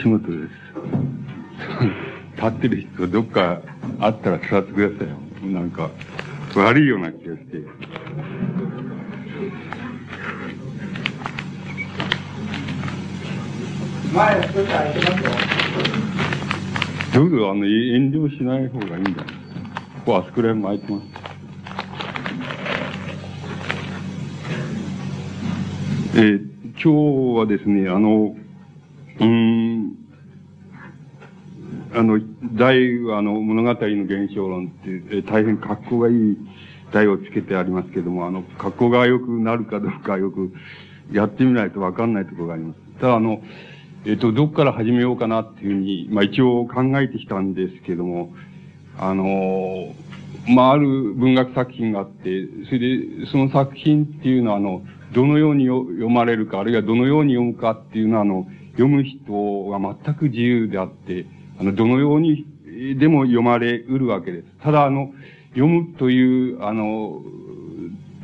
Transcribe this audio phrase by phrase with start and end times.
[0.00, 0.52] 吉本です。
[2.36, 3.60] 立ってる人、どっか
[3.98, 5.16] あったら座ってくださいよ。
[5.52, 5.90] なんか、
[6.56, 7.58] 悪いような気がして。
[14.14, 15.30] 前少し空いてますよ。
[17.12, 19.22] どうぞ、あの、遠慮しない方がいいんだ。
[19.22, 19.26] こ
[20.06, 21.04] こ、あそこら辺も空いてます。
[26.14, 26.40] えー、
[26.82, 28.34] 今日はですね、あの、
[29.20, 29.69] うん、
[31.92, 32.20] あの、
[32.54, 36.38] 題は、あの、物語の現象論って、え大変格好がいい
[36.92, 40.52] 題をつけてありますけども、あの、格好が良くなるかどうかよく
[41.12, 42.80] やってみないとわかんないところがあります。
[43.00, 43.42] ただ、あの、
[44.06, 48.32] えっ、と、どっから始めようかなっていうふうに、まあ一応考えてきたんですけども、
[48.96, 49.94] あの、
[50.48, 61.26] まあある文学作品があって、それで、その作品っていうのは、あの、どのように読まれるか、あるいはどのように読むかっていうのは、あの、読む人が全く自由であって、
[61.60, 62.46] あの、どのように
[62.98, 64.46] でも読まれうるわけです。
[64.62, 65.12] ただ、あの、
[65.50, 67.22] 読むという、あの、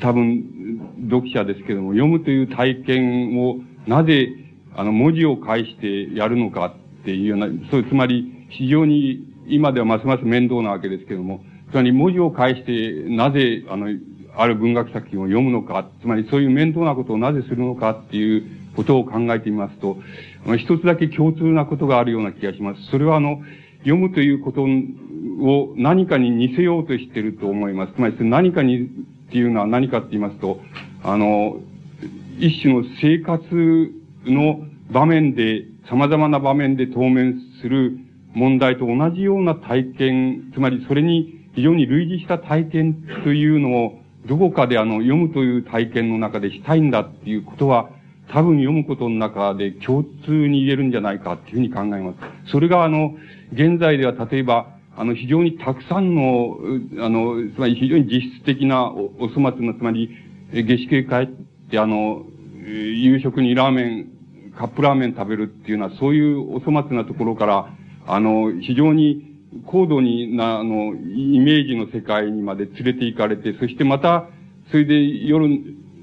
[0.01, 4.31] 多分、読者ですけども、読むという体験をなぜ、
[4.75, 13.89] あの、文字を介してやるのかっていうような、そう、つまり、非常に、今ではますます面倒なわけですけども、つまり文字を介して、なぜ、あの、
[14.35, 18.47] ある文学作品を読むのか、つまりそういう面倒なことをなぜするのかっていう
[18.77, 19.97] ことを考えてみますと、
[20.59, 22.83] 一つだけ共通なことがあるような気がします。
[22.91, 23.41] それはあの、
[23.81, 27.95] 読むということを何かに似せようとしていると思います。
[27.95, 28.89] つまり何かにっ
[29.31, 30.61] ていうのは何かって言いますと、
[31.03, 31.61] あの、
[32.39, 33.93] 一種の生活
[34.25, 34.61] の
[34.91, 37.99] 場面で、様々な場面で当面する
[38.35, 47.91] 問題と同じような体験、つまりそれに非常に類似した体験というのをどこかであの、読むという体験の中でしたいんだっていうことは、
[48.33, 52.13] 多分読むことの中で共通に言えるんじゃないかっていうふうに考えま
[52.47, 52.51] す。
[52.51, 53.15] それがあの、
[53.53, 56.57] 現在では例えば、あの、非常にたくさんの、
[56.99, 60.11] あの、つまり非常に実質的なおお粗末な、つまり、
[60.53, 61.27] 下宿へ帰っ
[61.71, 62.25] て、あの、
[62.65, 64.07] 夕食にラーメン、
[64.57, 67.69] カップラーメン食べるっていうのは、そういうお粗末なところから、
[68.07, 74.29] あの、非常に高度にな、あの、イメージの世界にまで連れて行かれて、そしてまた、
[74.71, 75.47] それで夜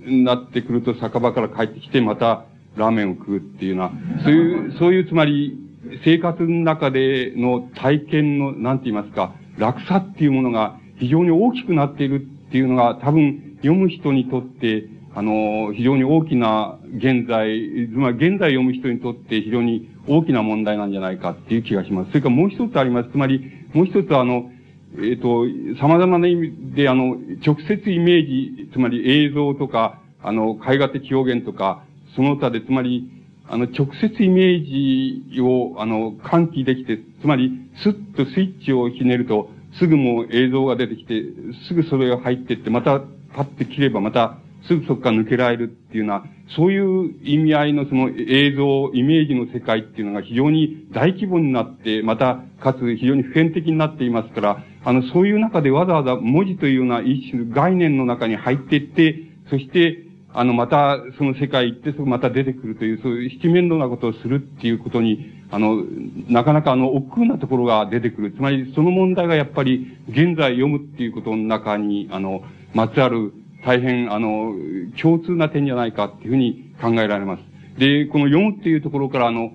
[0.06, 5.60] になってくると酒場から帰ってきて、またラーメンを食うっていうような、そういう、そういうつまり、
[6.04, 22.10] 生活の中での体験の、なんて言いますか、楽さっていうものが非常に大きくなっているっていうのが、多分、読む人にとって、あの、非常に大きな現在、つまり現在読む人にとって非常に大きな問題なんじゃないかっていう気がします。
[22.10, 23.10] それからもう一つあります。
[23.12, 24.50] つまり、もう一つあの、
[24.98, 25.46] えっ、ー、と、
[25.80, 31.84] 様々な意味であの、直接イメージ、つまり映像とか、あの、絵画的表現とか、
[32.16, 33.10] その他で、つまり、
[33.48, 37.52] あの、直接イメージを、あの、喚起できて、つまり、
[37.84, 39.50] スッとスイッチをひねると、
[39.80, 41.24] すぐもう映像が出てきて、
[41.68, 43.02] すぐそれが入ってって、また、
[43.34, 44.38] パッて切れば、また、
[44.68, 46.24] すぐそこから抜けられるっていうような、
[46.56, 59.16] そういう意味合いのその映像、イメージの世界っていうのが非常に大規模になって、また、かつ非常に普遍的になっていますから、あの、そういう中でわざわざ文字というような一種概念の中に入っていって、
[59.50, 60.04] そして、
[60.36, 65.84] あの、また、その世界行って、そこまた出てくるという、そういう七面倒なことをするっていうことに、あの、
[66.28, 68.32] なかなかあの、億劫なところが出てくる。
[68.32, 73.32] つまり、その問題がやっぱり、現在読むっていうことの中に、あの、まつわる
[73.66, 74.54] 大変、あの、
[75.02, 77.80] 共通な点じゃないかっていうふうに考えられます。
[77.80, 79.52] で、この読むっていうところから、あの、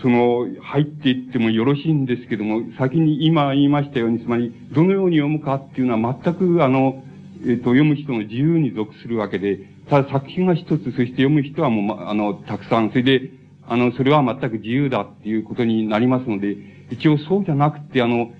[0.00, 7.04] その、入っていってもよろしいんですけども、先に今言いましたように、つまり、どのように読むかっていうのは全く、あの、
[7.42, 9.58] えっ、ー、と、読む人の自由に属するわけで、
[9.88, 13.30] ただ作品が一つ、そして読む人はもう、ま、あの、たくさん、それで、
[13.66, 16.56] あの、それは全く自由だっていうことになりますので、
[16.90, 18.32] 一応そうじゃなくて、あの、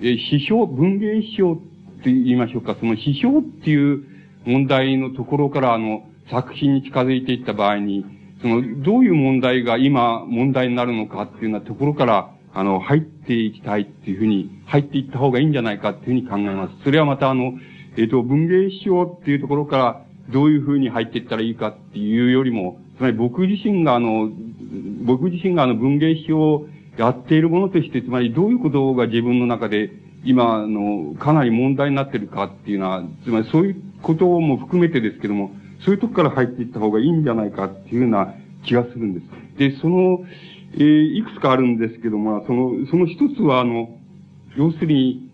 [0.00, 1.56] えー、批評、文芸批評っ
[2.02, 4.04] て言いましょうか、その批評っていう
[4.48, 8.06] 問題のところから、あの、作品に近づいていった場合に、
[8.40, 16.82] その、どういう問題が今問題になるのかっていうようなところから、あの、入っていきたいっていうふうに、入っていった方がいいんじゃないかっていうふうに考えます。
[16.82, 17.52] それはまたあの、
[17.98, 24.30] えっ、ー、と、文芸批評っていうところから、どういうふうに入っていったらいいかっていうよりも、つまり僕自身があの、
[25.04, 29.90] 僕自身があの文芸批評をやっているものとして、つまりどういうことが自分の中で
[30.24, 35.52] 今の、かなり問題になってるかっていうのは、つまりそういうことも含めてですけども、
[35.84, 38.34] そういうとこから入っていった方がいいんじゃないかっていうような
[38.64, 39.26] 気がするんです。
[39.58, 40.24] で、その、
[40.74, 43.98] えー、いくつかあるんですけども、その、その一つは、あの、
[44.56, 45.28] 要するに、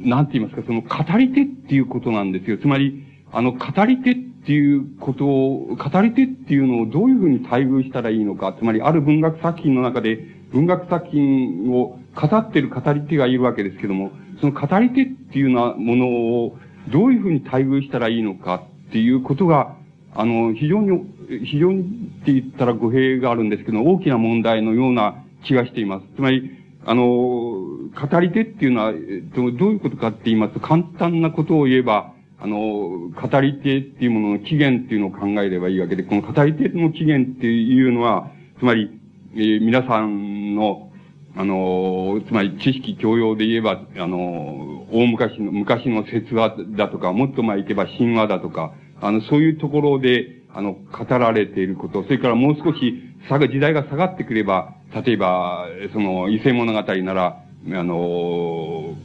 [0.00, 2.58] なんて言いますか、その語り手っていうことなんですよ。
[2.58, 10.18] つまり、あの、語り手っていうことを、語り手っていうのをどういうふうに待遇したらいいのか、つまりある文学作品の中で、
[10.52, 16.58] 文学作品を語ってる語り手がいるわけですけども、その語り手っていうようなものを
[16.88, 19.76] どういうふうに待遇したらいいのかっていうことが、
[20.14, 21.00] あの、非常に、
[21.44, 26.06] 非常にって言ったら語弊があるんですけど、大きな問題のような気がしています。
[26.16, 26.50] つまり、
[26.86, 38.90] あの、語り手っていうのは、どういうことかって言いますと、簡単なことを言えば、あの、語り手っていうものの起源っていうのを考えればいいわけで、この語り手の起源っていうのは、つまり、
[39.34, 40.90] えー、皆さんの、
[41.36, 57.40] あの、つまり知識教養で言えば、あの、大昔の、昔の説話だとか、もっと前行けば神話だとか、あの、そういうところで、あの、語られていること、それからもう少し、差が、時代が下がってくれば、例えば、その、伊勢物語なら、
[57.72, 57.94] あの、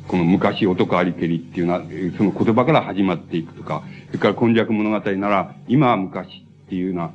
[0.08, 1.82] この昔男ありけりっていうのは、
[2.18, 7.12] その言葉から始まっていくとか、それから今昔物語なら、今は昔っていうような、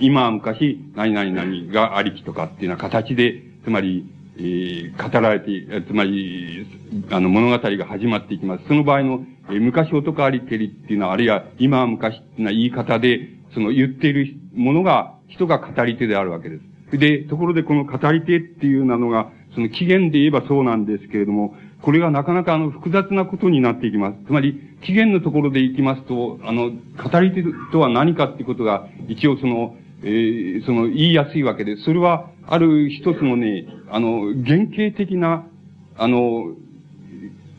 [0.00, 4.06] 今は昔、何々何がありきとかっていうような形で、つまり、
[4.38, 6.66] え、語られて、つまり、
[7.10, 8.64] あの、物語が始まっていきます。
[8.66, 16.58] その場合の、えー、昔男ありけりっていうのは、あるいは今は昔っていうな言い方で、その言っているものが、人が語り手であるわけで
[16.90, 16.98] す。
[16.98, 24.18] で、ところでこの語り手っていうなのが、その起源で言えばそうなんですけれども、これがなかなかあの複雑なことになっていきます。
[24.26, 31.76] つまり、起源のところでいきますと、あの、語り手とは何かっていうことが、一応その、えー、その、言いやすいわけで。
[31.76, 35.46] それは、ある一つのね、あの、原型的な、
[35.96, 36.54] あの、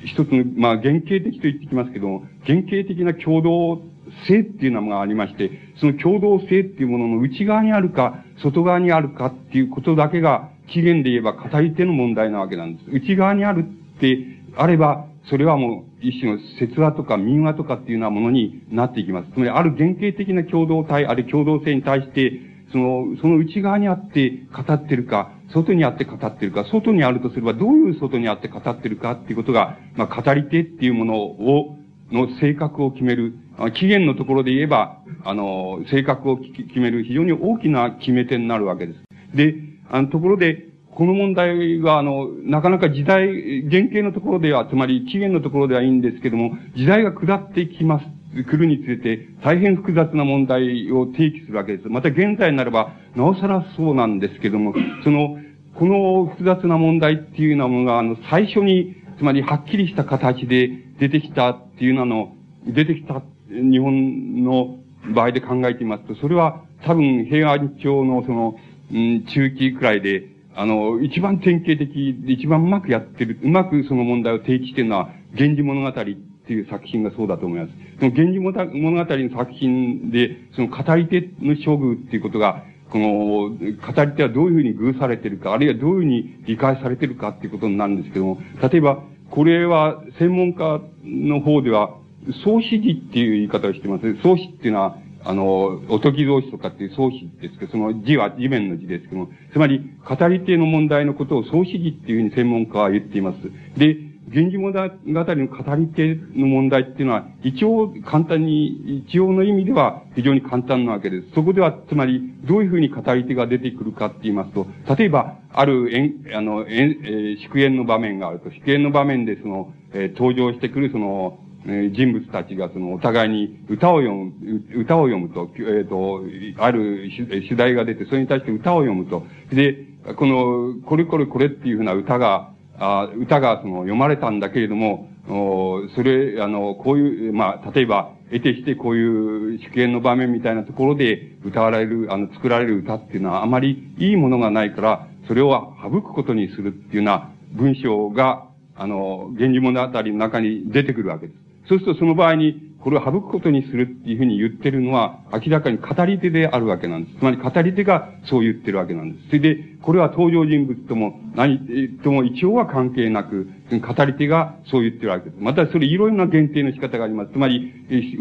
[0.05, 3.81] 一つの、まあ、原型的と言ってきますけども、原型的な共同
[4.27, 12.89] 性っていうのがありまして、その共同性っていうものの内側にあるか、外側にあるかっていうことだけが、起源で言えば語り手の問題なわけなんです。
[12.91, 13.65] 内側にある
[13.97, 14.17] って
[14.55, 19.31] あれば、それはもう一種の説話とか民話とかっていうようなものになっていきます。
[19.31, 22.41] つまり、ある原型的な共同体、あるいは共同性に対して、
[22.71, 31.77] その、その内側にあって語ってるか、外にあって語ってるか、外にあるとすればどういう外にあって語ってるかっていうことが、まあ、語り手っていうものを、
[32.11, 33.33] の性格を決める、
[33.75, 38.99] 起源のところで言えば、あの、性格を決める非常に大きな決め手になるわけです。
[39.35, 39.55] で、
[39.89, 48.05] あの、ところで、この問題は、あの、なかなか時代、原型のところでは、つまり起源のところではいいんですけども、時代が下っていきます。
[48.33, 51.89] 来るにつれて、大変複雑な問題を提起するわけです。
[51.89, 54.73] また現在になれば、なおさらそうなんですけども、
[55.03, 55.37] その、
[55.75, 60.69] この複雑な問題っていうようなものが、あの、最初に、つまりはっきりした形で
[60.99, 62.35] 出てきたっていうのの、
[62.65, 64.79] 出てきた日本の
[65.13, 68.55] 場合で考えてみますと、それは多分平安朝のその、
[68.91, 77.71] うん、中期くらいで、あの、一番典型的で一番うまくやってる、うまくその問題を提起してるのは、源氏物語っていう作品がそうだと思います。
[77.99, 83.07] その源氏物語の作品で、その語り手の処遇っていうことが、この、
[83.49, 89.01] 語り手はどういうふうに偶されてるか、あるいはどういうふうに理解されてるかっていうことになるんですけども、例えば、
[89.31, 91.97] これは専門家の方では、
[92.45, 94.15] 創始時っていう言い方をしてます。
[94.21, 103.37] 創始っていうのは、あの、おとき造詞とかっていう創始ですけど、その字は地面の字ですけども、つまり、語り手の問題のことを創始字っていうふうに専門家は言っています。
[103.77, 103.97] で、
[104.27, 111.27] 源氏物語の語り手の問題っていうのは、一応簡単に、一応の意味では非常に簡単なわけです。
[111.35, 114.65] そこでは、つまり、どういうふうに語り手が出てくるかって言いますと、
[114.97, 124.33] 例えば、ある、えん、あの、えん、えー、祝宴の場面があると、祝宴の場面でその、えー、登場してくるその、え人物たちがそのお互いに歌を読む、
[124.75, 126.23] 歌を読むと、えっ、ー、と、
[126.63, 129.25] ある主題が出て、それに対して歌を読むと。
[129.51, 129.85] で、
[130.17, 151.42] この、これこれこれっていうふうな歌が、あ歌がその読まれたんだけれども、おそれ、あの、こういう、まあ、例えば、得てしてこういう祝宴の場面みたいなところで歌われる、あの、作られる歌っていうのはあまりいいものがないから、それを省くことにするっていうような文章が、あの、源氏物語の中に出てくるわけです。
[151.67, 157.17] そうするとその場合に、これを省くことにするっていうふうに言ってるのは、明らかに語り手であるわけなんです。
[157.17, 159.27] つまり語り手がそう言ってるわけなんです。
[159.27, 161.59] それで、これは登場人物とも何
[162.03, 165.37] とも一応は関係なく、語り手がそう言ってるわけです。
[165.39, 167.31] またそれいろいろな限定の仕方があります。
[167.31, 167.71] つまり、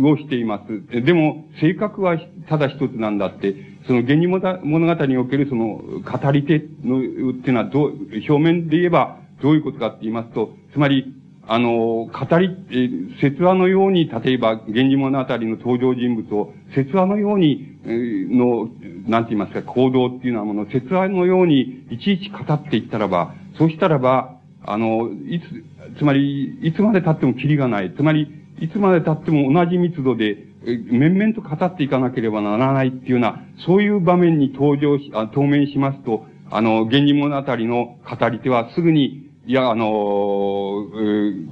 [0.00, 1.02] をしています。
[1.02, 2.16] でも、性格は
[2.48, 3.56] ただ一つなんだって、
[3.88, 6.98] その源氏物語におけるその語り手の、
[7.30, 18.68] っていうのはどう、表面で言えばどういうことかって言いますと、つまり、あの、語り、え説話のように、例えば、源氏物語の登場人物を、説話のように、えの、
[19.08, 27.92] なんて言いますか、行動っていうようなもの、説話のように、いちいち語っていったらば、そうしたらば、あの、いつ、つまり、いつまで経ってもキリがない。
[27.96, 28.28] つまり、
[28.60, 39.86] いつまで経っても同じ密度で、面々と語っていかなければならないっていうような、そういう場面に登場し、あ当面しますと、あの、源氏物語の語り手はすぐに、いや、あの、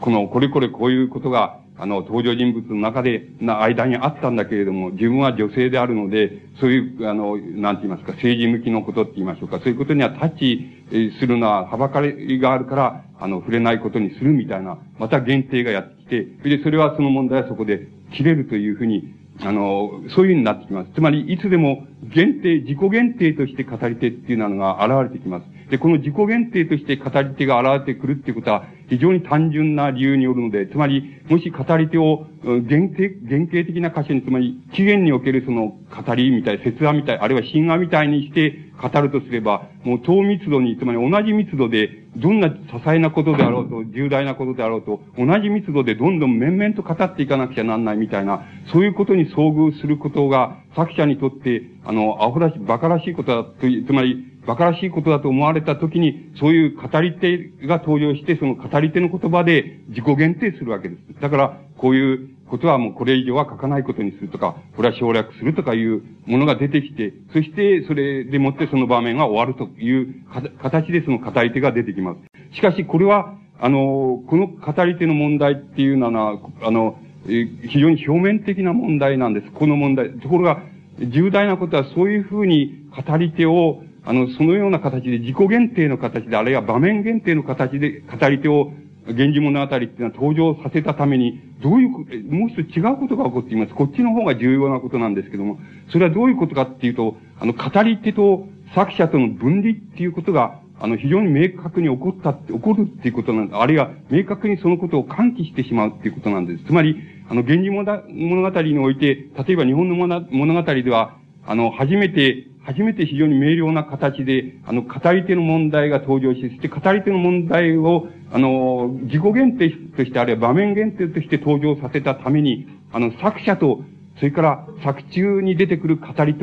[0.01, 10.85] この、これこれこういうことが、あの、登場人物の中で、な、間にあったんだけれども、自分は女性であるので、そういう、あの、なんて言いますか、政治向きのことって言いましょうか、そういうことにはタッチ
[11.19, 16.07] するのは、はばかりがあるから、あの、触れないことにするみたいな、また限定がやってき
[16.45, 20.91] て、で、それはその問題はそこで切れるというふうに、あの、そういうふうになってきます。
[20.95, 25.60] つまり、いつでも限定、自己限定として語り手っていうのが現れてきます。
[25.71, 53.53] で、この自己限定として語り手が現れてくるっていうことは、非常に単純な理由によるので、つまり、もし語り手を限定、原型的な箇所に、つまり、起源におけるその語りみたい、説話みたい、あるいは神話みたいにして語るとすれば、もう等密度に、つまり同じ密度で、どんな些細なことであろうと、重大なことであろうと、同じ密度でどんどん面々と語っていかなくちゃなんないみたいな、そういうことに遭遇することが、作者にとって、あの、アホらしい、馬鹿らしいことだと、
[53.87, 61.21] つまり、馬鹿らしいことだと思われたときに、そういう語り手が登場して、その語り手の言葉で自己限定するわけです。
[61.21, 70.15] だから、こういうことはもうこれ以上は書かないことにするとか、これは省略するとかいうものが出てきて、そしてそれでもってその場面が終わるという
[70.61, 72.57] 形でその語り手が出てきます。
[72.57, 79.53] しかしこれは、あの、この語り手の問題っていうのは、あの、非常に表面的な問題なんです。
[79.53, 80.11] この問題。
[80.19, 80.63] ところが、
[80.99, 88.73] 重大なことはそういうふうに語り手をあの、そのような形で自己限定の形で、あるいは場面限定の形で語り手を、
[89.07, 93.75] 源氏物語っていうのは登場させたために、どういう、もう一つ違うことが起こっています。
[93.75, 95.59] こっちの方が重要なことなんですけども、
[95.91, 103.57] それはどういうことかっていうと、あの、語り手と作者との分離っていうことが、あの、非常に明確に起こったって、起こるっていうことなんです。
[103.57, 106.65] あるいは、明確にそのことを喚起してしまうっていうことなんです。
[106.65, 106.97] つまり、
[107.29, 111.17] あの、源氏物語において、例えば日本の物語では、
[111.47, 123.83] あの、初めて初めて非常に明瞭な形で、あの、語り手の問題が登場し、そして語り手の問題を、あの、自己限定として、あるいは場面限定として登場させたために、あの、作者と、
[124.17, 126.35] それから作中に出てくる語り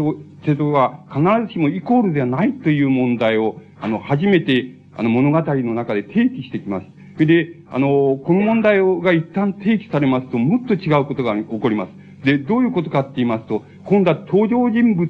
[0.44, 6.88] 手とは必ずしもイコールではないという問題を、あの、初めて、あの、物語の中で提起してきます。
[7.14, 12.26] それで、あの、この問題が一旦提起されますと、もっと違うことが起こります。
[12.26, 15.08] で、どういうことかって言いますと、今度は登場人物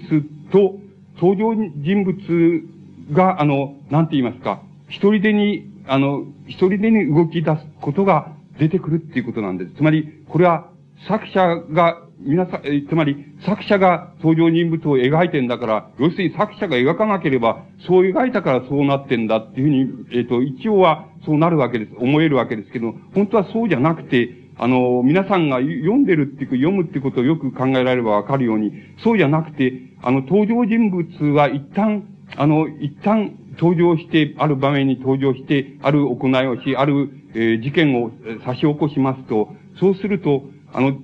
[0.51, 0.79] と、
[1.19, 2.63] 登場人物
[3.11, 9.75] が、あの、なんて言いますか、一人でに、あの、一人でに動き出すことが出てくるっていうことなんです。
[9.75, 10.69] つまり、これは
[11.07, 21.91] 作者が、皆さん、えつまり、作者が登場人物を描いてんだから、要するに作者が描かなければ、そう描いたからそうなってんだっていうふうに、えっ、ー、と、一応はそうなるわけです。
[21.97, 28.71] 思えるわけですけど、本当はそうじゃなくて、あの、皆さんが読んでるっていうか、読むってことをよく考えられればわかるように、
[29.03, 38.11] そうじゃなくて、あの、登場人物は一旦、あの、一旦登場して、ある場面に登場して、ある行いをし、ある、えー、事件を
[38.45, 39.49] 差し起こしますと、
[39.79, 40.97] そうすると、あの、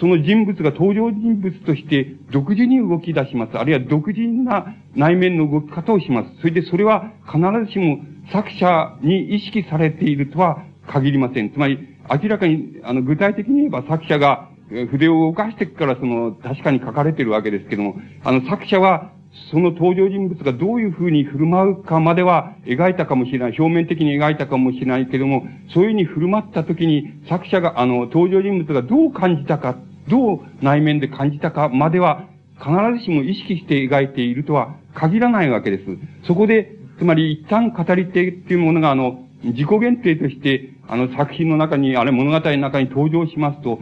[0.00, 3.58] その人物が登場人物として独自に動き出します。
[3.58, 6.40] あるいは独自な内面の動き方をします。
[6.40, 7.98] それでそれは必ずしも
[8.32, 11.50] 作者に意識されているとは限りません。
[11.50, 14.48] つまり、明らかに、あの、具体的に言えば作者が
[14.90, 19.12] 筆を動かしてからその、確かに書かれてるわけですけども、あの、作者は、
[19.50, 23.56] その登場人物がどういうふうに振る舞うかまでは描いたかもしれない。
[23.58, 29.76] 表面的に描いたかもしれないけども、そういうふうに振る舞った時に、作者が、あの、登場人物がどう感じたか、
[30.08, 32.26] どう内面で感じたかまでは、
[32.58, 35.84] 必ずしも意識して描いているとは限らないわけです。
[36.26, 43.80] そこで、つまり一旦語り手っていうものが、あの、自己限定として、あの作品の中に、あれ物語の中に登場しますと、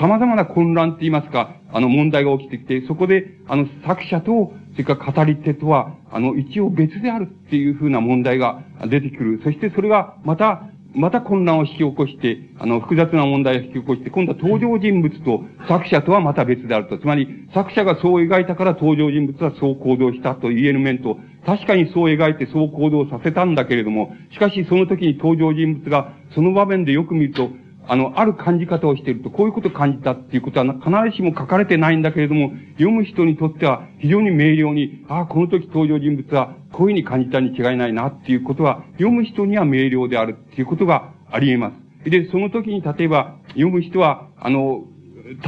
[0.00, 9.40] 様々な混乱って言いますか、あの問題が起きてきて、そこで、あの作者と、それから語り手とは、あの一応別であるっていうふうな問題が出てくる。
[9.44, 16.98] そしてそれがまた、また混乱を引き起こして、あの、複雑な問題を引き起こして、今度は登場人物と作者とはまた別であると。
[16.98, 27.50] つまり、作者がそう描いたから登場人物はそう行動したと言える面と、確かにそう描いてそう行動させたんだけれども、しかしその時に登場人物がその場面でよく見ると、
[27.88, 41.72] あの、ある感じ方をしていると、こういうことを感じたっていうことは必ずしも書かれてないんだけれども、読む人にとっては非常に明瞭に、ああ、この時登場人物はこういうふうに感じたに違いないなっていうことは、読む人には明瞭であるっていうことがあり得ま
[42.04, 42.10] す。
[42.10, 44.84] で、その時に例えば、読む人は、あの、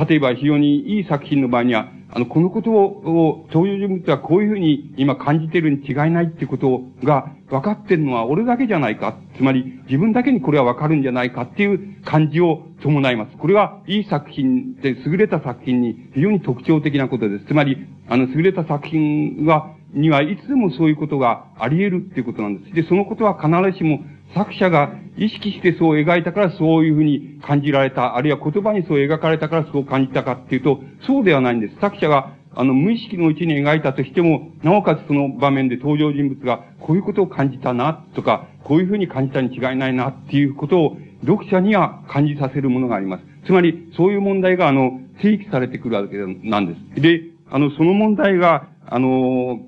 [0.09, 9.17] 例えば非常にいい作品の場合には、あの、このことを、登場人物はこういうふうに今感じてるに違いないってことが分かってるのは俺だけじゃないか。
[9.37, 13.37] つまり、自分だけにこれは分かるんじゃないかっていう感じを伴います。
[13.37, 17.47] これはいい作品で、優れた作品に非常に特徴的なことです。
[17.47, 22.75] つまり、あの、優れた作品は、にはいつでもそういうことがあり得るっていうことなんです。
[22.75, 24.01] で、そのことは必ずしも
[24.35, 31.77] 作者が意識してそう描いたからそういうふうに感じられた、あるいは言葉にそう描かれたからそう感じたかっていうと、そうではないんです。
[31.81, 43.25] 作者があの、無意識のうちに描いたとしても、なおかつその場面で登場人物がこういうことを感じたな、とか、こういうふうに感じたに違いないな、っていうことを読者には感じさせるものがあります。
[43.47, 47.01] つまり、そういう問題が、あの、提起されてくるわけなんです。
[47.01, 49.61] で、あの、その問題が、あの、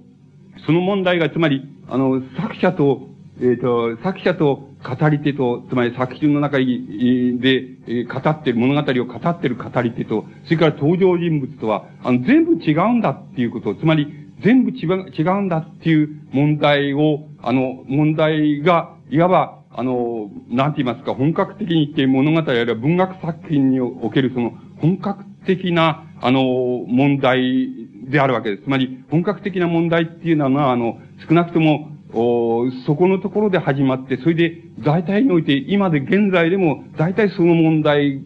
[0.67, 3.12] その問題が、つまり、あの、作者と、
[3.43, 14.07] えっ、ー、と、作者と語り手と、つまり作品の中で、え語ってる、物語を語ってる語り手と、それから登場人物とは、あの、全部違うんだっていうこと、つまり、
[14.45, 26.43] 全部違うんだっていう問題を、あの、問題が、いわば、あの、なんて言いますか、本格的に言って物語あるいは文学作品におけるその本格的な、あの、
[26.87, 28.63] 問題であるわけです。
[28.65, 38.23] つまり、本格的な問題っていうのは、あの、少なくとも、おそこのところで始まって、それで大体において、今で現在でも大体その問題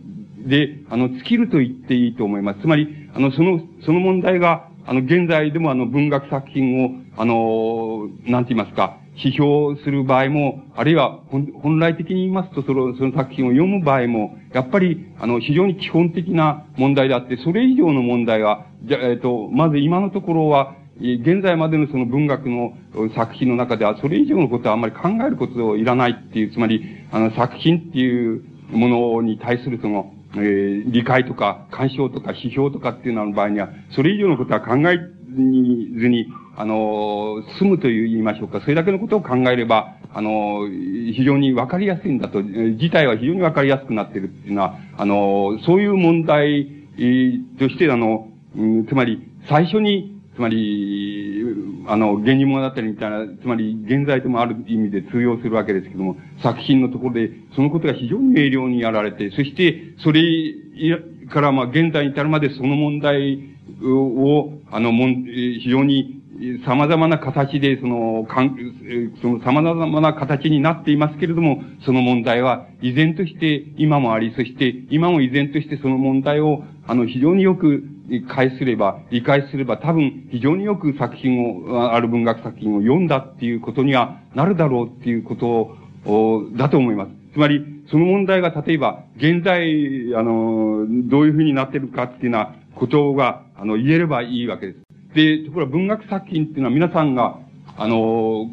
[0.46, 2.60] で、あの、尽きると言っていいと思います。
[2.60, 22.72] つまり、あの、その、その問題が、あの、現在でもあの、文学作品を、あの、なんて言いますか、批評する場合も、あるいは本来的に言いますと、その、その作品を読む場合も、やっぱり、あの、非常に基本的な問題であって、それ以上の問題は、じゃ、えっ、と、まず今のところは、現在までのその文学の
[23.14, 38.62] 作品の中では、それ以上のことはあんまり考えることをいらないっていう、つまり、あの、作品っていうものに対するその、えー、理解とか、干渉とか、批評とかっていうのの場合には、それ以上のことは考えずに、あの、済むという言いましょうか。
[38.62, 40.66] それだけのことを考えれば、あの、
[41.14, 46.66] 非常にわかりやすいんだと、事態は非常にわかりやすくなってるっていうのは、あの、そういう問題
[47.58, 48.28] として、あの、
[48.88, 51.42] つまり、最初につまり、
[51.88, 60.22] あの、源氏物語みたいな、つまり現在でもある意味で通用するわけですけども、作品のところで、そのことが非常に明瞭にやられて、そして、それ
[61.32, 66.20] からまあ現在に至るまでその問題を、あの、もん、非常に
[66.66, 68.56] 様々な形で、その、かん、
[69.22, 85.76] その様々な形になっていますけれども、その問題は依然として今もあり、そして今も依然としてその問題を、あの、非常によく理解すれば、理解すれば多分非常によく作品を、ある文学作品を読んだっていうことにはなるだろうっていうこと
[86.10, 87.10] を、だと思います。
[87.32, 94.78] つまり、その問題が例えば、現在、あの、どういうふうになってるかっていうようなことが、あの、言えればいいわけです。
[95.14, 97.38] で、ところが文学作品っていうのは皆さんが、
[97.76, 98.48] あの、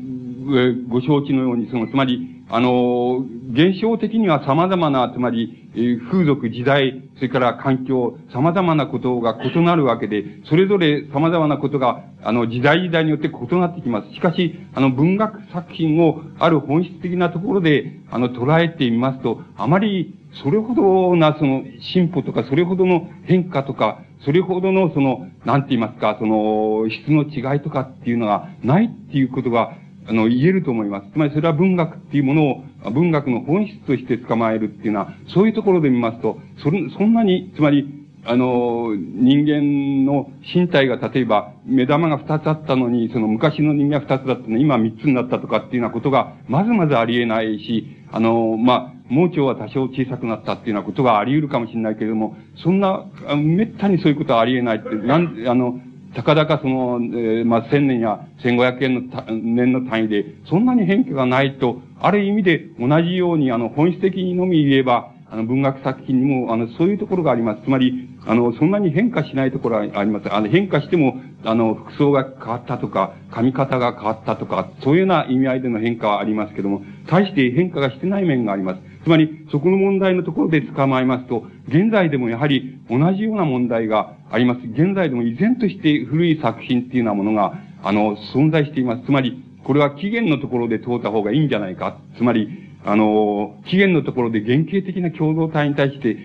[0.89, 5.71] ご承知のように、その、つまり、あの、現象的には様々な、つまり、
[6.11, 14.13] 風俗、時代、それから環境、様々なことが異なるわけで、それぞれ様々なことが、あの、時代時代によって異なってきます。
[14.13, 20.13] しかし、あの、文学作品をある本質的なところで、あの、捉えてみますと、あまり、
[20.43, 29.73] それほどな、その、進歩とか、それほどの変化とか、それほどの、その、なんて言いますか、その、質の違いとかっていうのがないっていうことが、
[30.07, 31.11] あの、言えると思います。
[31.11, 55.79] つまりそれは文学っていうものを、文学の本質として捕まえるっていうのは、そういうところで見ますと、それ、そんなに、つまり、あの、人間の身体が例えば、目玉が二つあったのに、その昔の人間が二つだったのに、今三つになったとかっていうようなことが、まずまずありえないし、あの、まあ、盲腸は多少小さくなったっていうようなことがあり得るかもしれないけれども、そんな、めったにそういうことはあり得ないって、なん、あの、
[56.15, 67.63] たかだかその、えー、まあ、千年や千五百円の年の単位で、そんなに変化がないと、ある意味で同じように、あの、本質的にのみ言えば、あの、文学作品にも、あの、そういうところがあります。
[67.63, 70.31] つまり、あの、そんなに変化しないところはあります。
[70.31, 78.81] あの、変化しても、あの、服装が変わったとか、髪型が変わったとか、そういうような意味合いでの変化はありますけども、大して変化がしてない面があります。
[79.03, 84.61] つまり、そこの問題のところで捕まえますと、現在でもやはり同じような問題があります。
[84.61, 89.05] 現在でも依然として古い作品っていうようなものが、あの、存在しています。
[89.05, 91.97] つまり、これは期限のところで通った方がいいんじゃないか。
[92.17, 92.47] つまり、
[92.85, 96.17] あの、期限のところで原型的な共同体に対して、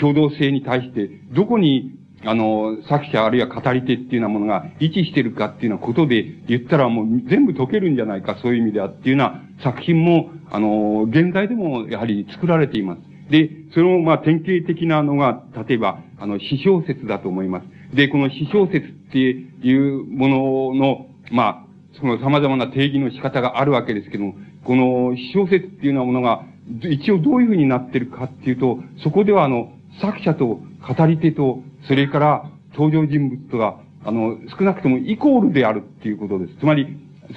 [0.00, 13.00] 共同性に対して、どこに、あの、作者あるいは語り手っていうようなものが位置してるかっていうようなことで言ったらもう全部解けるんじゃないか、そういう意味ではっていうような作品も、あの、現在でもやはり作られています。
[13.30, 17.96] で、その、まあ、典型的なのが、例えば、あの、詩小説だと思います。
[17.96, 21.66] で、この詩小説っていうものの、まあ、
[21.98, 26.44] その様々な定義の仕方があるわけですけども、この詩小説っていうようなものが、
[26.90, 36.56] 一応どういうふうになってるかっていうと、そこではあの、作者と語り手と、それから登場人物とが、あの、少なくともイコールであるっていうことです。
[36.58, 36.96] つまり、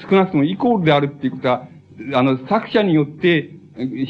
[0.09, 1.67] 少なくともイコールであるっていうことは、
[2.13, 3.51] あの、作者によって、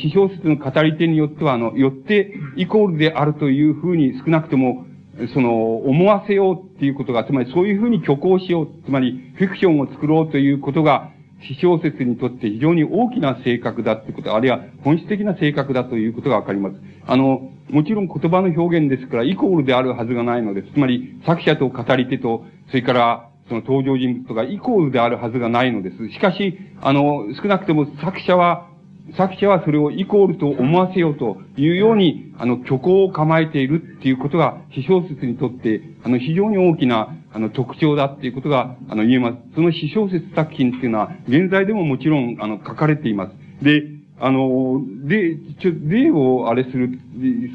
[0.02, 4.86] 詩小説の語り手によっては、あの、よってイコールであるというふうに少なくとも、
[5.34, 11.12] その、思わせようっていうことが、つまりそういうふうに虚構しよう、つまりフィクションを作ろうということが、
[11.48, 16.76] 詩小説にとって非常に大きな性格だってこと、あるいは本質的な性格だということがわかります。
[17.06, 20.74] あの、もちろん言葉の表現ですから、イコールであるはずがないのです。
[20.74, 26.10] つまり、作者と語り手と、それから、その登場人物とかイコールであるはずがないのです。
[26.10, 28.70] しかし、あの、少なくとも作者は、
[29.18, 39.38] 作者はそれをイコールと思わせようというように、あの、虚構を構えているっていうことが、詩小説にとって、あの、非常に大きな、あの、特徴だっていうことが、あの、言えます。
[39.56, 43.64] その詩小説作品っていうのは、現在でももちろん、あの、書かれています。
[43.64, 43.84] で、
[44.20, 47.00] あの、で、ちょ、例をあれする、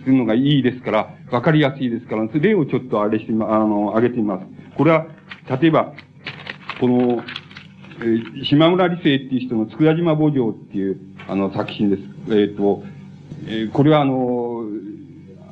[0.05, 4.47] するのがいいですから、わかりやすいですから、例をちょっとあれしてまあの、挙げてみます。
[4.77, 5.07] これは、
[5.61, 5.95] 例えば、
[6.81, 7.23] この、
[8.01, 12.03] えー、島村理生っていう人の佃島墓場っていう、あの、作品です。
[12.03, 12.83] えっ、ー、と、
[13.47, 14.65] えー、これはあの、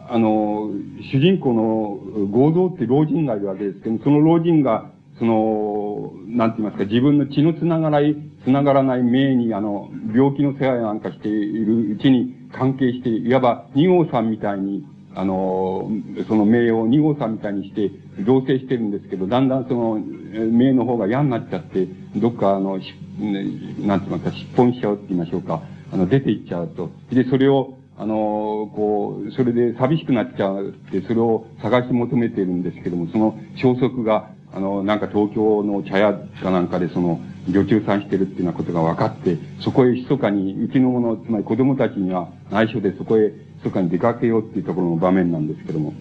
[0.08, 0.70] あの、
[1.12, 15.90] 主人公の合造って老人がいるわけですけど、その老人が、その、なんて言いますか、自分の血のつながらい、つながらない命に、あの、病気の世話なんかしているうちに関係して、いわば二号さんみたいに、あの、
[16.28, 17.90] その名を二号さんみたいにして、
[18.20, 25.62] 同棲してるんですけど、だんだんその、名の方が嫌になっちゃって、どっかあの、なんて言いますか、失本しちゃうって言いましょうか。
[25.92, 26.90] あの、出ていっちゃうと。
[27.10, 43.32] で、それを、あの、こう、それで寂しくなっちゃって、それを探し求めているんですけども、その消息が、あの、なんか東京の茶屋かなんかでその、女中さんしてるっていうようなことが分かって、そこへ密かに、うちの者、つまり子供たちには内緒でそこへ
[43.64, 45.94] 密かに出かけようっていうところの場面なんですけども。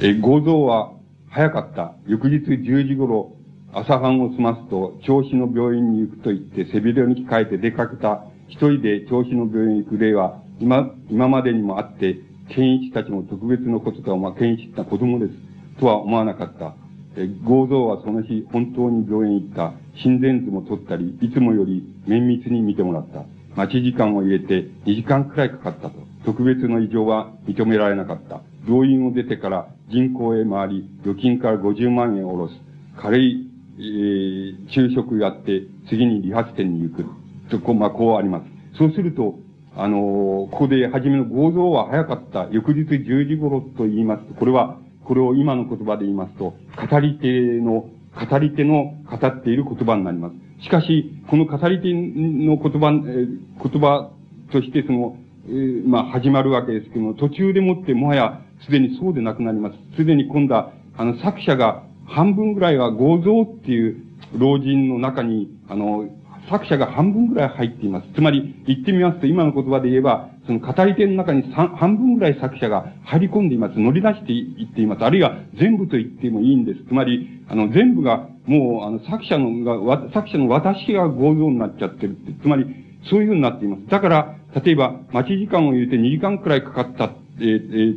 [0.00, 0.92] え、合造は
[1.28, 1.94] 早かった。
[2.06, 3.36] 翌日10時頃、
[3.72, 15.32] 朝飯を済ますと、調子の病院に行くと言って、背広に着替えて出かけた一人で調子の病院に行く例は、今、今までにもあって、健一たちも特別のこととは、まあ、健一って子供です。
[15.80, 16.74] とは思わなかった。
[17.16, 19.72] え、合造はその日、本当に病院行った。
[20.02, 23.24] 心電図も取ったり、いつもより綿密に見てもらった。
[23.56, 25.94] 待ち時間を入れて2時間くらいかかったと。
[26.24, 28.40] 特別の異常は認められなかった。
[28.66, 32.54] 病院を出てから銀行へ回り、預金から50万円を下ろす。
[32.96, 37.04] 軽い、えー、昼食やって、次に理髪店に行く。
[37.50, 38.78] と、こう、まあ、こうあります。
[38.78, 39.38] そうすると、
[39.76, 42.48] あの、ここで初めの合造は早かった。
[42.50, 46.54] 翌日10時頃と言いますと、これは、これを今の言葉で言いますと、
[46.90, 47.28] 語り手
[47.60, 50.64] の、語り手の語っている言葉になります。
[50.64, 54.10] しかし、この語り手の言葉、え、言葉
[54.52, 59.76] としてその、えー、まあ、始まるわけですけども、途中でもってもはやすでにそうでなくなります。
[59.96, 64.04] すでに今度は、あの、作者が半分ぐらいは合造っていう
[64.38, 66.08] 老人の中に、あの、
[66.48, 68.08] 作者が半分ぐらい入っています。
[68.14, 73.78] つまり、言ってみますと、今の言葉で言えば、その語り手の中に半分ぐらい作者が入り込んでいます。
[73.78, 75.04] 乗り出していっています。
[75.04, 76.84] あるいは全部と言ってもいいんです。
[76.86, 82.32] つまり、あの、全部が、もう、あの、作者のが、作者の私が合造になっちゃってるって。
[82.42, 82.66] つまり、
[83.08, 83.86] そういうふうになっています。
[83.88, 87.50] だから、例えば、待ち時間を入れて2時間くらいかかった、えー、え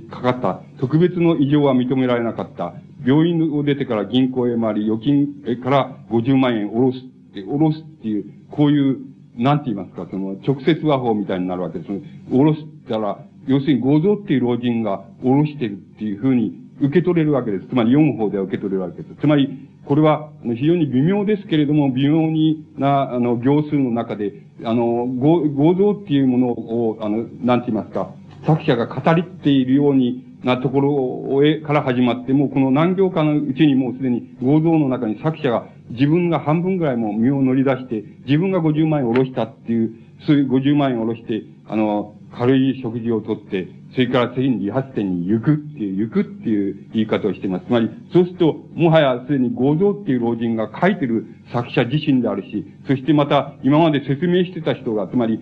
[0.08, 0.62] ー、かかった。
[0.80, 2.74] 特別の異常は認められなかった。
[3.06, 5.28] 病院を出てから銀行へ回り、預金
[5.64, 7.17] から50万円下ろす。
[7.44, 8.98] 下ろすっていう、こういう、
[9.38, 11.92] なんて言いますか、その、直接和法みたいになるわけです。
[12.30, 17.68] 下ろしたら、要するに合造っていう老人が下ろしてるっていうふうに受け取れるわけです。
[17.68, 19.16] つまり読む方では受け取れるわけです。
[19.22, 28.12] つまり、これは非常に微妙ですけれども、微妙にな、あの、行数の中で、あの、合造っていうものを、あの、なんて言いますか、
[28.46, 39.92] 作者が語りっているようになところへから始まって、もうこの何行かのうちにもうすでに合造の中に作者が自分が半分ぐらいも身を乗り出して、自分が50万円下ろしたっていう、
[40.26, 47.66] そういう50万円下ろして、あの、軽い食事をとって、それから次に理髪店に行くっていう、行くっていう言い方をしています。
[47.66, 55.40] つまり、そうすると、もはやすでに合造っていう老人が書いてる作者自身であるし、そしてまた今まで説明してた人が、つまり、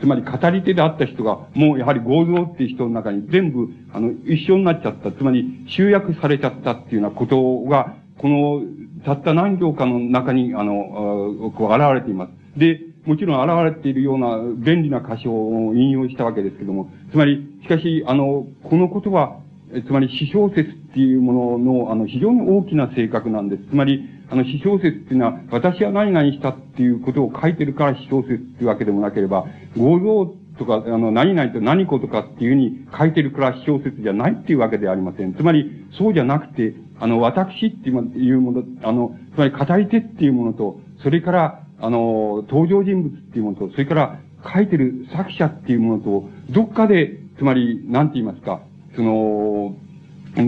[0.00, 5.12] つまり語り手であった人が、もうやはり合造っていう人の中に全部、あの、一緒になっちゃった。
[5.12, 8.62] つまり、集約されちゃったっていうようなことが、この、
[9.04, 12.58] たった何行かの中に、あの、こう、現れています。
[12.58, 19.38] で、もちろん現れているような便利な箇所を引用したわけですけども、つまり、しかし、あの、このことは、
[19.86, 23.64] つまり、詩小説っていうものの、あの、非常に大きな性格なんです。
[23.70, 35.34] つまり、あの、詩小説っていうのは、私は何々したっていうことを書いてるから詩小説っていうわけでもなければ、合造とか、あの、何々と何子とかっていうふうに書いてるから詩小説じゃないっていうわけではありません。
[35.34, 44.20] つまり、そうじゃなくて、あの、私っていうもの、あの、つまり語り手っていうものと、それから、あの、登場人物っていうものと、それから
[44.54, 48.62] 書いてる作者っていうものと、どっかで、つまり、なんて言いますか、
[48.94, 49.76] その、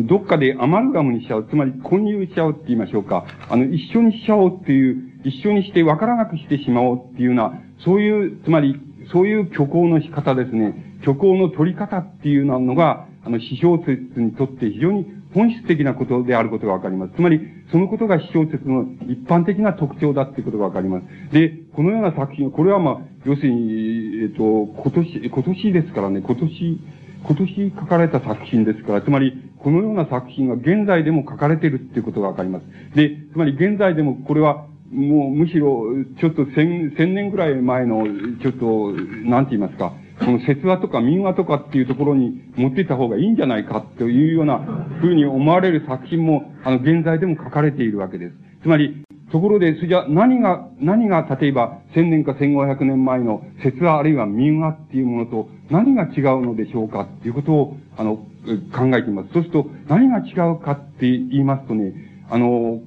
[0.06, 3.26] どっかでアマルガムにしちゃう、つまり混入しちゃうって言いましょうか。
[3.48, 8.80] あの、一緒にしちゃおうっていう、一緒にして分からなくしてしまおうっていうような、そういう、つまり、
[9.12, 10.96] そういう虚構の仕方ですね。
[11.00, 17.12] 虚構の取り方っていうのが、あの、詩小説にとって非常に本質的なことであることがわかります。
[17.14, 21.32] つまり、そのことが詩小説の一般的な特徴だっていうことがわかります。
[21.32, 26.80] で、このような作品、これはまあ、要するに、えっと、今年、今年ですからね、今年、
[27.24, 32.96] 今年書かれた作品ですから、つまり、このような作品が現在でも書かれているっていうことがわかります。
[32.96, 35.84] で、つまり現在でもこれは、もうむしろ、
[36.18, 38.06] ちょっと千、千年ぐらい前の、
[38.40, 38.92] ちょっと、
[39.28, 44.60] なんて言いますか、その説話とか民話とかっていうところに持っていった方がいいんじゃないかというような
[45.00, 48.34] 風に思われる作品も、あの、現在でも書かれているわけです。
[48.62, 59.32] つまり、ところで、それじゃ何が、何が例えば千年か千五百年前の説話あるいは民話っていうものと何が違うのでしょうかっていうことを、あの、考えています。
[59.32, 61.92] そうすると何が違うかって言いますとね、
[62.30, 62.80] あの、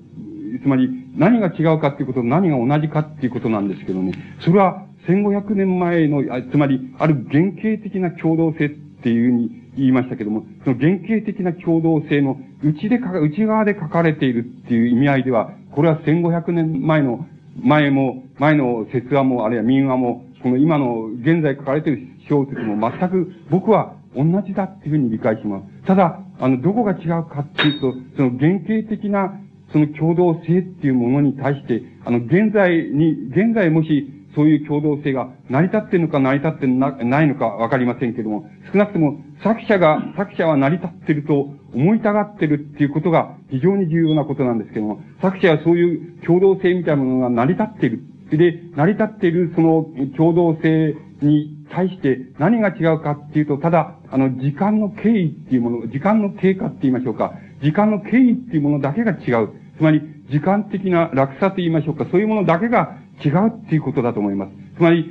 [0.62, 17.26] つまり何が違うかっていうことと何が同じかっていうことなんですけどね、それは1500年前の、つまり、ある原型的な共同性っていうふうに言いましたけども、その原型的な共同性の内でか内側で書かれているっていう意味合いでは、これは1500年前の、
[17.64, 25.88] 前も、前の説話も、あるいは民話も、この今の現在書かれている小説も全く僕は同じだっていうふうに理解します。
[25.88, 29.40] ただ、あの、どこが違うかっていうと、その原型的な、
[29.72, 48.04] その共同性っていうものに対して、あの、現在に、現在もし、そういう共同性が成り立ってるのか成り立ってないのかわかりませんけども、少なくとも作者が、作者は成り立ってると思いたがってるっていうことが非常に重要なことなんですけども、作者はそういう共同性みたいなものが成り立っている。
[48.32, 59.50] で、成り立っているその共同性に対して何が違うかっていうと、ただ、あの、時間の経緯っていうもの、時間の経過って言いましょうか、時間の経緯っていうものだけが違う。
[59.78, 64.52] つまり、時間的な落差と言いましょうか、そういうものだけが違うっていうことだと思います。
[64.78, 65.06] つまり、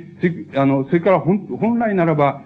[0.55, 2.41] あの、それから本、本来ならば、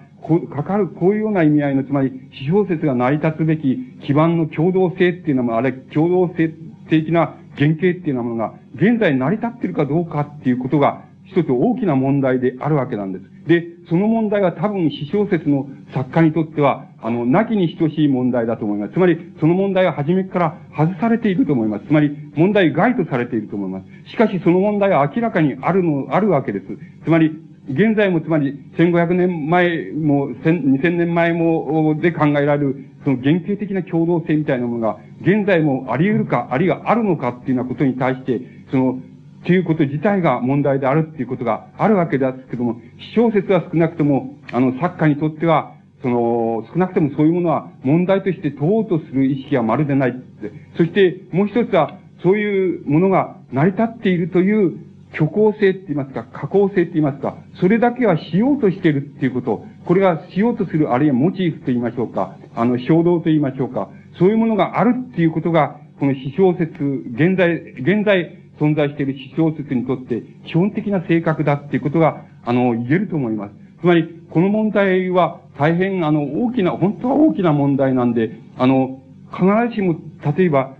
[0.54, 6.52] かかる、こういうような意味合いの、つまり、指標説が成り立つべき基盤の共同性っていうのも、あれ、共同性
[6.88, 13.24] 的な原型っていうようなものが、現在成り立っているかどうかっていうことが、一つ大きな問題であるわけなんです。
[13.48, 18.94] で、その問題は多分、詩小説の作家にとっては、あの、なきに等しい問題だと思います。
[18.94, 21.86] つまり、その問題は初めから外されていると思います。
[21.86, 24.10] つまり、問題外とされていると思います。
[24.10, 26.66] しかし、その問題は明らかにあるの、あるわけです。
[27.04, 27.30] つまり、
[27.68, 39.00] 現在もつまり、1500年前も、2000年前も、で考えられる、その原型的な共同性みたいなものが、現在もあり得るか、あるいはあるのかっていうようなことに対して、その、
[39.46, 42.80] ということ自体が問題であるっていうことがあるわけですけども、
[43.14, 50.52] 小説は少なくとも、あの、作家にとっては、その、少なくともそういうものは問題として問おうとする意識はまるでないって。
[50.76, 54.78] そして、もう一つは、そういうものが成り立っているという
[55.12, 66.74] 虚構性って言いますか、加工性って言いますか、それだけはしようとしているっていうこと、これがしようとする、あるいはモチーフと言いましょうか、あの、衝動と言いましょうか、そういうものがあるっていうことが、この詩小説、
[67.14, 73.54] 現在、現在、存在している詩小説にとって基本的な性格だっていうことが、あの、言えると思います。
[73.80, 79.96] つまり、この問題は大変、あの、大きな、本当は大きな問題なんで、あの、必ずしも、
[80.36, 80.76] 例えば、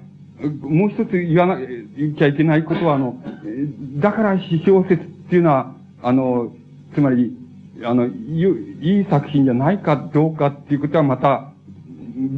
[0.61, 3.17] もう一つ言わな、言っちゃいけないことは、あの、
[3.99, 6.53] だから詩小説っていうのは、あの、
[6.95, 7.37] つまり、
[7.83, 11.53] あの、いい作品じゃないかどうかっていうことはまた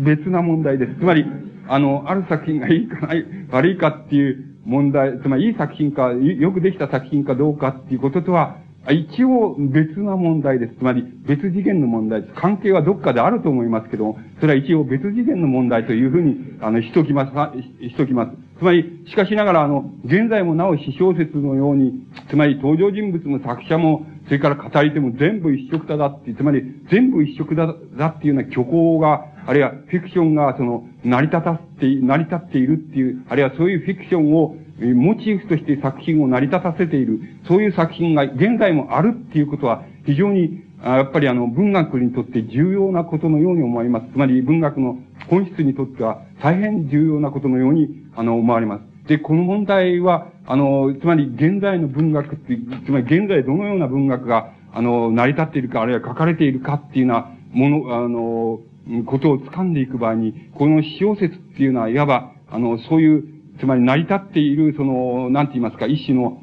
[0.05, 0.94] 別な問題です。
[0.96, 1.24] つまり、
[1.68, 8.59] あの、ある作品がいいかない、悪いかっていう問題、つまりいい作品か、よくできた作品かどうかっていうこととは、
[8.91, 10.75] 一応別な問題です。
[10.75, 12.35] つまり別次元の問題です。
[12.35, 18.48] 関係はどっかであると思いますけども、それは一応別次元の問題というふうに、あの、しときます、しときます。
[18.59, 34.57] つまり、しかしながら、あの、現在もなお詩小説のように、つまり登場人物も作者も、それから語り手も全部一色だだって、つまり全部一色だ、だっていうような虚構が、あるいはフィクションが、その、成り立たって、成り立っているっていう、あるいはそういうフィクションを、
[34.94, 44.07] モチーフとして作品を成り立たせている、そういう作品が現在もあるっていうことは、非常に、やっぱりあの、文学にとって重要なことのように思います。
[44.12, 49.09] つまり文学の本質にとっては大変重要なことのように、あの、思われます。
[49.09, 58.61] で、この問題は、あの、つまり現在の文学って、つまり現在どのような文学が、あの、成り立っているか、あるいは書かれているかっていうようなもの、あの、
[59.05, 63.25] ことを掴んでいく場合に、この小説っていうのは、いわば、あの、そういう、
[63.61, 66.41] つまり成り立っている、その、なんて言いますか、一種の、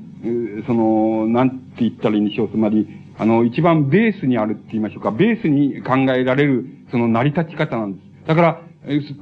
[0.66, 2.50] その、なんて言ったらいいんでしょう。
[2.50, 5.12] つまり、あの、一番ベースにあるって言いましょうか。
[5.12, 8.28] ベースに考えられる、その成り立ち方なんです。
[8.28, 8.62] だから、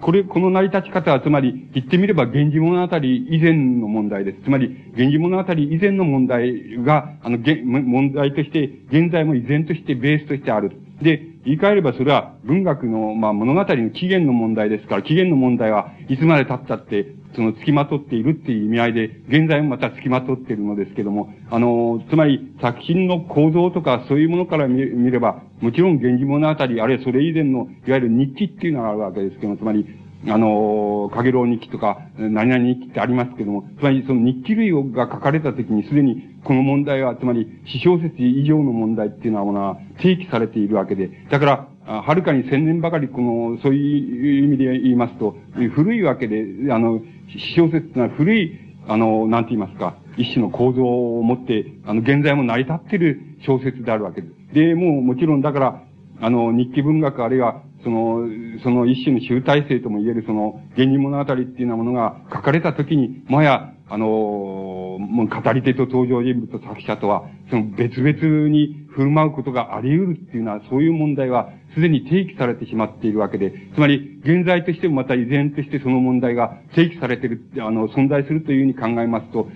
[0.02, 4.44] これ、この成り立ち方は、つまり、言ってみれば、源氏物語以前の問題です。
[4.44, 10.72] つまり、源氏物語以前の問題が、あの、問題として、現在も依然としてベースとしてある。
[11.02, 29.86] で、言い換えればそれは文学の、まあ、物語の起源の問題ですから、起源の問題はいつまで経ったって、その付きまとっているっていう意味合いで、現在もまた付きまとっているのですけども、あの、つまり作品の構造とかそういうものから見れば、もちろん源氏物語、あるいはそれ以前の、いわゆる日記っていうのがあるわけですけども、つまり、
[30.28, 41.68] あの、かげろう日記とか、何々日記ってありますけども、つまりその日記類が書かれた時にすでにこの問題は、つまり、私小説以上の問題っていうのはもの提起されているわけで、だから、
[42.02, 45.36] はるかに千年ばかり、この、そういう意味で言いますと、
[45.74, 47.02] 古いわけで、あの、
[47.38, 54.54] 小説っていうの古い、あの、なんて言いますか、一種の構造を持って、あの、現在も成り立っている小説であるわけです。
[54.54, 55.84] で、もうもちろんだから、
[56.22, 58.28] あの、日記文学あるいは、その、
[58.64, 64.06] その一種の集大成とも言えるその、源氏物語っていうようなものが書かれたときに、もはや、あの、
[65.00, 79.48] もう語り手と登場人物と作者とは、その別々に振る舞うことがあり得るっていうのは、そういう問題は、すでに提起されてしまっているわけで、つまり、現在としてもまた依然としてその問題が提起されている、あの、存在するというふうに考えますと、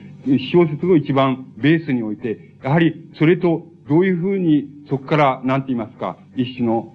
[0.51, 6.93] 小説を一番ベースにおいて、やはり、それと、どういうふうに、そこから、なんて言いますか、一種の、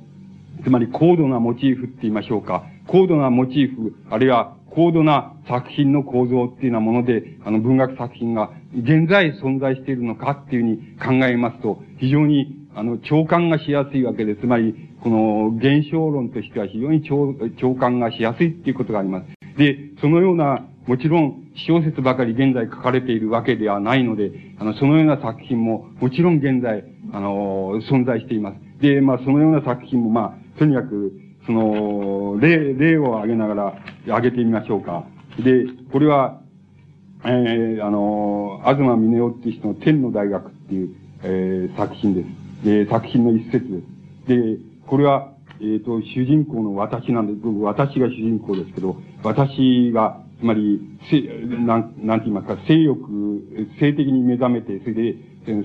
[0.65, 2.65] つまり高度なモチーフって言いましょうか。
[2.87, 10.63] 高度なモチーフ、あるいは高度な作品の構造っていうようなもので、あの文学作品が現在存在しているのかっていう
[10.99, 19.27] ふうに考えますと、非常に、あの、共感がしやすいわけで、つまり、この現象論としては非常に共共感がしやすいっていうことがあります。
[19.59, 28.57] で、そのような、もちろん、小説ばかり現在書かれているわけではないので、あの、そのような作品も、もちろん現在、あの、存在しています。
[28.81, 31.13] で、まあ、そのような作品も、まあ、とにかく、
[31.47, 35.05] その、例、例を挙げながら、挙げてみましょうか。
[35.43, 36.41] で、これは、
[37.25, 42.25] えー、あの、東峰夫っていう人の天の大学っていう、えー、作品で
[42.63, 42.65] す。
[42.65, 43.81] で、作品の一節で
[44.27, 44.29] す。
[44.29, 52.99] で、これは、えっ、ー、と、主人公の私なんです、私が主人公ですけど、私が、つまり、せ、なん、なんて言いますか、性欲、
[53.79, 55.17] 性的に目覚めて、それで、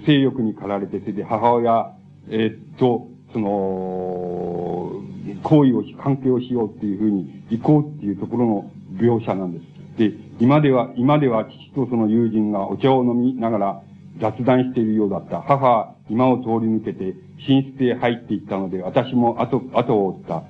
[0.06, 1.94] 性欲に駆られて、それで母親、
[2.30, 5.02] えっ、と、その、
[5.44, 9.78] 行為をし、関係をしようっていうふうに行こうっていうところの描写なんです。
[9.98, 13.82] で、今では、今では父とその友人がお茶を飲みながら
[14.20, 15.42] 雑談しているようだった。
[15.42, 17.16] 母は今を通り抜けて
[17.48, 20.44] 寝室へ入っていったので、私も後、後を追った。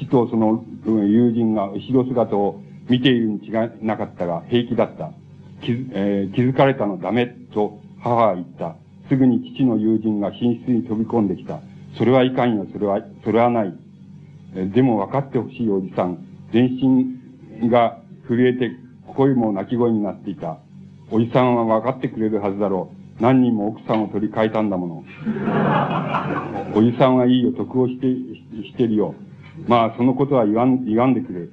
[0.00, 5.12] 父とその友人が後ろ姿を見ているに違いなかったが、平気だった。
[5.62, 8.76] 気,、えー、気づかれたのダメと母は言った。
[9.08, 11.60] すぐに父の友人が寝室に飛び込んできた。
[11.98, 13.74] それはいかんよ、それは、それはない。
[14.72, 16.24] でも分かってほしいおじさん。
[16.52, 16.78] 全
[17.60, 18.70] 身が震えて
[19.08, 20.58] 声も泣き声になっていた。
[21.10, 23.22] おじさんは分かってくれるはずだろう。
[23.22, 25.04] 何人も奥さんを取り替えたんだもの。
[26.74, 29.14] おじさんはいいよ、得をして、してるよ。
[29.66, 31.48] まあ、そのことは言わん、言わんでくれ。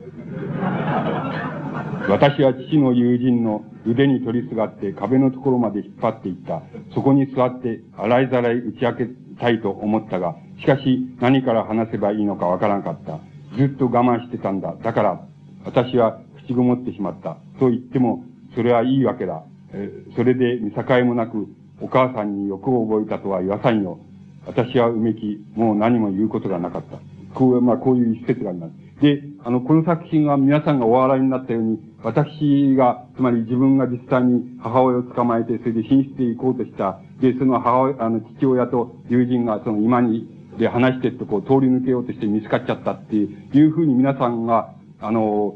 [2.08, 6.62] 私は父の友人の腕に取りすがって壁のところまで引っ張っていった。
[6.93, 13.19] そこに座って洗いざらい打ち明けたいと思ったが、しかし何から話せばいいのかわからなかった。
[13.58, 14.76] ずっと我慢してたんだ。
[14.82, 15.21] だから、
[15.65, 17.38] 私は口ごもってしまった。
[17.60, 18.24] と言っても、
[18.56, 19.43] それはいいわけだ。
[19.74, 21.48] えそれで見境もなく、
[21.82, 24.00] お母さんに欲を覚えたとは言わさんよ。
[24.45, 27.00] 私はうめき、もう何も言うことがなかった。
[27.34, 29.02] こう、まあ、こういう一節があります。
[29.02, 37.00] で、あの、この作品は皆さんがお笑いになったように、私が、つまり自分が実際に母親を捕まえて、それで寝室へ行こうとした。
[37.21, 45.55] で、その母親、あの、父親と友人がその今に、で話してってこう通り抜けようとして見つかっちゃったっていうふうに皆さんが、あの、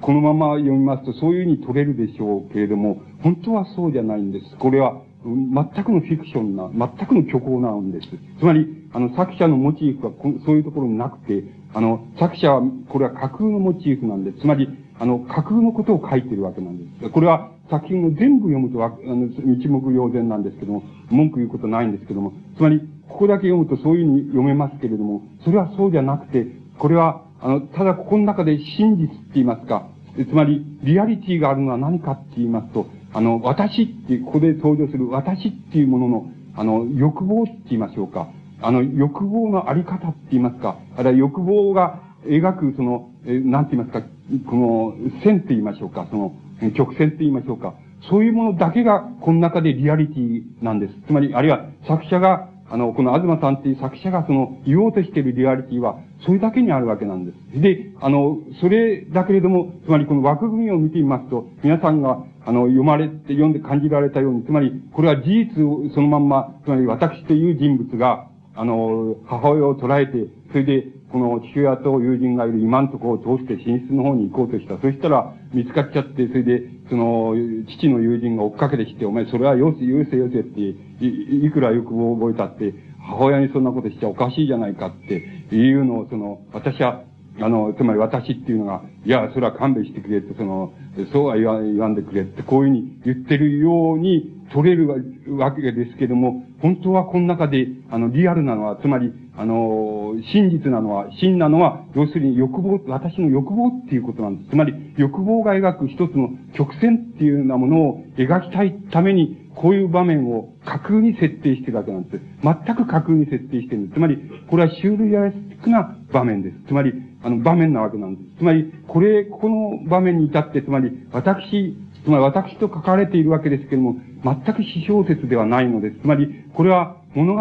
[0.00, 4.56] このまま読みますとそういうふうに取れるでしょうけれども、本当はそうじゃないんです。
[4.58, 8.08] これは、全くのフィクションな、全くの虚構なんです。
[8.38, 10.12] つまり、あの、作者のモチーフは
[10.44, 14.40] そういうところになくて、あの、作者は、これは架空のモチーフなんです。
[14.40, 14.68] つまり、
[15.00, 17.10] あの、架空のことを書いてるわけなんです。
[17.10, 26.46] これは作品を全部読むとあの、一目瞭然なんですけども、文句言うことないんですけども、つまり、ここだけ読むとそういうふうに読めますけれども、それはそうじゃなくて、
[26.78, 38.28] これは、あの、ただここの中で真実って言いますか、つまり、リアリティがあるのは何かって言いますと、あの、私って、ここで登場する私っていうものの、あの、欲望って言いましょうか。
[38.60, 40.78] あの、欲望のあり方って言いますか。
[40.96, 44.06] あるいは欲望が描く、その、えなんて言いますか、
[44.48, 46.06] この、線って言いましょうか。
[46.10, 46.32] その、
[46.72, 47.74] 曲線って言いましょうか。
[48.10, 50.94] そういうものだけが、この中でリアリティなんです。
[51.06, 57.60] つまり、あるいは作者が、あの、この東さんっていう作者がその、言おうとしているリアリティは、それだけにあるわけなんです。
[57.60, 74.80] で、あの、それだけれども、つまりこの枠組みを見てみますと、皆さんが、あの、読まれて、読んで感じられたように、つまり、これは事実をそのまんま、つまり私という人物が、あの、母親を捉えて、それで、この父親と友人がいる今んところを通して寝室の方に行こうとした。
[74.80, 77.36] そしたら、見つかっちゃって、それで、その、
[77.68, 87.04] 父の友人が追っかけてきて、お前それはよせ、よせよせってい、いくら欲望を覚えたって、母親にそんなことしちゃおかしいじゃないかっていうのを、その、私は、
[87.40, 90.72] あの、つまり私っていうのが、いや、それは勘弁してくれって、その、
[91.12, 94.88] そうは言わ言わんでくれって、こういうふうに言ってるように取れる
[95.36, 104.50] わけですけども、本当はこの中で、あの、リアルなのは、つまり、あの、真実なのは、真なのは、要するに欲望、私の欲望っていうことなんです。
[104.50, 112.22] つまり、欲望が描く一つの曲線っていうようなものを描きたいために、こういう場面を架空に設定してるわけなんです。
[112.42, 113.94] 全く架空に設定してるんです。
[113.94, 114.18] つまり、
[114.48, 116.56] これはシュールリアリスティックな場面です。
[116.68, 116.92] つまり、
[117.24, 118.38] あの、場面なわけなんです。
[118.38, 126.00] つまり、これ、この場面に至って、つまり、私、つまり私と書かれているわけですけれども、全く私小説ではないのです。
[126.00, 127.40] つまり、これは物語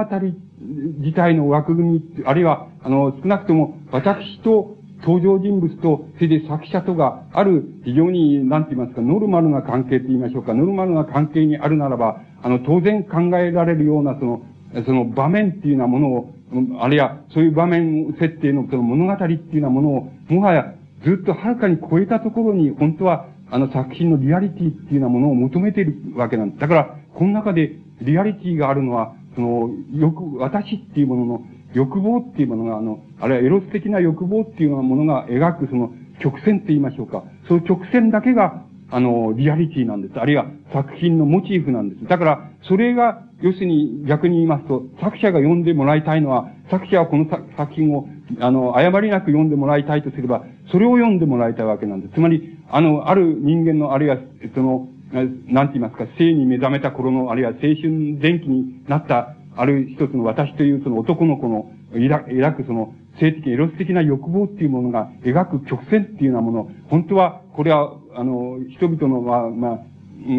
[1.00, 14.44] 自体の枠組み、あるいは、あの、少なくとも私と登場人物と、それで作者とがある非常に、なんて言いますか、ノルマルな関係と言いましょうか、ノルマルな関係にあるならば、あの、当然考えられるような、その、
[14.86, 16.34] その場面っていうようなものを、
[16.80, 20.74] あるいは、そういう場面設定のその物語っていうようなものを、もはや
[21.04, 26.62] ずっとはるかに超えたところに、本当は、あの作品のリアリティっていうようなものを求めているわけなんです。
[26.62, 37.24] だから、この中でリアリティがあるのは、その、欲、私っていうものの欲望っていうものが、あの、あるいはエロス的な欲望っていうようなものが描くその曲線って言いましょうか。
[37.48, 38.64] その曲線だけが、
[38.94, 40.20] あの、リアリティなんです。
[40.20, 42.06] あるいは作品のモチーフなんです。
[42.08, 47.26] だから、それが、要するに逆に言いますと、作者が読んでもらいたいのは、作者はこの
[47.58, 48.08] 作品を、
[48.40, 52.14] あの、誤りなく読んでもらいたいとすれば、それを読んでもらいたいわけなんです。
[52.14, 54.18] つまり、あの、ある人間の、あるいは、
[54.54, 57.90] その、なんて言いますか、性に目覚めた頃の、あるいは青春
[58.22, 69.80] 前期になった、ある一つの私というその男の子の抱くその性的、エロス的な欲望っていうものが描く曲線っていうようなもの、本当は、これは、あの、人々の、まあ、まあ、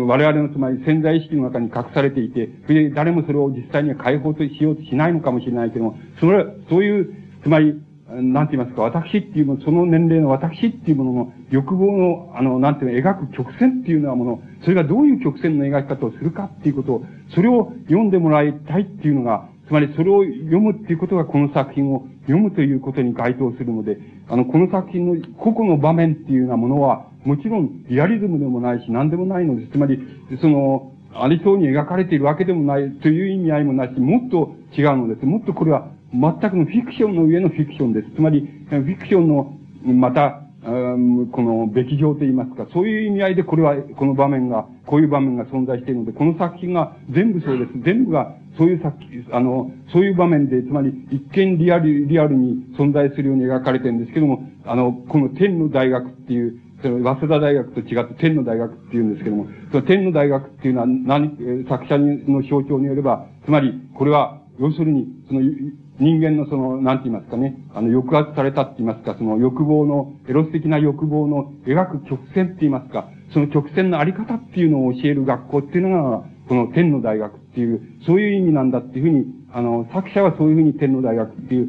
[0.06, 17.04] 我々のつまり潜在意識の中に隠されていて、それで誰もそれを実際には解放としようとしないのかもしれないけども、それ、そういう、つまり、なんて言いますか、私っていうもの、その年齢の私っていうものの欲望の、あの、なんていうの、描く曲線っていうようなもの、それがどういう曲線の描き方をするかっていうことを、
[17.34, 23.98] それを読んでもらいたいっていうのが、つまりそれを読むっていうことがこの作品を読むということに該当するので、
[24.28, 29.72] あの、この作品の個々の場面っていうようなものは、もちろんリアリズムでもないし何でもないのです。
[29.72, 29.98] つまり、
[30.40, 35.24] その、ありそうに描かれているわけでもないという意味合いもないし、もっと違うのです。
[35.24, 38.10] もっとこれは全くのフィクションの上のフィクションです。
[38.16, 47.72] つまり、フィクションの、また、この、べき上と言いますか、そういう意味合いでこれは、この場面が、こういう場面が存在しているので、この作品が全部そうです。
[47.84, 48.96] 全部が、そういう作、
[49.32, 61.36] あの、そういう場面で、つまり、一見リアル、リアルに存在するように描かれてるんですけども、あの、この天の大学っていう、その、早稲田大学と違って天の大学っていうんですけども、その天の大学っていうのは何、
[61.68, 65.40] 作者の象徴によれば、つまり、これは、要するに、その、
[66.00, 81.68] 人間のその、なんて言いますかね、あの、抑圧されたって言いますか、その欲望の、エロス的な欲望の描く曲線って言いますか、その曲線のあり方っていうのを教える学校っていうのが、この天の大学っていう、そういう意味なんだっていうふうに、あの、作者はそういうふうに天の大学っていう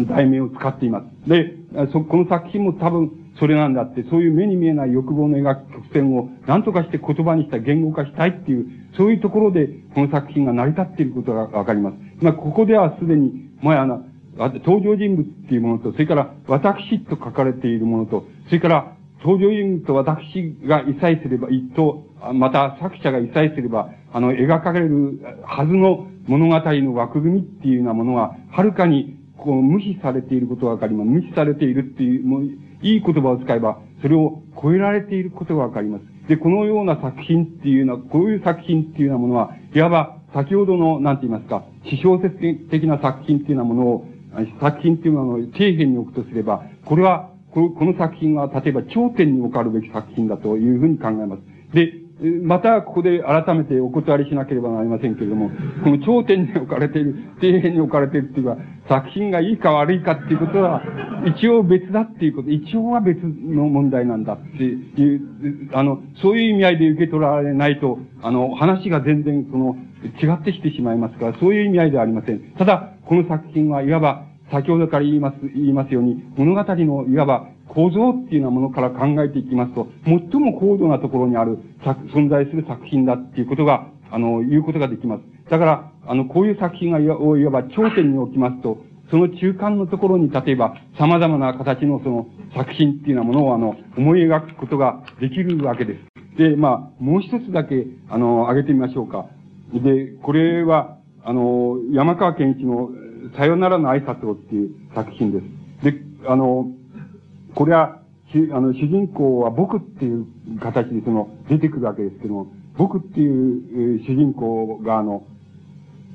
[0.00, 1.30] 題名を使っています。
[1.30, 1.54] で、
[1.92, 11.96] そ、この作品も多分、それなんだって、そういう目に見えない欲望の描く曲線を何とかして言葉にした言語化したいっていう、そういうところで、この作品が成り立っていることがわかります。
[12.20, 14.04] まあ、ここではすでに、前あの、
[14.36, 22.04] 登場人物っていうものと、それから私と書かれているものと、それから登場人物と私が異彩すれば、一等、
[22.34, 31.10] また作者が異彩すれば、あの、描かれるはずの物語の枠組みっていうようなものが、はるかに、こう、無視されていることがわかります。
[31.10, 36.28] 無視されているっていう、もう、いい言葉を使えば、それを超えられていることがわかります。
[36.28, 42.36] で、このような作品っていうのは、こういう作品っていうようなものは、いわば、先ほどの、なんて言いますか、詩小説
[42.70, 44.06] 的な作品っていうようなものを、
[44.60, 51.42] 作品っていうものを底辺に置くとすれば、これは、この作品は、例えば頂点に置かるべき作品だというふうに考えます。
[51.74, 52.03] で、
[52.42, 55.50] また、ここで改めてお断りしなければなりませんけれども、
[55.82, 58.56] この頂点に置かれている、底辺に置かれているっていうか、
[58.88, 60.82] 作品がいいか悪いかっていうことは、
[61.26, 69.76] 一応別だっていうこと、一応は別の問題なんだっていう、あの、そういう意味合いで受け取られないと、あの、話が全然その、
[70.22, 72.40] 違ってきてしまいますから、そういう意味合いではありません。
[72.58, 81.58] ただ、この作品はいわば、先ほどから言います、言いますように、物語のいわば構造っていうようなものから考えていきますと、最も高度なところにある、
[82.14, 85.50] 存在する作品だっていうことが、あの、言うことができます。
[85.50, 87.16] だから、あの、こういう作品がいわ
[87.50, 88.78] ば頂点に置きますと、
[89.10, 96.38] その中間のところに、例えば、様々な形のその作品っていうようなものを、あの、思い描くことができるわけです。
[96.38, 99.26] で、まあ、もう一つだけ、あの、挙げてみましょうか。
[99.72, 102.90] で、これは、あの、山川健一の、
[103.36, 105.92] さよならの挨拶をっていう作品です。
[105.92, 106.66] で、あの、
[107.54, 108.00] これは、
[108.52, 110.26] あの、主人公は僕っていう
[110.60, 112.46] 形でその、出てくるわけですけども、
[112.76, 115.24] 僕っていう、主人公があの、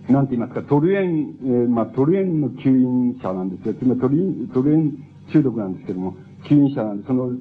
[0.09, 3.75] なんて言いますか、トルエン、えー、まあ、トルエンの吸引者なんですよ。
[3.75, 4.17] つまりトル
[4.53, 4.93] トルエン
[5.31, 6.15] 中毒なんですけども、
[6.45, 7.31] 吸引者なんで、その、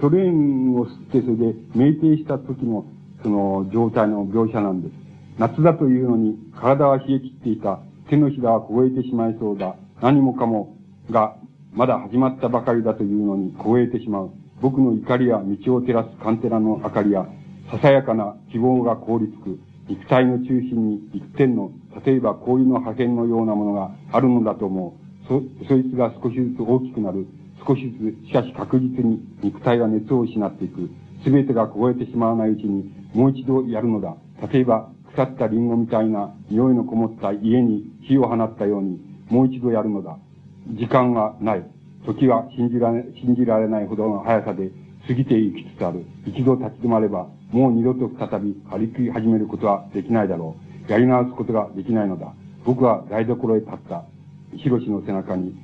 [0.00, 2.84] トルエンを吸って、それで、酩酊した時の、
[3.22, 4.92] その、状態の描写なんです。
[5.38, 7.80] 夏だというのに、体は冷え切っていた。
[8.10, 9.74] 手のひらは凍えてしまいそうだ。
[10.02, 10.76] 何もかも
[11.10, 11.36] が、
[11.72, 14.30] まだ始まったばかりだというのに凍えてしまう。
[14.60, 17.26] 僕の怒りや道を照らすカンテラの明かりや、
[17.70, 19.58] ささやかな希望が凍りつく。
[19.88, 21.70] 肉体の中心に一点の、
[22.04, 25.26] 例えば氷の破片のようなものがあるのだと思う。
[25.26, 27.26] そ、そいつが少しずつ大きくなる。
[27.66, 30.90] 少しずつ、しかし確実に肉体は熱を失っていく。
[31.24, 34.16] すべてが凍えてしまわないうちに、もう一度やるのだ。
[34.52, 39.00] 例えば、腐ったリンゴみたいな匂いのこもった家に火を放ったように、
[39.30, 40.18] もう一度やるのだ。
[40.70, 41.62] 時間がない。
[42.04, 44.70] 時は信じられ、信じられないほどの速さで
[45.06, 46.04] 過ぎていきつつある。
[46.26, 50.56] 一度立ち止まれば、もう二度と再び歩き始めることはできないだろ
[50.88, 50.92] う。
[50.92, 52.32] やり直すことができないのだ。
[52.64, 54.04] 僕は台所へ立った。
[54.56, 55.54] ヒロシの背中に、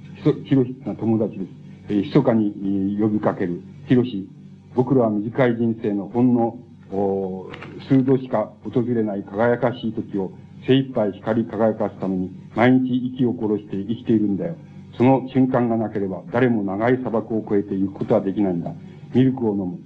[0.45, 1.51] ヒロシの友達です。
[1.89, 3.63] えー、密かに呼びかける。
[3.87, 4.29] ヒロシ、
[4.75, 6.59] 僕らは短い人生のほんの、
[6.93, 7.51] お
[7.89, 10.31] 数度しか訪れない輝かしい時を
[10.67, 14.27] 精一杯光り輝かすために毎日息を殺して生きている。
[14.27, 14.55] んだよ。
[14.97, 18.73] その瞬間がなければ、誰も長い砂漠を越えて行くことはできないんだ。
[19.13, 19.79] ミルクを飲む。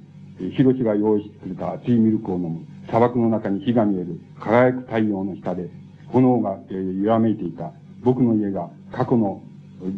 [0.50, 2.60] ヒロシが用意してくれた熱いミルクを飲む。
[2.86, 4.20] 砂漠の中に火が見える。
[4.38, 5.68] 輝く太陽の下で、
[6.08, 7.72] 炎が、えー、揺らめいていた。
[8.02, 9.42] 僕の家が、過去の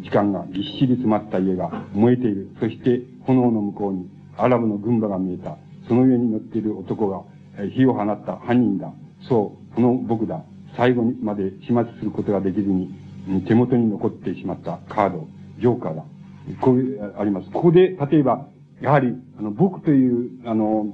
[0.01, 2.49] 時間がぎっしり詰まった家が燃えている。
[2.59, 5.57] そして、炎の向こうに、アラブの軍馬が見えた。
[5.87, 7.21] その上に乗っている男が、
[7.57, 8.91] えー、火を放った犯人だ。
[9.27, 10.43] そう、この僕だ。
[10.75, 13.00] 最後まで始末することができずに、
[13.47, 15.27] 手元に残ってしまったカード、
[15.59, 16.03] ジョーカーだ。
[16.59, 17.49] こういう、あります。
[17.51, 18.47] ここで、例えば、
[18.81, 20.87] やはり、あの、僕という、あの、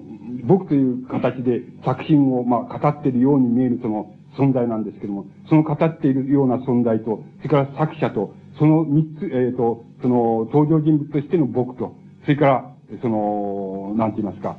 [0.44, 14.58] 僕という形で作品を、まあ、語っているように見えるその存在なんですけども、その語っているような存在と、それから作者と、その三つ、えっ、ー、と、その登場人物としての僕と、それから、その、なんて言いますか、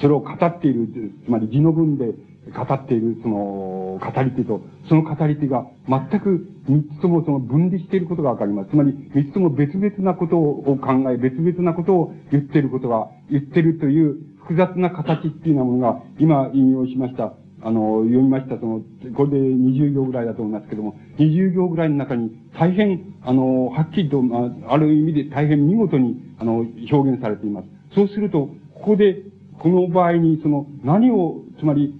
[0.00, 0.88] それを語っている、
[1.24, 2.12] つまり字の文で
[2.52, 8.70] 語っている、その、語り手と、その語り手が全く三つともその分離していることがわかります。
[8.70, 18.82] つまり、三つとも別々なことを考え、別々なことを言っていることが、言ってるという複雑な形っていうようなものが、今引用しました、あの、読みました、その、
[19.16, 27.68] これで20行ぐらいだと思いますけども、20行ぐらいの中に大変、あの、はっきりと、まあ、ある意味で大変見事に、あの、表現されています。
[27.94, 29.22] そうすると、ここで、
[29.58, 31.94] この場合に、その、何を、つまり、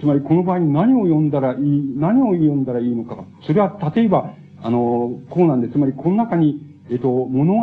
[0.00, 3.24] つまりこの場合に何を読んだらいい、何を読んだらいいのか。
[3.46, 7.60] それは例えば、あの、こうなんで、つまりこの中に、えっと、物語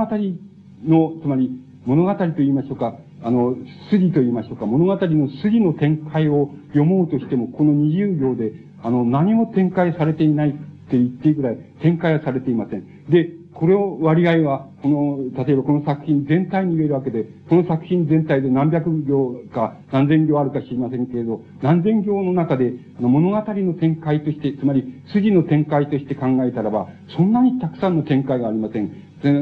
[0.86, 1.52] の、つまり
[1.86, 3.56] 物語と言いましょうか、あの、
[3.90, 12.86] 筋と言いましょうか、物語の筋の展開を読もうとしても、この20行で、あの、何も展開されていないって言っていいくらい展開はされていません。
[13.10, 28.92] で、これを割合は、この、例えばこの作品全体に言えるわけで、この作品全体で何百行か何千行あるか知りませんけれど、何千行の中で、物語の展開として、つまり筋の展開として考えたらば、そんなにたくさんの展開がありません。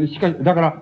[0.08, 0.82] しかし、だから、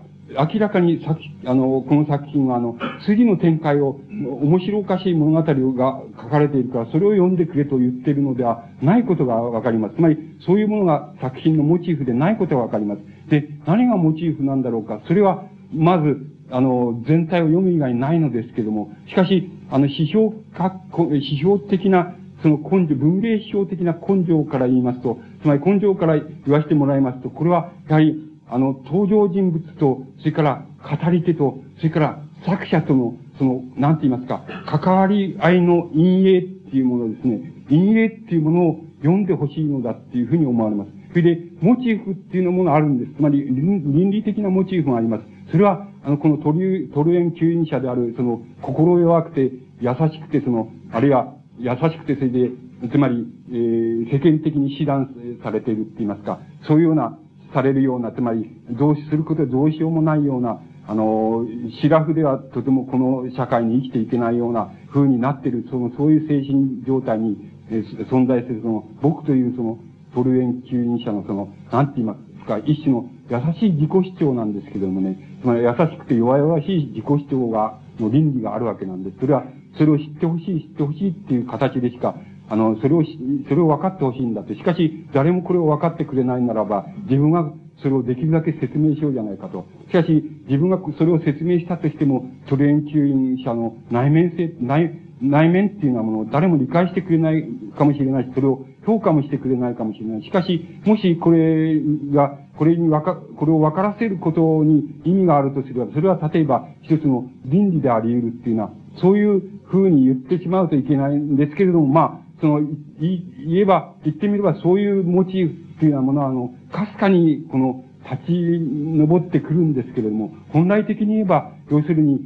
[0.53, 9.95] 明らかに作、あの、この作品は、あの、次の展開を、面白おかしい物語が書かれているから、それを読んでくれと言っているのではないことがわかります。
[9.95, 13.01] つまり、そういうものが作品のモチーフでないことがわかります。
[13.29, 15.01] で、何がモチーフなんだろうか。
[15.07, 40.91] それは、まず、あの、全体を読む以外ないのですけども、しかし、あの、批評か、批評的な、その根性、文芸批評的な根性から言いますと、つまり根性から言わせてもらいますと、これは、やはり、あの、登場人物と、それから語り手と、それから作者との、その、なんて言いますか、関わり合いの陰影っていうものですね、陰影っていうものを読んでほしいのだっていうふうに思われます。
[41.13, 43.13] それで、モチーフっていうのもあるんです。
[43.13, 45.23] つまり、倫理的なモチーフがあります。
[45.51, 52.49] それは、あの、このトル、トルエン吸引者である、その、心弱くて、優しくて、その、あるいは、優しくて、それで、
[52.91, 55.07] つまり、えー、世間的に指導
[55.43, 57.17] されているって言いますか、そういうような、
[57.53, 61.45] されるような、つまり、どうすることでどうしようもないような、あの、
[61.81, 67.37] シラフではとてもこの社会に生きていけないような風になっている、その、そういう精神状態に、
[67.69, 69.79] えー、存在する、その、僕というその、
[70.13, 79.19] トルエン吸引者のその、なんて言いますか、一種の優しい自己主張なんですけどもね、つまり優しくて弱々しい自己主張が、の倫理があるわけなんです。
[79.19, 79.43] それは、
[79.77, 82.15] それを知ってほしい、知ってほしいっていう形でしか、
[82.49, 83.03] あの、それを、
[83.47, 84.55] それを分かってほしいんだって。
[84.55, 87.51] しかし、誰もこれを分かってくれないならば、自分が
[87.81, 89.65] それをできるだけ説明しようじゃないかと。
[89.89, 97.45] しかし、自分がそれを説明したとしても、トレーン吸引者の内面性、内、内面っていうようなものを誰も理解してくれない
[97.77, 100.23] かもしれないし、それを評価もしてくれないかもしれない。
[100.23, 101.79] しかし、もしこれ
[102.13, 108.71] が、これにわか、これを分からせることに意味があるとすれば、それは例えば一つの倫理であり得るっていうのは、
[109.01, 112.61] そういう風に言ってしまうといけないんですけれども、まあ、その、
[112.99, 122.19] 言えば、言ってみればそういうモチーフっていうようなものは、あの、かすかに、この、立ち上ってくるんですけれども、本来的に言えば、要するに、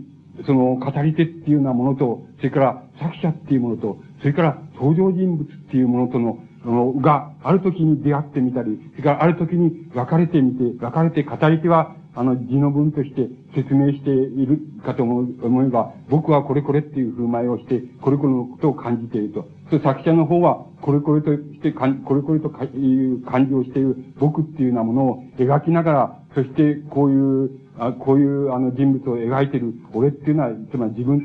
[0.45, 19.47] その、語り手っていうようなものと、それから作者っていうものと、それから登場人物っていうものと、の、が、ある時に出会ってみたり、それからある時に分かれてみて、分かれて語り手は、あの、字の文として説明しているかと思えば、僕はこれこれっていう振る舞いをして、これこれのことを感じていると。
[19.69, 31.21] そ作者の方は、これこれとして、これこれという感じをしている僕っていうようなものを描きながら、そしてこういう、あこういうあの人物を描いている俺っていうのは、つまり自分、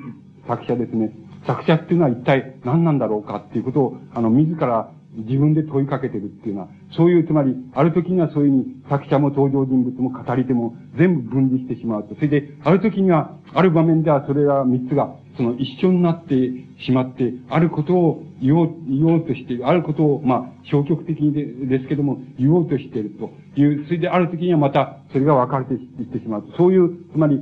[0.47, 1.13] 作者ですね。
[1.47, 12.15] 作者っていうのは一体何なんだろうかっていうことを、あの、自ら自分で問いかけてるっていうのは、そういう、つまり、ある時にはそういうふうに、作者も登場人物も語り手も全部分離してしまうと。
[12.15, 16.51] それで、ある時には、ある場面ではそれら三つが、その一緒になって
[16.85, 21.45] しまって、あることを言おう、言おうとしている、あることを、まあ、消極的にで
[21.79, 26.45] ですけども、言おうとしているという、それである時にはまた、それが分かれていってしまう。
[26.57, 27.41] そういう、つまり、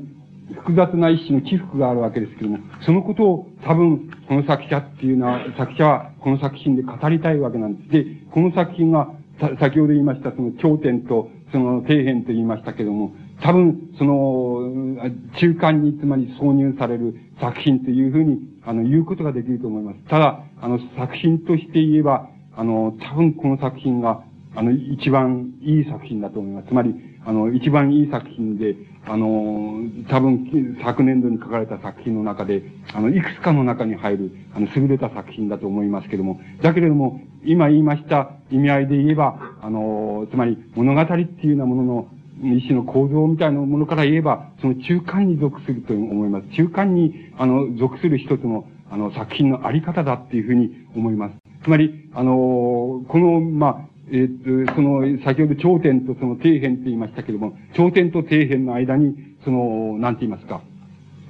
[0.54, 7.90] 複雑な一種の起伏があるわけですけども、そのことを多分、この作者っていうのは、作者はこの作品で語りたいわけなんです。
[7.90, 9.14] で、この作品は、
[9.58, 19.98] 先ほど言いました、その頂点と、その底辺と言いましたけども、多分、その、中間につまり挿入される作品というふうに、あの、言うことができると思います。
[20.08, 24.22] ただ、あの、作品として言えば、あの、多分この作品が、
[24.54, 26.68] あの、一番いい作品だと思います。
[26.68, 26.94] つまり、
[27.24, 28.76] あの、一番いい作品で、
[29.06, 42.08] あの、多分、昨年度に書かれた作品の中で、あの、いくつかの中に入る、あの、優れた作品だと思いますけども、だけれども、今言いました意味合いで言えば、あの、つまり、物語っていうようなものの、
[42.42, 46.48] 一種の構造みたいなものから言えば、その中間に属すると思います。
[46.56, 51.34] 中間に、あの、属する一つの、あの、作品のあり方だっていうふうに思います。
[51.62, 60.62] つまり、あの、この、まあ、え、っと、その、先ほど頂点とその底辺と言いましたけれども、頂点と底辺の間に、その、なんて言いますか、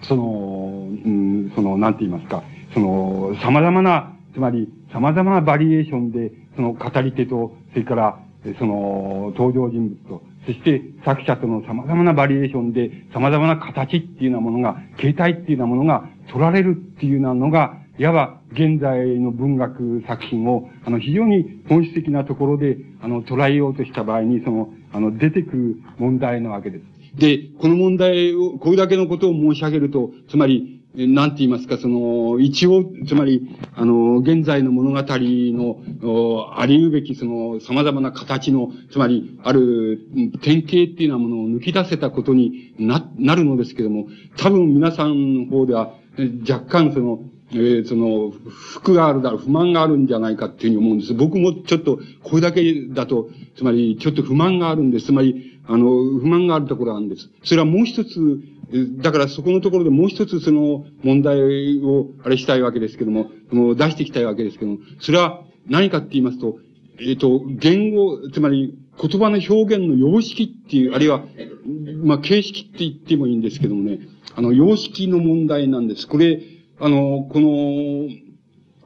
[0.02, 8.18] その、うん、その、なんて言いますか、その、様々な、つまり、様々なバリエーションで、その語り手と、それから、
[8.58, 26.84] その、登場人物と、そして作者との様々なバリエーションで、様々な形っていうようなものが、形態っていうようなものが取られるっていうようなのが、いわば現在の文学作品を、あの、非常に本質的なところで、あの、捉えようとした場合に、その、あの、出てくる問題なわけです。
[27.20, 40.00] で、この問題を、これだけのことを申し上げると、つまり、なんて言いますか、その、一応、つまり、あの、現在の物語の、あり得べき、その、様々な形の、つまり、ある、
[40.40, 45.92] 典型っていうようなものを抜き出せたことにな、なるのですけども、多分皆さんの方では、
[46.48, 47.20] 若干その、
[47.52, 51.14] えー、その、服があるだろう、不満があるんじゃないかっていうふうに思うんです。
[51.14, 55.06] 僕もちょっと、これだけだと、つまり、ちょっと不満があるんです。
[55.06, 57.30] つまり、あの、不満があるところがあるんです。
[57.44, 58.40] それはもう一つ、
[58.98, 66.58] だからそこのところでもう一つその問題を、あれしたいわけですけども、もう出していきたいわけですけども、それは何かって言いますと、
[67.00, 71.24] えっ、ー、と、言語、つまり言葉の表現の様式っていう、あるいは、
[72.04, 74.00] まあ、形式って言ってもいいんですけどもね、
[74.36, 76.06] あの、様式の問題なんです。
[76.06, 76.40] これ、
[76.80, 78.08] あの、この、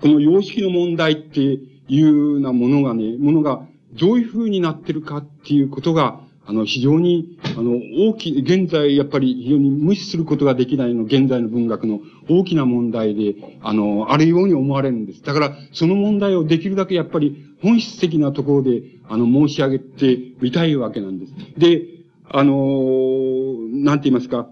[0.00, 7.72] この様式の問題っていうようなものがね、ものがどういう風になってるかっていうことが、あの、非常に、あの、
[8.10, 15.22] 大きい、現在、やっぱり非常に無視することができないの、現在の文学の大きな問題で、あの、あるように思われるんです。
[15.22, 21.32] だから、その問題をできるだけやっぱり本質的なところで、あの、申し上げてみたいわけなんです。
[21.56, 21.82] で、
[22.28, 24.48] あの、なんて言いますか、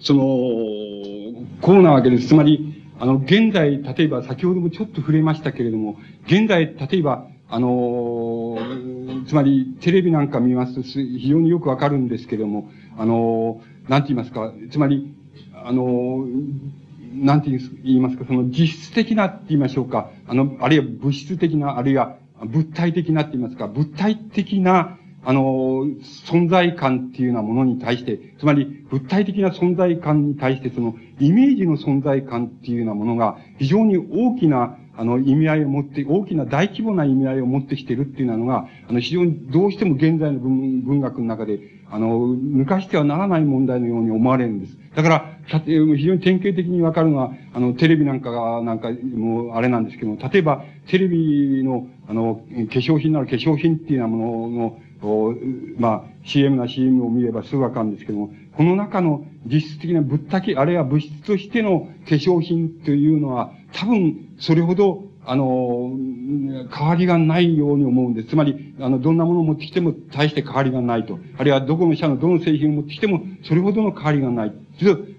[0.00, 0.22] その、
[1.60, 2.28] こうなわけです。
[2.28, 8.58] つまり、あの、現在、例えば先ほどもちょっと触れましたけれども、現在、例えば、あの
[9.26, 15.14] つまり、テレビなんか見ますと、非常によくわかるんですけれども、あのなんて言いますか、つまり、
[15.54, 16.26] あの
[17.14, 25.86] なんて言いますか、その実質的なって言いましょうか、あの、あるいは物質的な、あるいは物体的なって言いますか、物体的な、あの、
[26.28, 41.58] 存在感っていうようなものに対して、つまり物体的な存在感に対して、そのイメージの存在感っていうようなものが非常に大きな、あの、意味合いを持って、大きな大規模な意味合いを持ってきてるっていうのが、あの、非常にどうしても現在の文文学の中で、
[41.90, 44.78] あの、抜かしてはならない問題のように思われるんです。
[44.94, 52.42] だから、非常に典型的にわかるのは、あの、テレビなんかが、なんか、もう、あれなんですけども、例えば、テレビの、あの、化
[52.78, 54.78] 粧品なら化粧品っていうようなものの、
[55.78, 65.90] まあ、CM な CM を見ればすぐわかるんですけども、この中の実質的な物体、あるいは物質としての化粧品というのは、多分、それほど、あの、
[66.72, 68.28] 変わりがないように思うんです。
[68.28, 71.18] つまり、あの、どんなものを持ってきても大して変わりがないと。
[71.36, 74.52] あるいはどこの社のどの製品を持ってきても、それほどの変わりがない。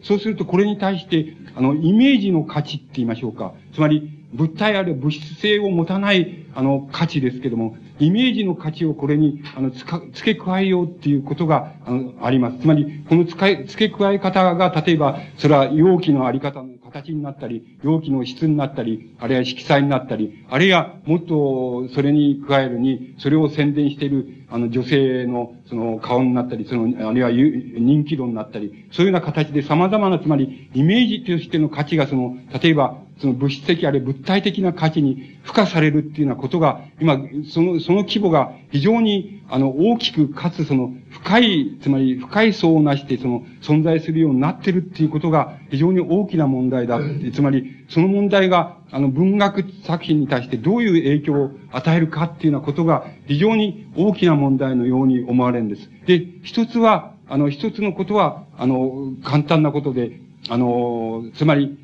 [0.02, 3.54] そうすると、これに対して、あの、イメージの価値って言いましょうか。
[3.74, 12.60] つまり、物体あるいは物質性を持たない、あの、価値ですけども、イメージの価値をこれに、あの、つか、付け加えようっていうことが、あの、あります。
[12.60, 47.00] つまり、この使い、付け加え方が、例えば、それは容器のあり方の形になったり、容器の質になったり、あるいは色彩になったり、あるいは、もっと、それに加えるに、それを宣伝している、あの、女性の、その、顔になったり、その、あるいは、人気度になったり、そういうような形で様々な、つまり、イメージとしての価値が、その、例えば、その物質的あるいは物体的な価値に付加されるっていうようなことが、今、その、その規模が非常に、あの、大きく、かつその、深い、つまり深い層をなして、その、存在するようになってるっていうことが、非常に大きな問題だ。
[47.34, 55.90] つまり、その問題が、あの、文学作品に対してどういう影響を与えるかっていうようなことが、非常に大きな問題のように思われるんです。
[56.06, 61.78] で、一つは、あの、一つのことは、あの、簡単なことで、あの、つまり、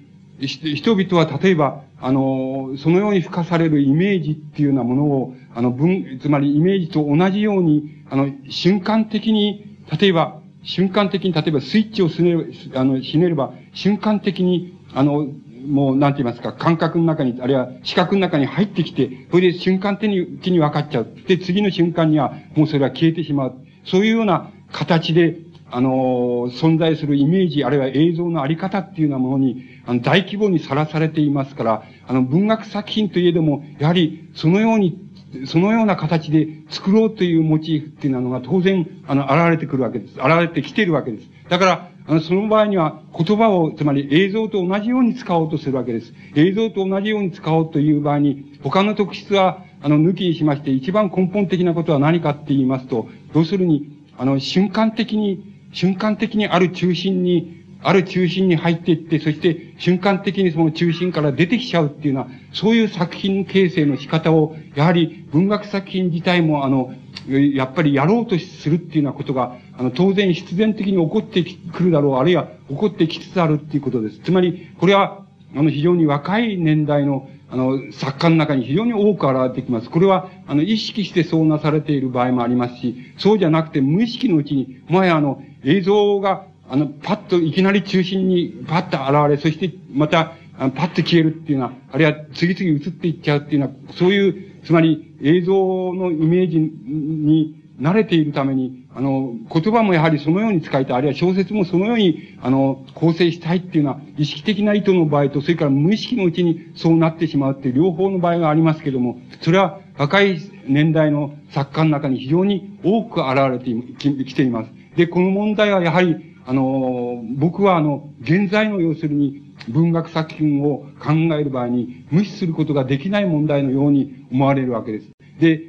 [0.48, 12.36] 人々は例えば、あの、そのように付加されるイメージっていうようなものを、あの、文、つまりイメージと同じように、あの、瞬間的に、例えば、瞬間的に、例えばスイッチをすね、
[12.76, 15.28] あの、ひねれば、瞬間的に、あの、
[15.68, 21.08] もう、なんて言いますか、感覚の中に、あるいは視覚の中に入ってきて、それで瞬間的に分かっちゃう。
[21.28, 23.56] で、次の瞬間には、もうそれは消えてしまう。
[23.86, 25.38] そういうような形で、
[25.76, 35.00] あの、存在するイメージ、あるいは映像のあり方っていうようなものに、あの、大規模にさらされていますから、あの、文学作品といえども、やはり、そのように、
[35.48, 40.14] そのような形で作ろうというモチーフっていうのが当然、あの、現れてくるわけです。
[40.20, 41.28] 現れてきているわけです。
[41.50, 46.14] だから、あの、その場合には言葉を、つまり映像と同じように使おうとするわけです。
[46.36, 66.94] 映像と同じように使おうという場合に、他の特質は、あの、抜きにしまして、一番根本的なことは何かって言いますと、要するに、あの、瞬間的に、瞬間的にある中心に、ある中心に入っていって、そして瞬間的にその中心から出てきちゃうっていうのは、そういう作品形成の仕方を、やはり文学作品自体も、あの、
[67.28, 74.20] やっぱりやろうとするっていうようなことが、あの、当然必然的に起こってくるだろう、あるいは起こってきつつあるっていうことです。
[74.20, 79.90] つまり、これは、あの、非常に若い年代の、あの、作家の中に非常に多く現れてきます。
[79.90, 114.72] これは、あの、意識してそうなされている場合もありますし、そうじゃなくて無意識のうちに、前あの、映像があの、パッといきなり中心にパッと現れ、そしてまた、あパッと消えるっていうのは、あるいは次々映っていっちゃうっていうのは、そういう、つまり映像のイメージに慣れているために、あの、言葉もやはりそのように使いたい、あるいは小説もそのように、あの、構成したいっていうのは、意識的な意図の場合と、それから無意識のうちにそうなってしまうっていう両方の場合がありますけども、それは若い年代の作家の中に非常に多く現れてきています。
[114.96, 125.08] で、この問題はやはり、あの、僕はあの、現在の要するに文学作品を考える場合に無視することができない問題のように思われるわけです。
[125.40, 125.62] で、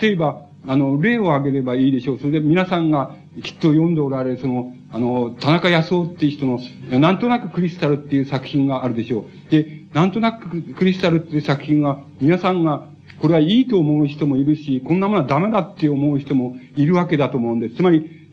[0.00, 2.18] 例えば、あの、例を挙げればいいでしょう。
[2.18, 6.60] それで皆さんがきっと読んでおられる、その、あの、田中康夫っていう人の、
[7.00, 9.50] なんとなくクリスタルっていう作品があるでしょう。
[9.50, 12.86] で、なんとなくクリスタルっていう作品は、皆さんが
[13.20, 17.76] これはいいと思う人もいるし、こんなものはダメだって思う人もいるわけだと思うんです。
[17.76, 18.28] つまり、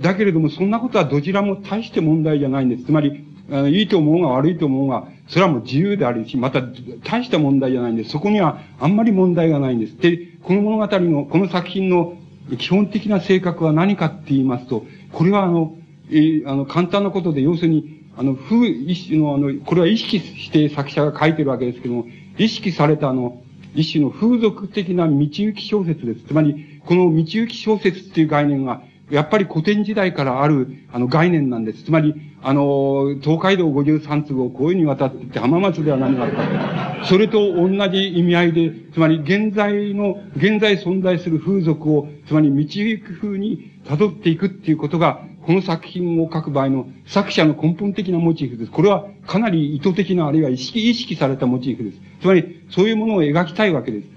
[0.00, 2.84] だけれども、そんなことはどちらも大して問題じゃないんです。
[2.84, 3.24] つまり、
[3.70, 6.62] いいと思うが悪いと思うが、それはもう自由であるし、また
[7.04, 8.10] 大した問題じゃないんです。
[8.10, 9.96] そこにはあんまり問題がないんです。
[9.98, 12.18] で、この物語の、この作品の
[12.58, 15.76] 基本的な性格は何かって言いますと、これはあの、
[16.10, 23.42] えー、あの、簡単なことで、要するに、あの、風、一種のあの、これは意識して作者が書いてるわけですけども、意識されたあの、
[23.74, 26.26] 一種の風俗的な道行き小説です。
[26.26, 31.84] つまり、この道行き小説っていう概念が、やっぱり古典時代からある、あの、概念なんです。
[31.84, 37.04] つまり、あの、東海道53粒をこういうに渡って浜松では何があったか。
[37.04, 48.70] それと同じ意味合いで、つまり現在の、現在存在する風俗を、つまり道行く風に辿っていくっていうことが、この作品を書く場合の作者の根本的なモチーフです。
[48.70, 52.00] これはかなり意図的な、あるいは意識、意識されたモチーフです。
[52.22, 54.08] つまり、そういうものを描きたいわけです。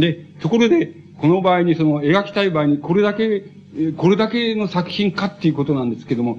[0.00, 3.44] で、ところで、この場合にその描きたい場合にこれだけ、
[3.96, 6.38] これだけの作品かっていうことなんですけども、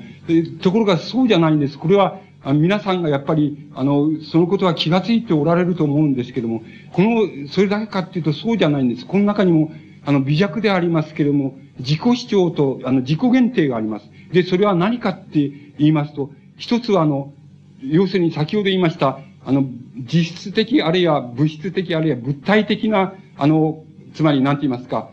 [0.61, 1.77] ところがそうじゃないんです。
[1.77, 2.19] これは、
[2.53, 6.63] 皆さんがやっぱり、あの、そのことは気がついておられると思うんですけども、
[6.93, 9.05] この、それだけかっていうとそうじゃないんです。
[9.05, 9.71] この中にも、
[10.05, 14.09] あの、微弱でありますけれども、自己主張と、あの、自己限定があります。
[14.31, 17.33] で、それは何かって言いますと、一つはあの、
[17.81, 19.65] 要するに先ほど言いました、あの、
[19.95, 23.83] 実質的あるいは物質的あるいは物体的な、あの、
[24.13, 25.09] つまり何て言いますか、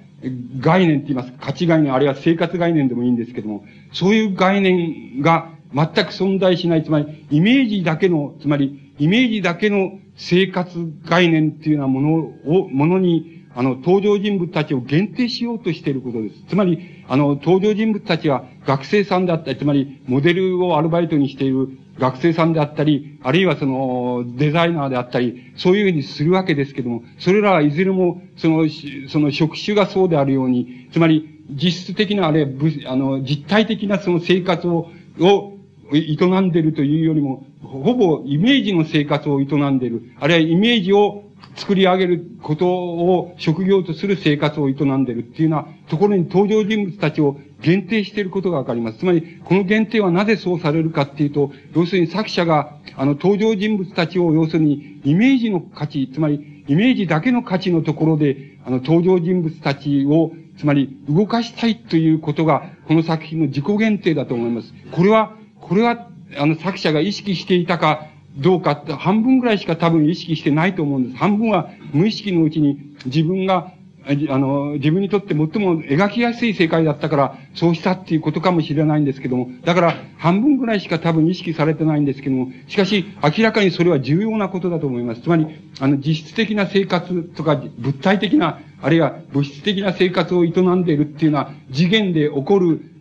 [0.61, 12.15] 概念って言いますか、価値概念、あるいは生活概念でもいいんですけども、そういう概念が全く存在しない、つまり、イメージだけの、つまり、イメージだけの生活概念っていうようなもの
[12.47, 16.43] を、ものに、あの、登場人物たちを限定しようとしていることです。
[16.49, 28.67] つまり、あの、登場人物たちは学生さんであったり、つまり、モデルをアルバイトにしている学生さんであったり、あるいはその、デザイナーであったり、そういうふうにするわけですけども、それらはいずれも、その、
[29.09, 32.49] その職種がそうであるように、つまり、実質的な、あれ、
[32.87, 34.91] あの、実体的なその生活を、
[35.21, 35.55] を、
[35.93, 40.11] 営んでいるというよりも、ほぼイメージの生活を営んでいる。
[40.19, 41.25] あるいはイメージを
[41.57, 48.99] 作り上げることを職業とする生活を営んでるっていうようなところに登場人物たちを限定していることがわかります。
[48.99, 64.75] つまり、この限定はなぜそうされるかっていうと、要するに作者が、あの、登場人物たちを、要するに、イメージの価値、つまり、イメージだけの価値のところで、あの、登場人物たちを、つまり、動かしたいということが、この作品の自己限定だと思います。
[64.93, 71.17] これは、これは、あの、作者が意識していたか、どうかって半分ぐらいしか多分意識してないと思うんです。
[71.17, 73.73] 半分は無意識のうちに自分が、
[74.07, 75.49] あの、自分にとって最も
[75.81, 85.23] 描きやすい世界だったから、そうしたっていうことかもしれないんですけども、だから半分ぐらいしか多分意識されてないんですけども、しかし明らかにそれは重要なことだと思います。
[85.23, 85.47] つまり、
[85.81, 92.94] あの、実質的な生活とか、物体的な、あるいは物質的な生活を営んでいるっていうのは、次元で起こる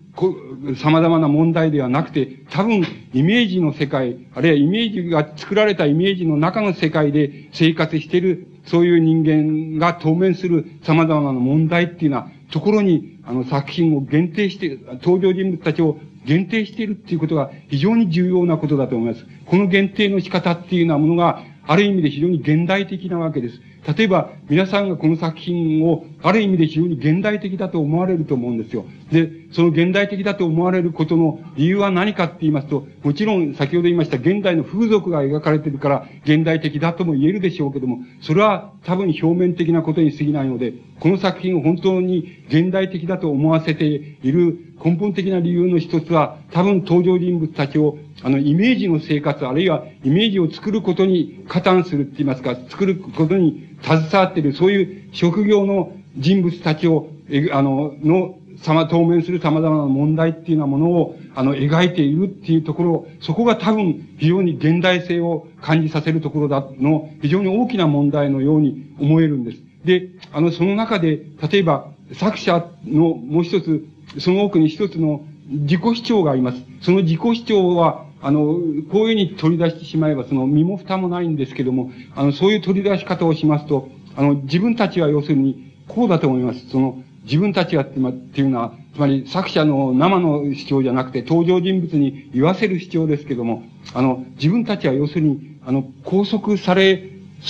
[0.78, 19.26] 様々な問題ではなくて、多分、イメージの世界、あるいはイメージが作られたイメージの中の世界で生活している、そういう人間が当面する様々な問題っていうのは、ところに、あの、作品を限定して、登場人物たちを限定しているっていうことが非常に重要なことだと思います。
[19.45, 23.61] この限定の仕方っていうようなものが、ある意味で非常に現代的なわけです。
[23.97, 28.86] 例えば、皆さんがこの作品を、ある意味で非常に現代的だと思われると思うんですよ。
[29.11, 69.58] で、その現代的だと思われることの理由は何かって言いますと、もちろん先ほど言いました現代の風俗が描かれているから現代的だとも言えるでしょうけども、それは多分表面的なことに過ぎないので、この作品を本当に現代的だと思わせている根本的な理由の一つは、多分登場人物たちをあの、イメージの生活、あるいはイメージを作ることに加担するって言いますか、作ることに携わっている、そういう職業の人物たちを、え、あの、の、様、当面する様々な問題っていうようなものを、あの、描いているっていうところ、そこが多分非常に現代性を感じさせるところだの、非常に大きな問題のように思えるんです。
[69.84, 71.20] で、あの、その中で、
[71.52, 73.86] 例えば、作者のもう一つ、
[74.20, 76.58] その奥に一つの自己主張があります。
[76.82, 86.70] その自己主張は、あの、こういうふうに取り出してしまえば、その身も蓋もないんですけども、あの、そういう取り出し方をしますと、あの、自分たちは要するに、こうだと思います。
[86.70, 93.64] その、自分たちはっていうのは、つまり作者の生の主張じゃなくて、登場人物に言わせる主張ですけども、
[93.94, 97.10] あの、自分たちは要するに、あの、拘束され、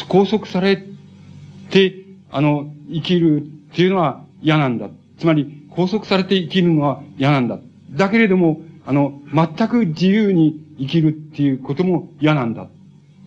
[0.10, 0.84] 拘束され
[1.70, 1.96] て、
[2.32, 4.90] あの、生きるっていうのは嫌なんだ。
[5.20, 7.60] つまり、拘束されて生きるのは嫌なんだ。
[7.92, 12.68] だけれども、あの、全く自由に生きるっていうことも嫌なんだ。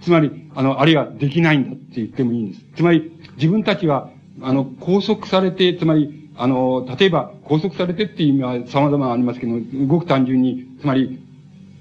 [0.02, 2.64] つまり、あの、あるいはできないんだって言ってもいいんです。
[2.76, 4.10] つまり、自分たちは、
[4.42, 9.54] あの、拘束されて、つまり、あの、例えば、拘束されてっていう意味は様々ありますけど、
[9.86, 11.18] ごく単純に、つまり、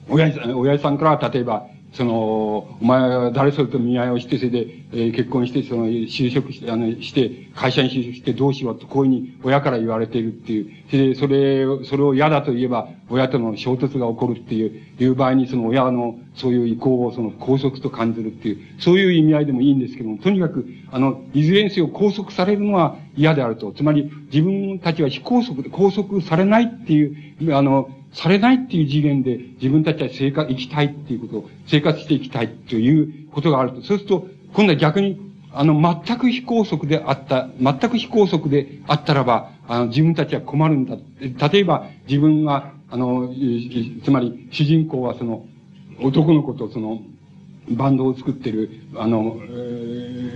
[0.08, 10.70] 親父さん、親父さんから、例えば、その、お前は誰それと見合いをして、それで、えー、結婚して、その、就職して、あの、して、会社に就職してどうしようと、こういうふうに親から言われているっていう。
[10.90, 11.28] それで、そ
[11.80, 23.72] れ、それを嫌だと言えば、親との衝突が起こるっていう、いう場合に、その親の、そういう意向を、その、拘束と感じるっていう、そういう意味合いでもいいんですけども、とにかく、あの、いずれにせよ拘束されるのは嫌であると。
[23.72, 33.82] つまり、自分たちは非拘束で、拘束されないっていう、あの、されないっていう次元で自分たちは生活、生きたいっていうことを、生活していきたいということがあると。
[33.82, 35.20] そうすると、今度は逆に、
[35.52, 35.74] あの、
[36.06, 40.98] 全く非拘束であった、全く非拘束であったらば、あの、自分たちは困るんだ。
[41.50, 43.34] 例えば、自分は、あの、
[44.04, 45.46] つまり、主人公はその、
[46.02, 47.02] 男の子とその、
[47.72, 49.38] バンドを作ってる、あの、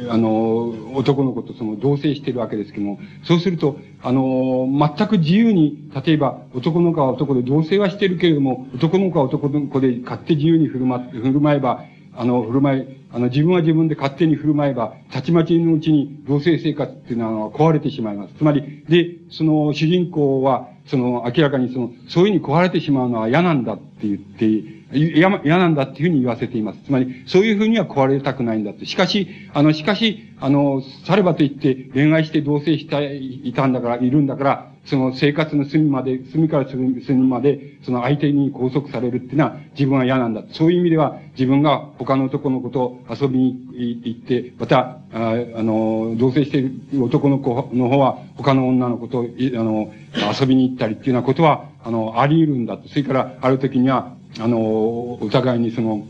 [0.10, 4.68] あの、男の子とその同棲してるわけですけども、そうすると、あの、
[4.98, 11.84] 全く自由に、例えば男の子は男で同棲はしてるけれども、男の子は男の子で勝手自由に振る舞、振る舞えば、
[12.16, 18.34] あの、振る舞い、あの、自分は自分で勝手に振る舞えば、たちまちのうちに同性生活っていうのは壊れてしまいます。
[18.36, 26.80] つまり、で、その主人公は、その、明らかにその、そういうふうに壊れてしまうのは嫌なんだって言って、嫌なんだっていうふうに言わせています。
[26.86, 28.86] つまり、そういうふうには壊れたくないんだと。
[28.86, 36.88] しかし、あの、しかし、あの、さればと言って恋愛して同棲したいたんだから、いるんだから、その生活の隅まで、隅から隅
[37.28, 40.44] まで、その相手に拘束されるっていうのは自分は嫌なんだ。
[40.52, 49.94] そういう意味では、自分が他の男の子と遊びに行って、また、ああの、同棲している男の子の方は他の女の子と、あの、
[50.40, 52.88] 遊びに行ったりっていうようなことは、あの、あり得るんだと。
[52.90, 56.06] それから、ある時には、あの、お互いにその、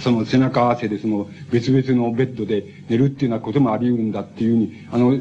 [0.00, 5.12] その背中合わせでその別々のベッドで寝るっていうようなこともあり得るんだっていうふうに、あの、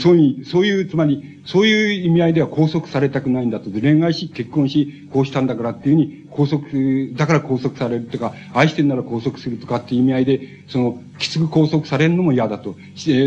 [0.00, 3.70] そういう、そういう、つまり、そういう意味合いでは拘束されたくないんだと。
[3.70, 12.76] 恋愛し、結婚し、こうしたんだからっていうふうに、拘束、だから拘束されるとか、愛してんなら拘束するとかっていう意味合いで、その、きつく拘束されるのも嫌だと。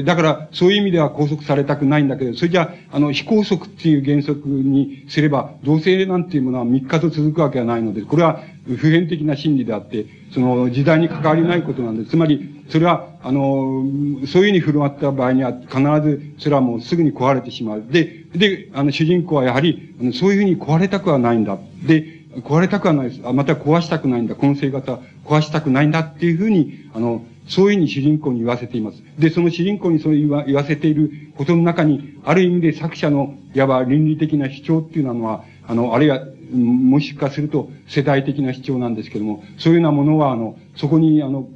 [0.06, 12.12] だから、そういう意味では拘束されたくないんだけど、それじゃあ、あの、非拘束っていう原則にすれば、同性なんていうものは3日と続くわけはないので、これは普遍的な真理であって、その時代に関わりないことなんです。
[12.12, 13.86] つまり、それは、あの、
[14.28, 17.84] そういうふうに振る舞った場合には、必ず、それはもうすぐに壊れてしまう。
[17.90, 21.58] で、で、あの、主人公はやはり、あのそういうふうに壊れたくはないんだ。
[21.88, 23.22] で、壊れたくはないです。
[23.24, 24.36] あ、また壊したくないんだ。
[24.36, 29.02] この生活は壊したくないんだっていうふうに、あの、そういうふうに主人公に言わせています。
[29.18, 36.22] で、その主人公にそう言わ言わせていることの中に、ある意味で作者の、いわば倫理的な主張っていうのは、あの、あるいは、
[36.54, 41.48] もしかすると世代的な主張なんですけども、そういうようなものは、あの、そこに、あの、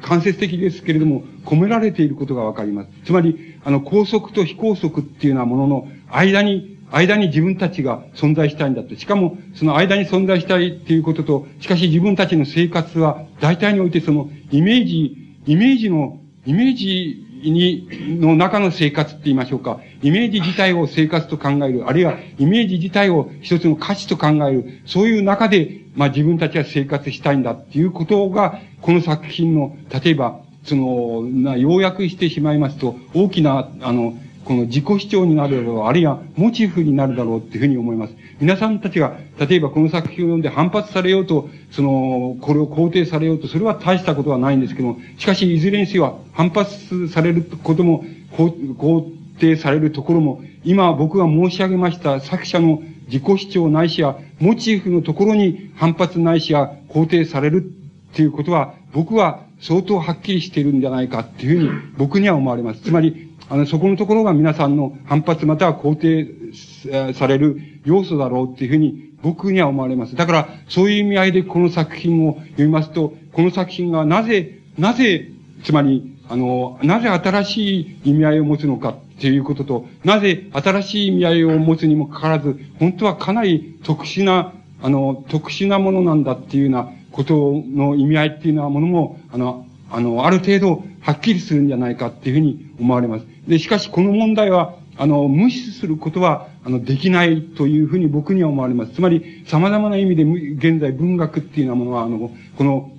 [0.00, 2.88] 間接的ですけれども、込められていることがわかります。
[3.04, 8.96] つまり、あの、高速と非高速っていうようなものの間に、間に自分たちが存在したいんだって。
[8.96, 17.88] しかも、その間に存在したいっていうことと、しかし自分たちの生活は、大体においてその、イメージ、イメージの、イメージに、
[18.20, 19.80] の中の生活って言いましょうか。
[20.02, 21.88] イメージ自体を生活と考える。
[21.88, 24.80] あるいは、イメージ自体を一つの価値と考える。
[24.86, 34.14] そういう中で、まあ自分たちは生活したいんだっていうことが、この作品の、例えば、その、な、要約してしまいますと、大きな、あの、
[34.44, 38.14] この自己主張になるだろう、あるいはモチーフになるだろうっていうふうに思います。
[38.40, 49.04] 皆さんたちが、例えばこの作品を読んで反発されようと、その、これを肯定されようと、それは大したことはないんですけども、しかしいずれにせよ反発されることも、肯
[49.40, 62.82] 定されるところも、今僕が申し上げました作者の自己主張ないしや、モチーフのところに反発ないしや肯定されるっていうことは、僕は相当はっきりしているんじゃないかっていうふうに僕には思われます。
[62.82, 70.16] つまり、あの、そこのところが皆さんの反発または肯定される要素だろうっていうふうに僕には思われます。
[70.16, 75.28] だから、そういう意味合いでこの作品を読みますと、この作品がなぜ、なぜ、
[75.64, 93.26] つまり、あの、なぜ新しい意味合いを持つのかっていうことと、なぜ新しい意味合いを持つにもかかわらず、本当はかなり特殊な、あの、特殊なものなんだっていうようなことの意味合いっていうようなものも、あの、あの、ある程度、はっきりするんじゃないかっていうふうに思われます。
[93.48, 98.92] で、しかしこの問題は、あの、無視することは、あの、できないというふうに僕には思われます。
[98.92, 102.92] つまり、様々な意味で、現在文学っていうようなものは、あの、この、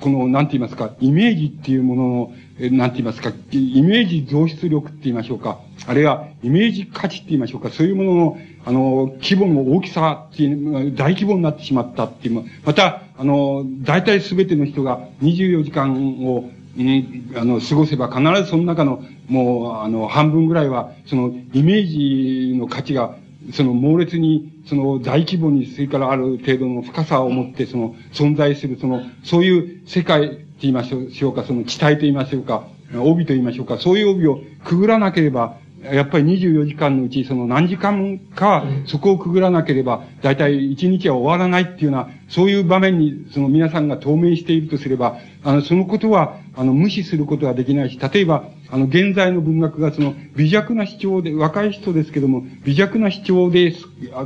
[0.00, 2.08] この、なんて言いますか、イメージっていうもの
[2.70, 5.60] の、なんて言いますか、イメージ増出力って言いましょうか。
[5.86, 7.70] あるいは、イメージ価値って言いましょうか。
[7.70, 12.42] そういうものの、あの、規模の大きさっていう、大規模になってしまったっていう。
[12.64, 17.06] また、あの、大体すべての人が24時間をね、
[17.36, 23.16] あの、過ごせば必ずその中の、もう、あの、半分ぐらいは、その、イメージの価値が、
[23.52, 35.58] その猛烈に、その大規模に、それからある程度の深さを持って、その存在する、その、そういう世界って言いましょうか、その地帯と言いましょうか、帯と言いましょうか、そういう帯をくぐらなければ、
[35.92, 53.74] やっぱり24時間のうち、その何時間か、そこをくぐらなければ、だいたい1日は終わらないっていうような、そういう場面に、その皆さんが透明しているとすれば、あの、そのことは、あの、無視することはできないし、例えば、あの、現在の文学がその、微弱な主張で、若い人ですけども、微弱な主張で、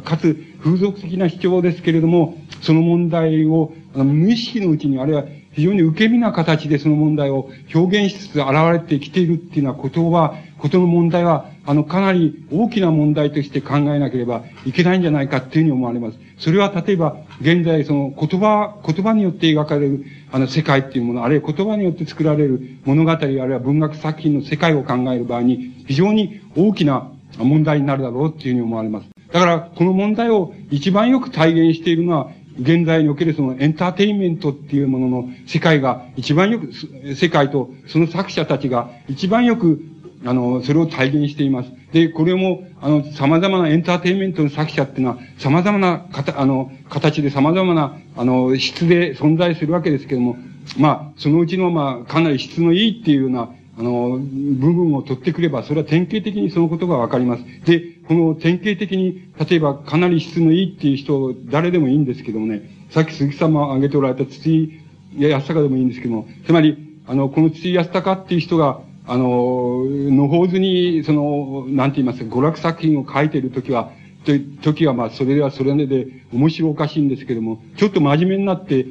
[0.04, 5.24] かつ、風俗的な主張ですけれども、その問題を、あの、無意識のうちに、あるいは
[5.58, 16.18] 非常に受け身な形でその問題を表現しつつ現れてきているっていうようなことは、ことの問題は、あの、かなり大きな問題として考えなければいけないんじゃないかっていうふうに思われます。
[16.38, 29.08] それは例えば、現在その言葉、言葉によって描かれる、あの、世界っていうもの、あるいは言葉によって作られる物語、あるいは文学作品の世界を考える場合に、非常に大きな問題になるだろうっていうふうに思われます。
[29.32, 32.30] だから、この問題を一番よく体現しているのは、
[32.60, 36.72] 現在におけるそのエンターテインメントっていうものの世界が一番よく、
[37.14, 39.80] 世界とその作者たちが一番よく、
[40.24, 41.70] あの、それを体現しています。
[41.92, 50.36] で、これも、あの、様々なエンターテインメントの作者っていうのは、様々なかた、あの、形で様々な、あの、質で存在するわけですけども、
[50.76, 57.44] まあ、そのうちの、まあ、かなり質のいいっていうような、あの、部分を取ってくれば、それは典型的にそのことがわかります。
[57.64, 64.80] で、この典型的に、例えばかなり質のいいっていう人、誰でもいいんですけどもね、さっき鈴木さんも挙げておられた筒井
[65.16, 66.76] 康隆でもいいんですけども、つまり、
[67.06, 73.92] あの、この筒井康隆っていう人が、あの、のほうずに、その、なんて言いますか、娯楽作品を書いているときは、
[74.24, 78.86] という時は、まあ、それではそれで面白おかしいんですけども、ちょっと真面目になって、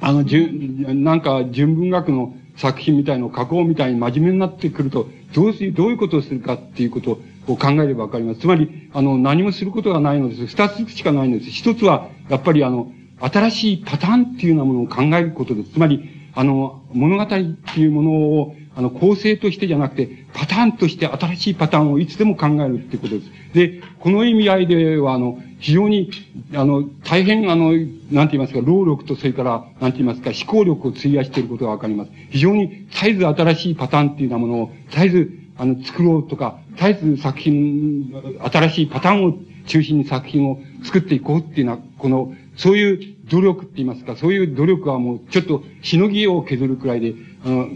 [0.00, 8.40] あの、じゅ、なんか、純文学の作品みたいのを書こうみたいに真面目になってくると、どうす、どういうことをするかっていうことを考えればわかります。
[8.40, 10.46] つまり、あの、何もすることがないのです。
[10.46, 11.50] 二つしかないのです。
[11.50, 15.72] 一つは、やっぱりあの、新しいパターンっていうようなものを考えることです。
[15.72, 23.30] つまり、あの、物語っていうものを、あの、構成としてじゃなくて、パターンとして新しいパターンをいつでも考えるっていうことです。
[23.54, 26.10] で、この意味合いでは、あの、非常に、
[26.54, 27.72] あの、大変、あの、
[28.10, 32.10] なんて言いますか、労力と、それから、なんて言いますか、思考力を費やしていることがわかります。
[32.30, 38.12] 非常に、絶えず新しいパターンっていうようなものを、絶えず、あの、作ろうとか、絶えず作品、
[38.52, 47.68] 新しいパターンを中心に作品を作っていこうっていうのは、この、そういう努力って言いますか、そういう努力はもう、ちょっと、しのぎを削るくらいで、あの、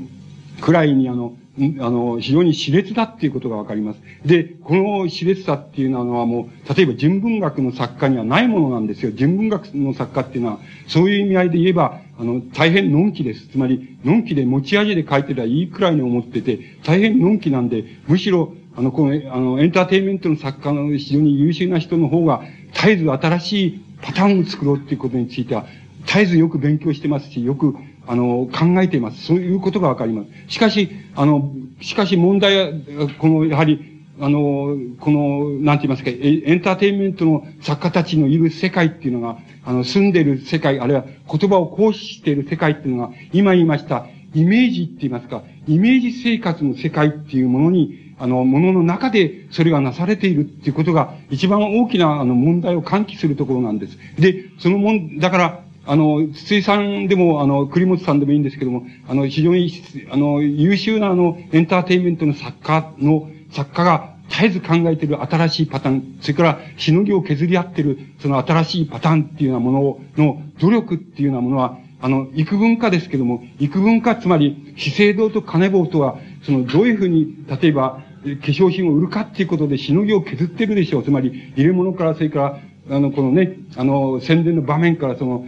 [0.62, 1.36] くらいに、あの、
[1.80, 4.00] あの、非常に熾烈だっていうことがわかります。
[4.24, 9.10] で、この熾烈さっていうのはもう、例えば純文学の作家にはないものなんですよ。
[9.12, 13.48] 純文学の作家っていうのは、そういう意味合いで言えば、あの、大変のんきです。
[13.48, 22.42] つまり、のんきで持ち味で書いてりゃいいくらいに思ってて、大変のんきなんで、むしろ、あの、この、あの、エンターテインメントの作家の非常に優秀な人の方が、
[22.72, 25.66] 絶えず新しいパターンを作ろうっていうことについては、
[26.06, 27.76] 絶えずよく勉強してますし、よく
[28.06, 29.24] あの、考えています。
[29.24, 30.54] そういうことがわかります。
[30.54, 53.98] しかし、あの、しかし問題は、この、やはり、あの、この、なんて言いますか、エンターテインメントの作家たちのいる世界っていうのが、あの、住んでる世界、あるいは言葉を行使している世界っていうのが、今言いました、イメージって言いますか、イメージ生活の世界っていうものに、あの、ものの中でそれがなされているっていうことが、一番大きな、あの、問題を喚起するところなんです。
[54.18, 59.70] で、そのもん、だから、あの、筒井さんでも、あの、栗本さんでもいいんですけども、あの、非常に、
[60.10, 69.72] あの、優秀なあの、エンターテインメントの作家の、作家が絶えず考えている新しいパターン、それからしのぎを削り合っている、その新しいパターンっていうようなも
[70.16, 81.04] のの努力っていうようなものは、あの、幾分かですけども、幾分か、つまり、資生堂と金棒とは、その、どういうふうに、例えば、化粧品を売るかっていうことでしのぎを削ってるでしょう。
[81.04, 82.60] つまり、入れ物から、それから、
[82.90, 85.46] あの、このね、あの、宣伝の場面からその、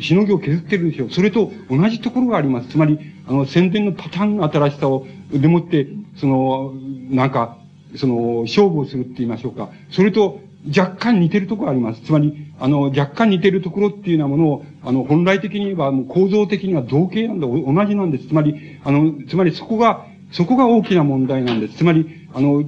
[0.00, 1.10] しのぎを削ってるでしょう。
[1.10, 2.68] それと同じところがあります。
[2.68, 6.74] つまり、あの、宣伝のパターンの新しさを、でもって、その、
[7.10, 7.56] なんか、
[7.96, 9.70] その、勝負をするって言いましょうか。
[9.90, 12.02] それと、若干似てるところがあります。
[12.02, 18.28] つまり、あの、若干似てるところっていうようなものを、あの、本来的に言えば、もう構造的には同型なんだ、同じなんです。
[18.28, 21.78] つまり、あの、つまりそこが、そこが大きな問題なんです。
[21.78, 22.62] つまり、あの、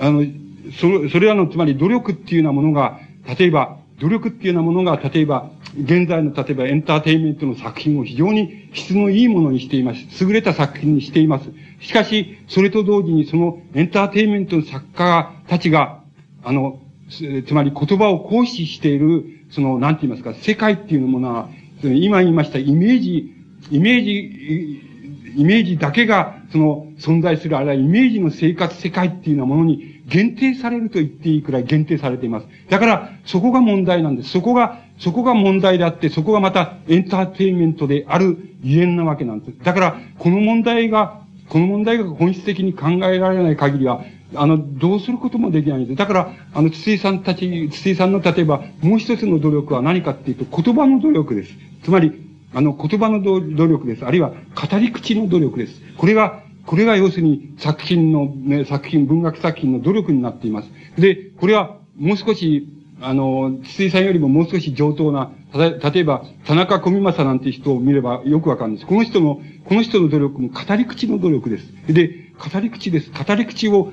[0.00, 0.24] あの、
[0.72, 3.00] そそれらの、つまり努力っていうようなものが、
[3.38, 10.24] 例えば、努力っていうようなものが、例えば、現在の、例えばエンターテインメントの作品を非常に質のいいものにしています。
[10.24, 11.50] 優れた作品にしています。
[11.80, 16.00] しかし、それと同時にそのエンターテインメントの作家たちが、
[16.42, 21.48] あの、つまり言葉を行使している、その、なんて言いますか、世界っていうものは、
[21.82, 23.32] 今言いましたイメージ、
[23.70, 24.90] イメージ
[25.36, 32.46] イメージだけが、その、存在する、あるいはイメージの生活世界っていうようなものに限定されると言っていいくらい限定されています。
[32.68, 34.30] だから、そこが問題なんです。
[34.30, 39.64] そこが、そこが問題であって、そこがまたエンターテインメントであるゆえんなわけなんです。
[39.64, 44.02] だから、この問題が、この問題が本質的に考えられない限りは、
[44.34, 45.96] あの、どうすることもできないんです。
[45.96, 51.54] だから、あの、筒井さんたち、筒井さんの例えば、もう一つの努力は何かっていうと、言葉の努力です。
[51.82, 52.12] つまり、
[52.52, 54.04] あの、言葉の努力です。
[54.04, 55.80] あるいは、語り口の努力です。
[55.96, 60.68] これが、これが要するに作品の、ね、作品、文学作品の努力になっています。
[60.98, 62.68] で、これは、もう少し、
[63.00, 68.86] あの、筒井さんよりももう少し上等な、例えば、田中小見正なんて人を見ればよくわかるんです。
[68.86, 71.72] この人の、この人の努力も語り口の努力です。
[71.88, 73.10] で、語り口です。
[73.10, 73.92] 語り口を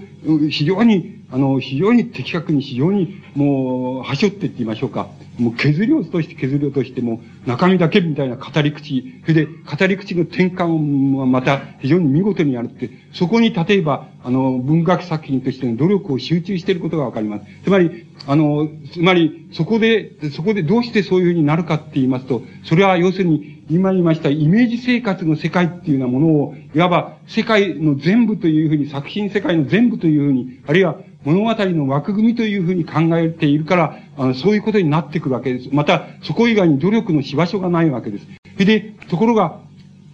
[0.50, 5.10] 非常に、あの、非常に的確に非常にもう、はしょってって言いましょうか。
[5.38, 17.46] もう削り落として削り落としても中身だけみたいな語り口、それで語り口の転換はまた非常に見事にやるって、そこに例えば、あの、文学作品としての努力を集中していることがわかります。
[17.64, 35.70] つまり、あの、つまり、そこで、そこでどうしてそういうふうになるかって言いますと、それは要するに、今言いましたイメージ生活の世界っていうようなものを、いわば世界の全部というふうに、作品世界の全部というふうに、あるいは物語の枠組みというふうに考えているから、あの、そういうことになってくるわけです。
[35.74, 38.26] また、そこ以外に努力のし場所がないわけです。
[38.58, 38.80] で、
[39.10, 39.60] ところが、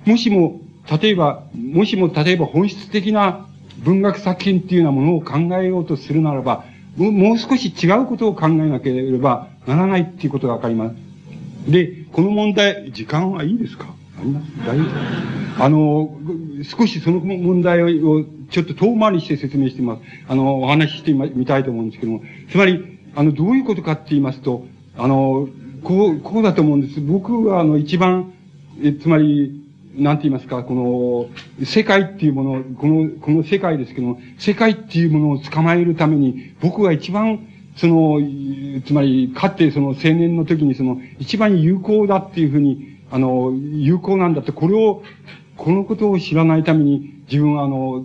[0.05, 0.59] もしも、
[1.01, 3.45] 例えば、もしも例えば本質的な
[3.85, 6.65] 文学作品っていうようなものを考えようとするならば、
[6.97, 11.71] もう少し違うことを考えなければならないっていうことがわかります。
[11.71, 13.85] で、この問題、時間はいいですか？
[14.65, 16.17] 大丈夫あの、
[16.63, 20.01] 少しその問題をちょっと遠回りして説明してます。
[20.27, 24.65] あの、お話ししてみたいと思うんですけども、つまり、あの、どういうことかって言いますと、
[24.97, 25.47] あの、
[25.83, 27.01] こう、こうだと思うんです。
[27.01, 28.33] 僕は、あの、一番、
[28.81, 29.61] え、つまり、
[29.95, 31.29] なんて言いますか、こ
[31.59, 38.19] の、世界っていうもの、この、この世界ですけども、世界っていうものを捕まえるために、僕が一番、その、
[38.85, 45.03] つまり、かってその青年の時にその、一番有効だっていうふうに、あの、有効なんだって、これを、
[45.55, 48.03] このことを知らないために、自分はあの、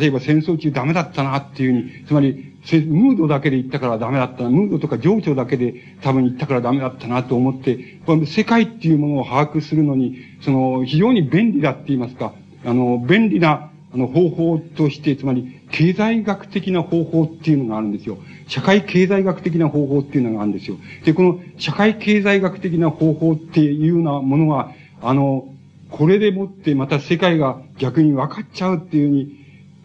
[0.00, 2.56] 例えば戦争中ダメだったなっていうふうに、つまり、
[2.88, 12.32] ムードだけで言ったからダメだったな、ムードとか情緒だけで多分言ったからダメだったなと思って、世界っていうものを把握するのに、その、非常に便利だって言いますか、
[12.64, 18.18] あの、便利な、あの、方法として、つまり、経済学的な方法っていうのがあるんですよ。
[18.46, 20.76] 社会経済学的な方法っていうのがあるんですよ。
[21.04, 25.48] で、この社会経済学的な方法っていうようなものは、あの、
[25.90, 29.38] これでもってまた世界が逆に分かっちゃうっていうふうに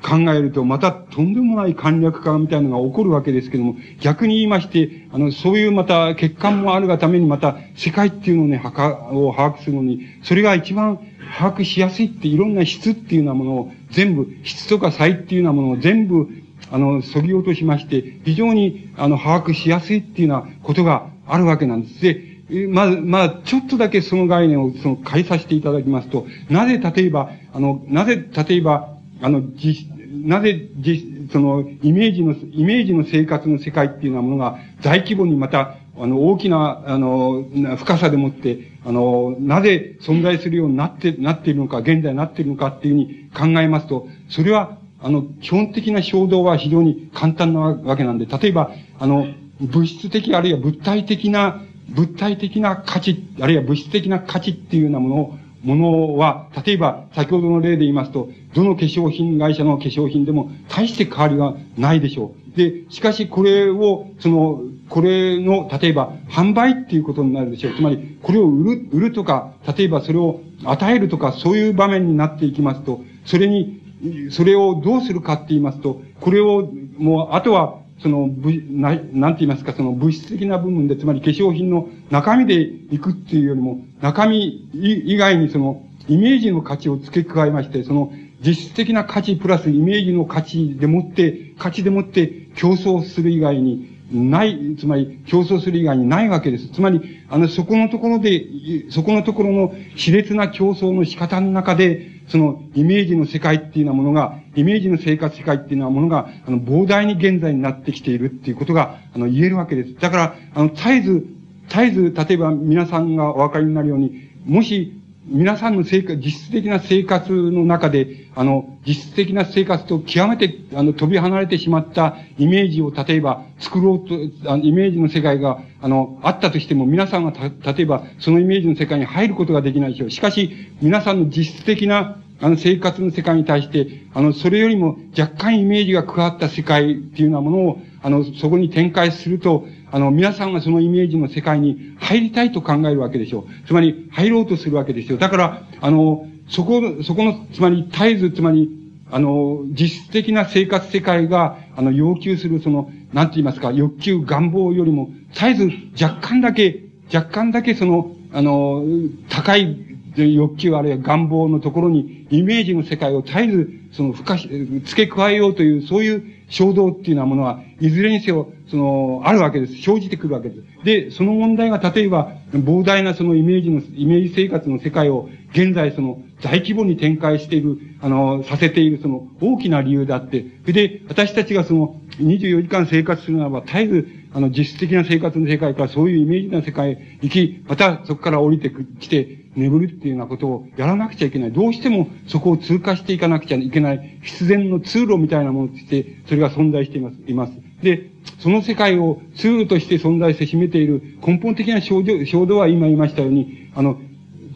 [0.04, 11.00] 考えると、またとんでもない簡略化みたいなのが起こるわけですけども、逆に言いまして、あの、そういうまた欠陥もあるがためにまた世界っていうのをね、はかを把握するのに、それが一番
[11.38, 16.28] 把握しやすいっていろんな質っていうようなものを全部、質とか差っていうようなものを全部、
[16.72, 22.02] あの、削ぎ落としまして、非常に、あの、把握しやすいっていうようなことがあるわけなんです。
[22.02, 22.34] で、
[22.68, 28.90] まず、まあ、ちょっとだけその概念をその変えさせていただきますと、なぜ例えば、あの、なぜ例えば、
[29.22, 29.88] あの、実、
[30.26, 37.46] なぜ、実、その、イメージの、イメージの生活の世界っていうようなものが、大規模にまた、あの、大きな、あの、
[37.78, 49.28] 深さでもって、あの、なぜ存在するようになって、なっているのか、現在になっているのかっていうふうに考えますと、それは、あの、基本的な衝動は非常に簡単なわけなんで、例えば、あの、
[49.60, 62.43] 物質的あるいは物体的な、物体的な価値、あるいは物質的な価値っていうようなものを、ものは、例えば、先ほどの例で言いますと、どの化粧品会社の化粧品でも大して変わりがないでしょう。
[62.56, 67.76] で、しかしこれを、その、これの、例えば、販売っていうことになるでしょう。
[67.76, 73.82] つまり、これを売る、売るとか、例えばそれを与えるとか、そういう場面になっていきますと、それに、
[74.30, 88.12] それをどうするかって言いますと、これを、もう、あとは、その、ぶな、なんて言いますか、その物質的な部分で、つまり化粧品の中身でいくっていうよりも、中身以外にその、イメージの価値を付け加えまして、その、
[88.46, 96.68] 実質的な価値プラスイメージの価値でもって、価値でもって競争する以外に、ない、つまり競争する以外にないわけです。
[96.68, 98.46] つまり、あの、そこのところで、
[98.90, 109.96] そこのところの熾烈な競争の仕方の中で、そのイメージの世界っていうようなものが、イメージの生活世界っていうようなものが、あの、膨大に現在になってきているっていうことが、あの、言えるわけです。
[110.00, 111.26] だから、あの、絶えず、
[111.70, 124.16] 絶えず、例えば皆さんがお分かりになるように、もし、皆さんの生活、実質的な生活の中で、あの、実質的な生活と極めて、あの、飛び離れてしまったイメージを、例えば、作ろうと、
[124.52, 130.12] あのイメージの世界が、あの、あったとしても、皆さんはた、例えば、そのイメージの世界に入ることができないでしょう。
[130.12, 130.52] しかし、
[130.82, 143.68] 皆さんの実質的な、あの、生活の世界に対して、あの、それよりも若干イメージが加わった世界っていうようなものを、あの、そこに展開すると、あの、皆さんがそのイメージの世界に入りたいと考えるわけでしょう。
[143.68, 145.20] つまり、入ろうとするわけですよ。
[145.20, 148.72] だから、あの、そこ、そこの、つまり、絶えず、つまり、
[149.12, 155.70] あの、実質的な生活世界が、あの、要求する、その、なんて言いますか、欲求、願望よりも、絶えず
[156.02, 158.84] 若干だけ、若干だけその、あの、
[159.30, 159.78] 高い
[160.16, 164.50] 欲求あるいは願望のところに、イメージの世界を絶えず、その、付加し、
[164.86, 169.74] 付け加えようという、そういう衝動っていうようなものは、いずれにせよ、その、あるわけです。
[169.82, 170.86] 生じてくるわけです。
[170.86, 191.52] で、その問題が、例えば、膨大なそのイメージの、イメージ生活の世界を、現在その、大規模に展開している、あの、させているその、大きな理由であって、それで、私たちがその、24時間生活するならば、絶えず、あの、実質的な生活の世界からそういうイメージな世界へ行き、またそこから降りてきて、眠るっていうようなことをやらなくちゃいけない。
[191.52, 194.20] どうしてもそこを通過していかなくちゃいけない。
[194.24, 197.18] 必然の通路みたいなものとして、それが存在しています。
[197.28, 197.54] います。
[197.82, 198.10] で、
[198.40, 204.00] その世界をツールとして存在して占めている根本的な衝動衝動は今言いましたように、あの、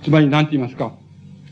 [0.03, 0.93] つまり何て言いますか、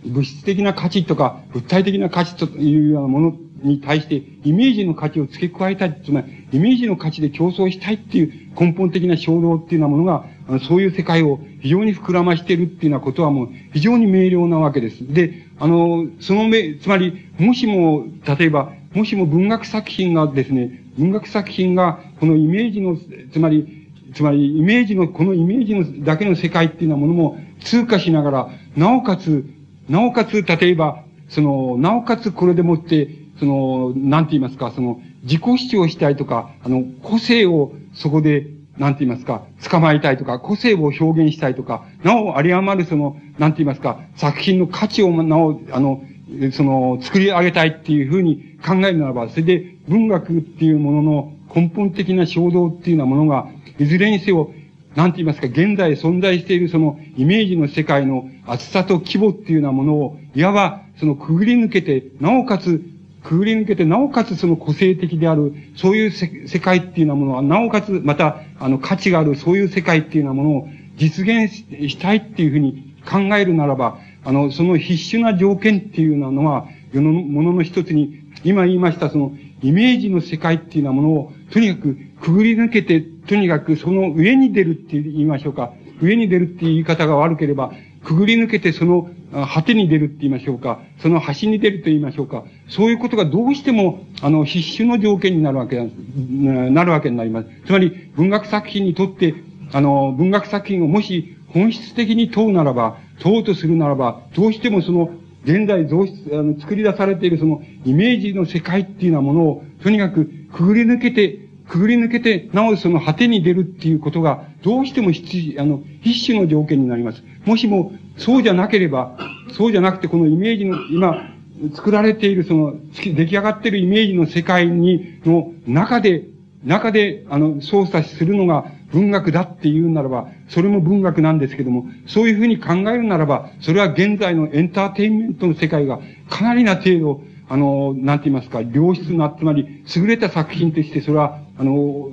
[0.05, 10.25] 物質的な価値とか、物体的な価値というようなものに対して、イメージの価値を付け加えたい、つまり、イメージの価値で競争したいっていう根本的な衝動っていうようなものが、
[10.67, 15.11] そういう世界を非常に膨らましているっていうようなことはもう非常に明瞭なわけです。
[15.13, 18.05] で、あの、その目、つまり、もしも、
[18.37, 22.97] 例えば、もしも文学作品がですね、文学作品が、このイメージの、
[23.31, 29.45] つまり、つまり、イメージの、このイメージのだけの世界っていうようなものも通過しながら、なおかつ、
[29.89, 38.47] なおかつ、例えば、その、なおかつこれでもって、その、なんて言いますか、その、自己主張したいとか、あの、個性をそこで、
[38.77, 46.03] なんて言いますか、捕まえたいとか、個性を表現したいとか、なお、あり余るその、なんて言いますか、作品の価値を、なお、あの、
[46.51, 53.47] その、作り上げたいっていうふうに考えるならば、それで文学っていうものの根本的な衝動っていうようなものが、
[53.79, 54.51] いずれにせよ、
[54.95, 62.81] なんて言いますか、現在存在しているそのイメージの世界の厚さと規模っていうようなものを、いわばそのくぐり抜けて、なおかつ、
[63.25, 79.33] くぐり抜けて、なおかつその個性的である、そういう世界っていうようなものは、なおかつ、また、あの、価値がある、そういう世界っていうようなものを実現したいっていうふうに考えるならば、あの、その必須な条件っていうようなのは、世のものの一つに、今言いましたその、
[79.63, 85.73] イメージの世界っていうようなものを、とにかくくぐり抜けて、とにかくその上に出るって言いましょうか。
[86.01, 87.71] 上に出るっていう言い方が悪ければ、
[88.05, 90.79] くぐり抜けてその果てに出るって言いましょうか。
[91.01, 92.45] その端に出ると言いましょうか。
[92.69, 97.49] そういうことがどうしても、あの、必須の条件になるわけなるわけになります。
[97.65, 99.35] つまり、文学作品にとって、
[99.73, 105.09] あの、文学作品をもし本質的に問うならば、問うとするならば、どうしてもその、
[105.43, 117.23] 現在増出、あの、作り出されているその、イメージの世界っていうようなものを、とにかく、くぐり抜けて、くぐり抜けて、なおその果てに出るっていうことが、どうしても必、あの、必須の条件になります。
[117.45, 119.17] もしも、そうじゃなければ、
[119.51, 121.31] そうじゃなくて、このイメージの、今、
[121.73, 126.25] 作られている、その、出来上がっているイメージの世界に、の中で、
[126.63, 142.09] 中で、あの、操作するのが文学だって言うならば、それも文学なんですけども、そういうふうに考えるならば、それは現在のエンターテインメントの世界がかなりな程度、あの、なんて言いますか、良質な、つまり、優れた作品として、それは、あの、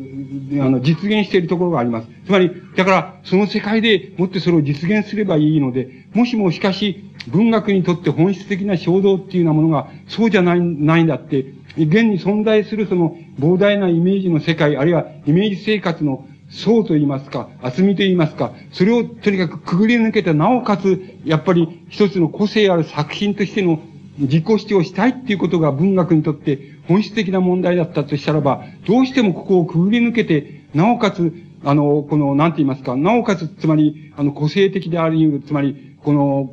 [0.61, 2.09] あの、実現しているところがあります。
[2.27, 23.81] つまり、だから、その世界でもってそれを実現すればいいので、もしもしかし、文学にとって本質的な衝動っていうようなものが、そうじゃない、ないんだって、現に存在するその膨大なイメージの世界、あるいはイメージ生活の層と言いますか、厚みと言いますか、それをとにかくくぐり抜けて、なおかつ、やっぱり一つの個性ある作品としての
[24.19, 31.33] 自己主張したいっていうことが文学にとって本質的な問題だったとしたらば、どうしてもここをくぐり抜けて、なおかつ、
[31.65, 36.53] あの、この、なんて言いますか、なおかつ、つまり、あの、個性的であり得る、つまり、この、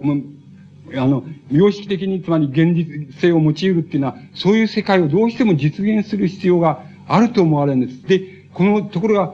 [0.95, 8.07] あの、様式的に、つまり現実性を用いるっていうのは、そういう世界をどうしても実現する必要があると思われるんです。
[8.07, 8.21] で、
[8.53, 9.33] このところが、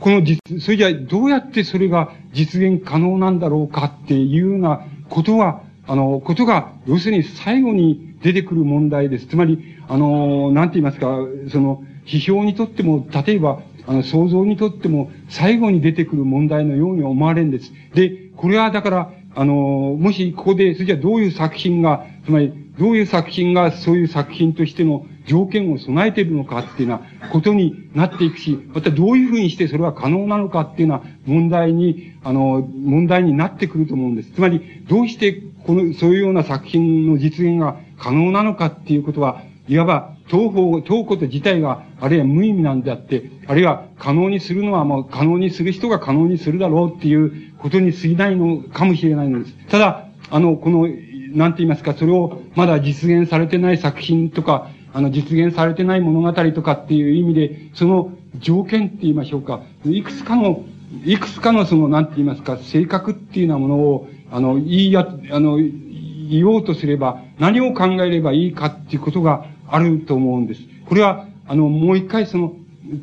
[0.00, 9.26] この実、それじゃどうやってそれが実現可能なんだろうかっていうようなことが、あの、ことが、要するに最後に出てくる問題です。
[9.26, 11.18] つまり、あの、なんて言いますか、
[11.50, 17.72] その、批評にとっても、例えば、あの、想像にとっても、最後に出てくる問題のように思われるんです。
[17.94, 34.32] で、これはだから、あの、もしここで、それじゃどういう作品が、つまり、どういう作品がそういう作品としての条件を備えているのかっていうようなことになっていくし、またどういうふうにしてそれは可能なのかっていうような問題に、あの、問題になってくると思うんです。
[34.32, 49.54] つまり、どうしてこの、そういうような作品の実現が可能なのかっていうことは、いわば、東方、東こと自体が、あるいは無意味なんであって、あるいは可能にするのはもう可能にする人が可能にするだろうっていうことに過ぎないのかもしれないのです。
[49.68, 50.88] ただ、あの、この、
[51.32, 60.64] なんて言いますか、それをまだ実現されてない作品とか、あの、実現されてない物語とかっていう意味で、その条件って言いましょうか、いくつかの、
[61.04, 70.62] いくつかのその、なんて言いますか、性格っていうようなものを、あの、言いや、あの、言おうとすれば、何を考えればいいかっていうことがあると思うんです。
[70.86, 72.54] これは、あの、もう一回その、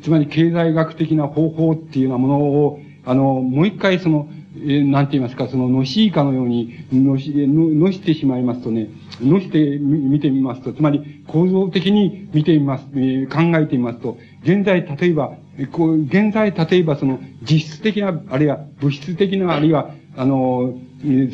[0.02, 8.88] つまり経済学的な方法っていうようなものを、あの、もう一回その、えー、なんて言いますか、その、のしいかのように、のし、の、のしてしまいますとね、
[9.20, 15.34] のしてみ見てみますと、つまり構造的に見てみます、えー、考えてみますと、現在、例えば、
[15.72, 20.74] こう、現在、例えばその、実質的な、あるいは物質的な、あるいは、あの、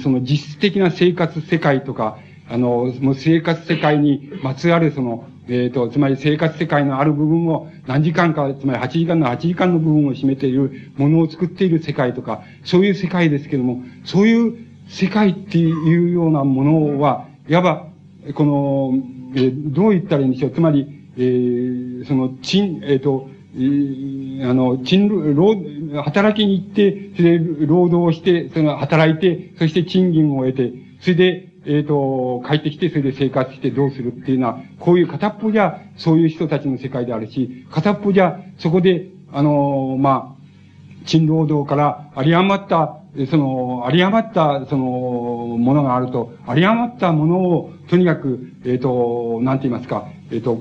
[0.02, 14.56] その実質的な生活世界とか、あの、もう生活世界にまつわるその、えっ、ー、と、つまり生活世界のある部分を何時間か、つまり8時間の8時間の部分を占めているものを作っている世界とか、そういう世界ですけども、そういう
[14.88, 17.86] 世界っていうようなものは、いわば、
[18.34, 18.92] この、
[19.34, 20.50] えー、どう言ったらいいんでしょう。
[20.50, 20.86] つまり、
[21.16, 25.56] えー、その、賃、えっ、ー、と、えー、あの、賃、労、
[26.04, 42.96] 働きに行って、それで労働して、その、働いて、そして賃金を得て、それで、えっ、ー、と、帰ってきて、それで生活してどうするっていうのは、こういう片っぽじゃ、そういう人たちの世界であるし、片っぽじゃ、そこで、あの、まあ、賃労働から有り余った、
[43.30, 44.84] その、有り余った、その、
[45.58, 50.58] ものがあると、有り余ったものを、とにかく、えっ、ー、と、なんて言いますか、えっ、と、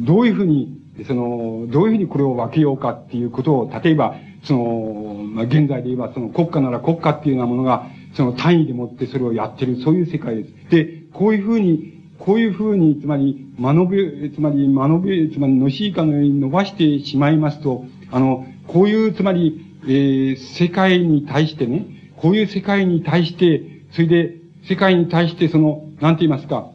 [0.00, 4.14] どういうふうに、その、どういうふうにこれを分けようかっていうことを、例えば、
[4.44, 10.70] その、まあ、現在で言えば、その国家なら国家っていうようなものが、その単位でもってそれをやってる、そういう世界です。
[10.70, 21.86] で、こういうふうに、こういうふうに、つまり、間延べ、つまり、間延べ、つまり、のしいかのように伸ばしてしまいますと、あの、こういう、つまり、えー、世界に対してね、
[22.16, 23.62] こういう世界に対して、
[23.92, 24.36] それで、
[24.68, 26.70] 世界に対して、その、なんて言いますか、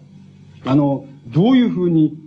[0.66, 2.18] あの、どういうふうに、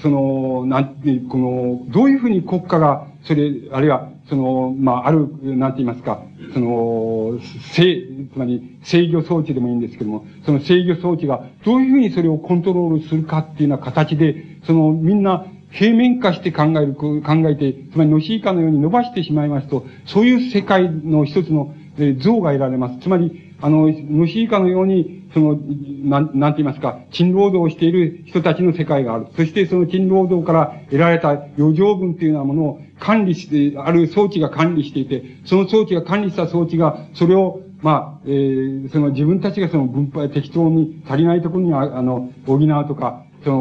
[0.00, 6.22] その、なんて、この、どういうふうに国家が、それ、あるいは、その、まあ、ある、なんて言いますか、
[6.52, 7.38] その、
[7.72, 8.02] 制、
[8.32, 21.74] つまり制御装置でもいいんですけども、その制御装置がどういうふうにそれをコントロールするかっていうような形で、その、みんな平面化して考える、考えて、つまりのしいかのように伸ばしてしまいますと、そういう世界の一つの
[22.20, 22.98] 像が得られます。
[23.00, 29.26] つまり、あの、のしいかのように、その、なん、なんて言いますか、賃労働をしている人たちの世界がある。
[29.36, 43.56] そしてその賃労働から得られた余剰分というようなものを管理して、ある装置が管理していて、その装置が管理した装置が、それを、まあ、えー、その自分たちがその分配、適当に足りないところにあの、補うとか、その、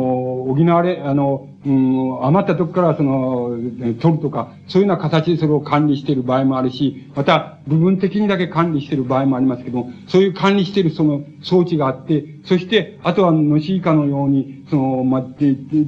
[0.56, 3.58] 補われ、あの、うん、余ったとこからその、
[4.00, 15.28] 取るとか、そういうような形でそれを管理している場合もあるし、また、部分的にだけ管理している場合もありますけども、そういう管理しているその装置があって、そして、あとは、のしいかのように、その、ま、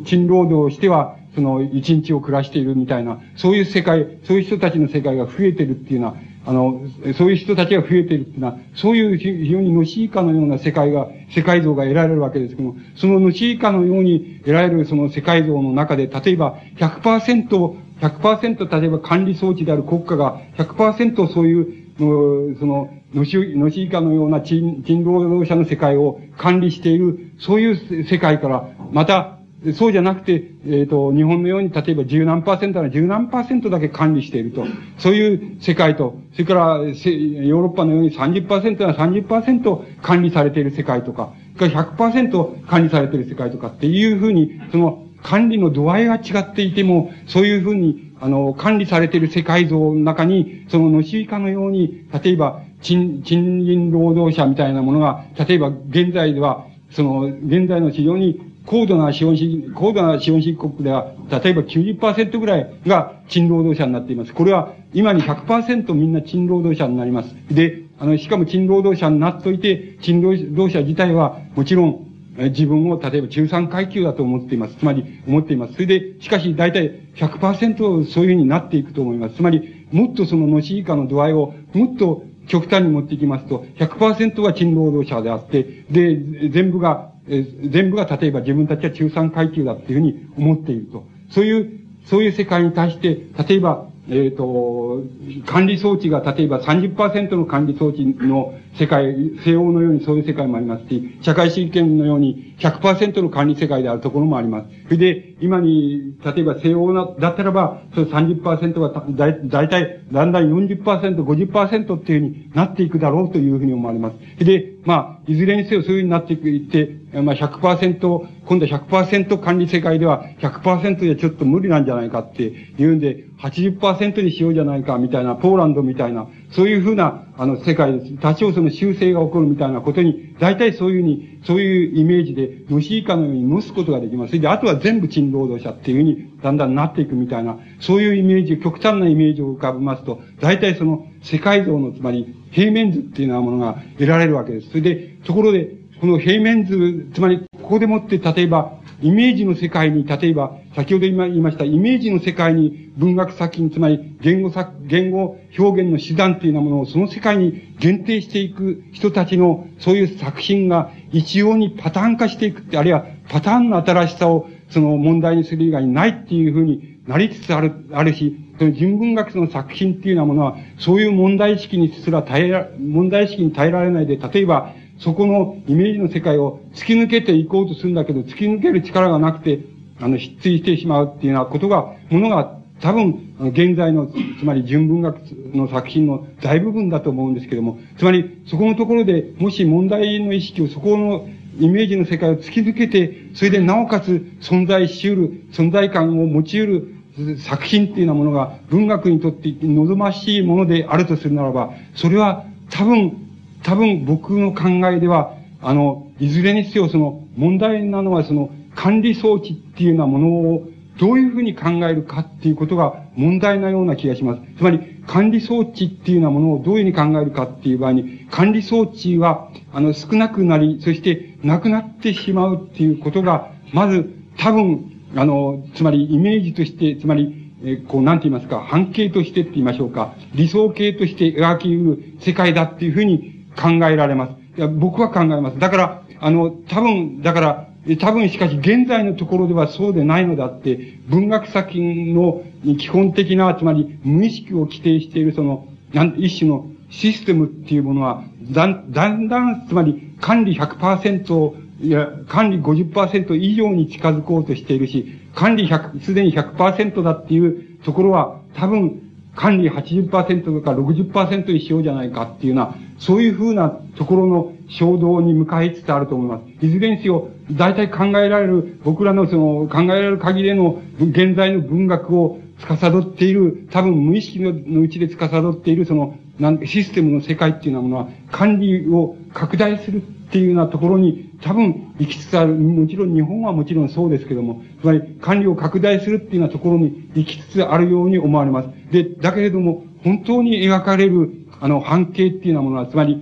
[0.06, 6.15] 賃労働をしては、その、一日を暮らしているみたいな、そういう世界、そういう人たちの世界が増えてるっていうのは、
[6.49, 6.81] あの、
[7.15, 29.39] そういう人たちが増えているっていうのは、そういう非常にのしいかのような世界が、世界像が得られるわけですけども、そののしいかのように得られるその世界像の中で、例えば100%、100%例えば管理装置である国家が100%そういう、その、のし、のしいかのような賃、賃労働者の世界を管理している、そういう世界から、また、
[29.73, 34.65] そうじゃなくて、えっ、ー、と、日本のように、例えば十何パーセントなら十何パーセントだけ管理していると。
[34.98, 64.33] そういう世界と、それから、ヨーロッパのように30%なら30%管理されている世界とか、それから100%管理されている世界とかっていうふうに、その管理の度合いが違っていても、そういうふうに、あの、管理されている世界像の中に、そののしいかのように、例えば、賃、賃金労働者みたいなものが、例えば現在では、その、現在の非常に高度な資本主義、高度な資本主義国では、例えば90%ぐらいが賃労働者になっています。
[64.33, 67.35] これは今に100%みんな賃労働者になります。
[67.49, 72.05] で、あの、しかも賃労働者になっといて、賃労働者自体はもちろん
[72.37, 74.75] 自分を例えば中産階級だと思っています。
[74.75, 75.73] つまり、思っています。
[75.73, 79.35] それで、しかし大体100%そういうふうになっていくと思います。
[79.37, 91.06] つまり、もっとそののし以下の度合いをもっと極端に持っていきますと、100%は賃労働者であって、で、全部が、え全部が例えば自分たちは中産階級だっていうふうに思っていると。
[91.31, 95.03] そういう、そういう世界に対して、例えば、えっ、ー、と、
[95.45, 104.68] 管理装置が例えば30%の管理装置の世界、西欧のようにそういう世界もありますし、社会主義権のように100%の管理世界であるところもあります。
[104.85, 114.43] それで、今に、例えば西欧な、だったらば、その30%がだだいたい、だんだん40%、50%っていうふうになっていくだろうというふうに思われます。
[114.43, 128.17] で、まあ、いずれにせよそういうふうになってい、って、まあ100%、今度は100%管理世界では100%じゃちょっと無理なんじゃないかっていうんで、80%にしようじゃないかみたいな、ポーランドみたいな、そういうふうな、あの、世界です。
[128.17, 134.30] 多少その修正が起こるみたいなことに、大体そういうふうに、そういうイメージで、のしいかのように乗すことができます。
[134.30, 144.69] それで、あとは全部賃労働者っていうふうに、だんだんなっていくみたいな、そういうイメージ、極端なイメージを浮かべますと、大体その、世界像の、つまり、平面図っていうようなものが得られるわけです。
[144.69, 145.69] それで、ところで、
[146.01, 179.60] この平面図、つまり、ここでもって、例えば、イメージの世界に、例えば、先ほど今言いました、イメージの世界に文学作品、つまり言語作、言語表現の手段っていうようなものをその世界に限定していく人たちの、そういう作品が一様にパターン化していくって、あるいはパターンの新しさをその問題にする以外にないっていうふうになりつつある、あるし、その人文学の作品っていうようなものは、そういう問題意識にすら耐えら、問題意識に耐えられないで、例えば、そこのイメージの世界を突き抜けていこうとするんだけど、突き抜ける力がなくて、
[179.99, 185.17] あの、失墜してしまうっていうようなことが、ものが多分、現在の、つまり純文学
[185.53, 191.27] の作品の大部分だと思うんですけども、つまり、そこのところで、もし問題の意識を、そこの
[191.59, 196.95] イメージの世界を突き抜けて、それでなおかつ存在し得る、存在感を持ち得
[197.26, 203.30] る作品っていうようなものが文学にとって望ましいものであるとするならば、それは多分
[203.63, 214.41] 多分僕の考えでは、あの、いずれにせよその問題なのはその管理装置っていうようなものをどういうふうに考えるかっていうことが問題なような気がします。
[214.57, 234.31] つまり、管理装置っていうようなものをどういうふうに考えるかっていう場合に、管理装置は、あの、少なくなり、そしてなくなってしまうっていうことが、まず、多分、あの、つまりイメージとして、つまり、えこう、なんて言いますか、半径としてって言いましょうか、理想形として描き得る世界だっていうふうに考えられます。
[234.57, 235.60] いや、僕は考えます。
[235.60, 242.44] だから、あの、多分、だから、多分しかし現在のところではそうでないのだって、文学作品の
[242.78, 259.09] 基本的な、つまり無意識を規定しているその、なん一種のシステムっていうものは、だんだんだん、つまり管理100%を、いや、管理50%以上に近づこうとしているし、管理100、すでに100%だっていうところは、多分、
[259.40, 266.66] 管理80%とか60%にしようじゃないかっていうような、そういうふうなところの衝動に向かいつつあると思います。
[266.66, 276.18] いずれにせよ、大体考えられる、僕らのその、考えられる限りの現在の文学を司っている、多分無意識のうちで司っているその、
[276.66, 282.56] システムの世界っていうようなものは、管理を拡大するっていうようなところに、多分行きつつある。
[282.56, 288.70] もちろん日本はもちろんそうですけども、つまり管理を拡大するっていうようなところに行きつつあるように思われます。
[288.91, 293.22] で、だけれども、本当に描かれるあの、半径っていうようなものは、つまり、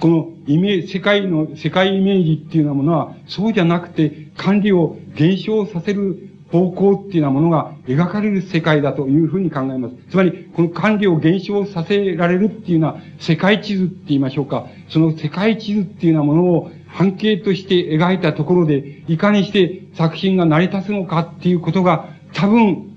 [0.00, 9.94] このイメージ、世界の、世界イメージっていうようなものは、そうじゃなくて、管理を減少させる方向っていうようなものが描かれる世界だというふうに考えます。
[10.10, 14.66] つまり、この管理を減少させられるっていうような世界地図って言いましょうか。
[14.90, 22.94] その世界地図っていうようなものを半径として描いたところで、いかにして作品が成り立つのかっていうことが、多分、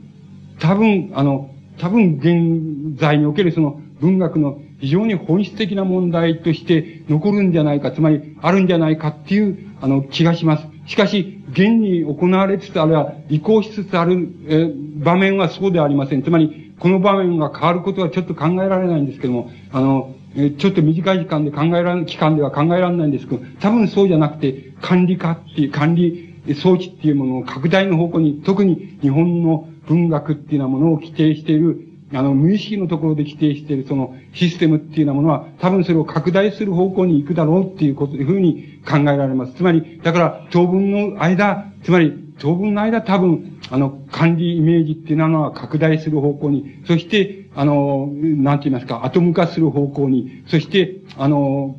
[0.60, 10.68] 多分、あの、多分現在におけるその文学の非常に本質的な問題として残るんじゃないか、つまりあるんじゃないかっていう、あの、気がします。
[10.88, 16.24] しかし、現に行われつつあるいは移行しつつある、え場面はそうではありません。
[16.24, 39.54] つまり、この場面が変わることはちょっと考えられないんですけども、あの、えちょっと短い時間で考えられ、期間では考えられないんですけど、多分そうじゃなくて、管理化っていう、管理装置っていうものを拡大の方向に、特に日本の文学っていうようなものを規定しているあの、無意識のところで規定しているそのシステムっていうようなものは、多分それを拡大する方向に行くだろうっていうこと、いうふうに考えられます。
[39.54, 51.76] つまり、だから、当分の間、つまり、当分の間多分、あの、管理イメージっていうのは拡大する方向に、そして、あの、なんて言いますか、アトム化する方向に、そして、あの、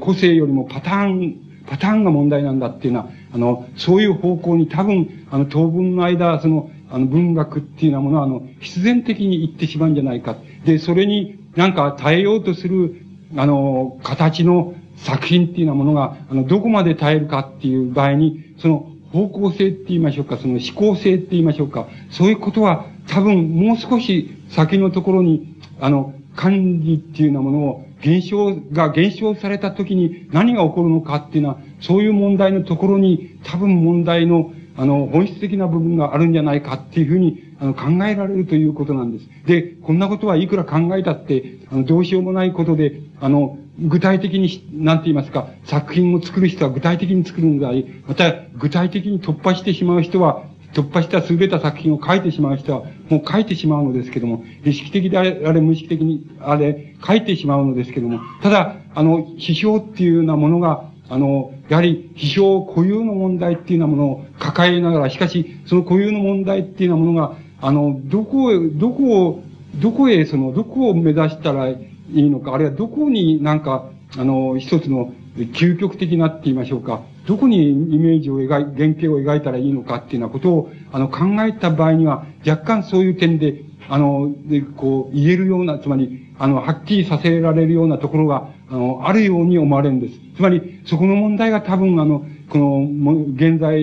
[0.00, 10.36] 個性よりもパターン、パターンが問題なんだっていうのは、あの、そういう方向に多分、あの、当分の間、その、あの、文学っていうようなものは、あの、必然的に行ってしまうんじゃないか。
[10.64, 13.04] で、それになんか耐えようとする、
[13.36, 39.28] あの、形の作品っていうようなものが、あの、どこまで耐えるかっていう場合に、その方向性って言いましょうか、その思考性って言いましょうか、そういうことは多分もう少し先のところに、あの、管理っていうようなものを、現象が減少された時に何が起こるのかっていうのは、そういう問題のところに多分問題の、あの、本質的な部分があるんじゃないかっていうふうに、あの、考えられるということなんです。
[39.46, 69.42] で、こんなことはいくら考えたって、あの、どうしようもないことで、あの、具体的に、なんて言いますか、作品を作る人は具体的に作るんだり、また、具体的に突破してしまう人は、突破した優れた作品を書いてしまう人は、もう書いてしまうのですけども、意識的であれ、あれ無意識的にあれ、書いてしまうのですけども、ただ、あの、批評っていうようなものが、あの、やはり、批評固有の問題っていうようなものを抱えながら、しかし、その固有の問題っていうようなものが、あの、どこへ、どこを、
[69.76, 71.78] どこへ、その、どこを目指したらい
[72.14, 90.14] いのか、あるいはどこになんか、あの、一つの究極的なって言いましょうか、どこにイメージを描い、原型を描いたらいいのかっていうようなことを、あの、考えた場合には、若干そういう点で、あの、で、こう、言えるような、つまり、あの、はっきりさせられるようなところが、あの、あるように思われるんです。
[90.36, 93.80] つまり、そこの問題が多分、あの、この、現在、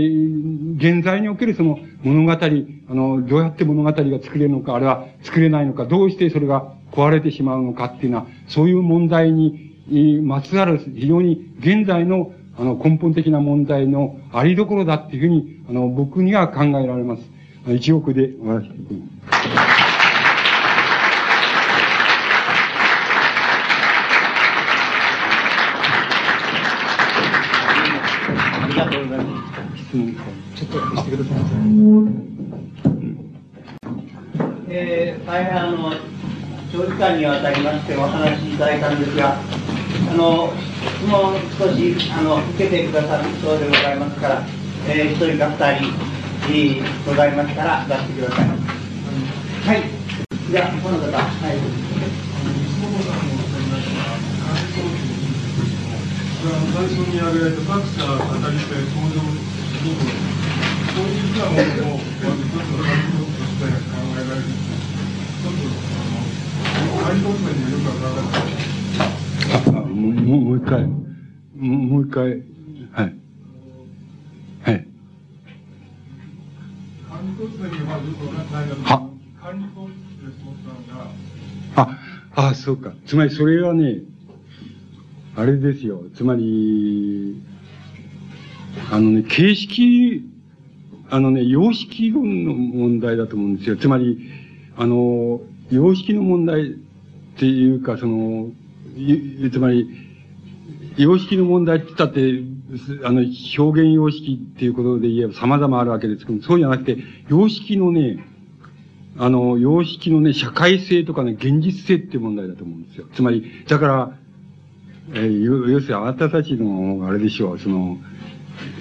[0.77, 9.69] 現在におけるその物語、あの、どうやって物語が作れるのか、あるいは作れないのか、どうしてそれが壊れてしまうのかっていうのは、そういう問題に、
[10.21, 17.23] まつわる非常に現在のあの根本的な問題のありどころだっていうふうに、あの、僕には考えられます。
[17.69, 19.89] 一億で終わらせてください。
[30.53, 31.39] ちょっとしてください。
[34.67, 35.93] えー、大変あの
[36.73, 39.37] 長時間にわたりましてお話しいただいたんですが、
[40.11, 40.51] あの
[40.99, 44.43] 質問少しあの受けてくださるそうでございますから、
[44.85, 45.95] えー、一人か二人、
[46.51, 48.47] えー、ございましたら出してください。
[48.49, 48.53] は
[49.79, 49.87] い。
[50.51, 51.07] じゃあこの方。
[51.07, 51.55] はい。
[56.69, 59.23] 最初に挙げられた作者、語り手、登場
[60.83, 64.43] そういうふうなものを、まず一つのとして考えられる。
[64.43, 65.63] ちょっと、
[65.95, 68.35] あの、解読面によくわからない。
[68.35, 68.58] あ、
[69.99, 70.85] もう、もう一回。
[71.55, 72.43] もう一回。
[72.91, 73.15] はい。
[74.61, 74.87] はい。
[78.83, 79.09] は。
[81.75, 81.97] あ、
[82.35, 82.93] あ、そうか。
[83.05, 83.99] つまりそれはね、
[85.35, 86.03] あれですよ。
[86.15, 87.41] つまり、
[88.91, 90.29] あのね、形式、
[91.09, 93.77] あのね、様式論の問題だと思うんですよ。
[93.77, 94.29] つまり、
[94.77, 96.73] あの、様式の問題っ
[97.37, 98.49] ていうか、その、
[99.51, 99.87] つまり、
[100.97, 102.43] 様式の問題って言ったって、
[103.03, 103.21] あの、
[103.57, 106.97] 表現様式っていうことで言えば様々あるわけですけど、そうじゃなくて、
[107.29, 108.23] 様式のね、
[109.17, 113.07] あの、様式のね、社会性とかね、現実性っていう問題だと思うんですよ。
[113.13, 114.17] つまり、だから、
[115.13, 117.97] えー、要するにあなたたちの、あれでしょう、その、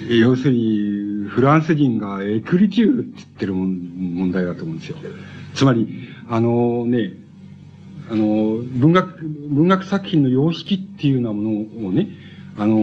[0.09, 4.97] 要するに、フランス人がエクリチュールって言ってる問題だと思うんですよ。
[5.53, 5.87] つまり、
[6.29, 7.13] あのね、
[8.11, 12.07] あの、文学、文学作品の様式っていうようなものをね、
[12.57, 12.75] あの、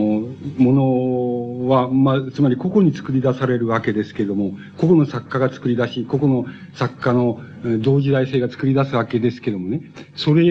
[0.57, 7.41] ものは、まあ、つまり個々に作り出されるわけですけれども、個々の作家が作り出し、個々の作家の
[7.81, 9.83] 同時代性が作り出すわけですけれどもね、
[10.15, 10.45] それ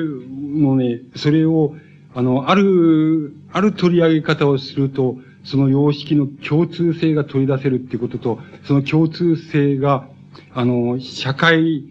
[0.00, 1.74] のね、それを、
[2.14, 10.06] あの、ある、ある取り上げ方をすると、その様式の共通性が取り出せるっていうことと、その共通性が、
[10.54, 11.84] あの、社会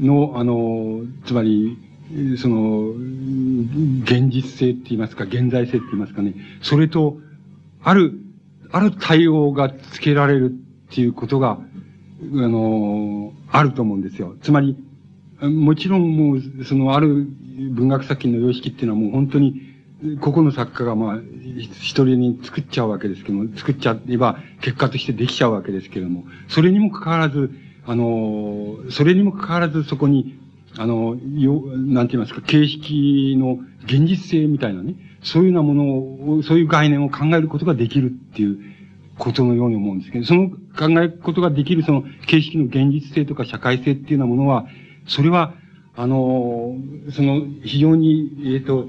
[0.00, 1.78] の、あの、つまり、
[2.38, 2.88] その、
[4.02, 7.18] 現実性って言いますか、現在性って言いますかね、それと、
[7.82, 8.18] ある、
[8.72, 11.60] ある対応がつけられるっていうことが、あ
[12.22, 14.36] の、あると思うんですよ。
[14.42, 14.76] つまり、
[15.40, 17.26] もちろんもう、そのある
[17.70, 19.70] 文学作品の様式っていうのはもう本当に、
[20.20, 21.18] 個々の作家がまあ、
[21.58, 27.50] 一人に作っちゃうわけですけども、作っちゃえば結果としてできちゃうわけですけれども、それにもかかわらず、
[27.90, 30.38] あの、それにもかかわらずそこに、
[30.78, 34.94] あの、よ、なんて言いますか、形式の現実性みたいなね、
[35.24, 38.60] そういうようなものを、そういう概念を考えることができるっていう
[39.18, 40.56] ことのように思うんですけど、その考
[41.00, 44.68] えることができるその形式の現実性とか社会性っていうようなものは、
[45.08, 45.54] それは、
[45.96, 46.76] あの、
[47.10, 48.86] その非常に、えっ、ー、と、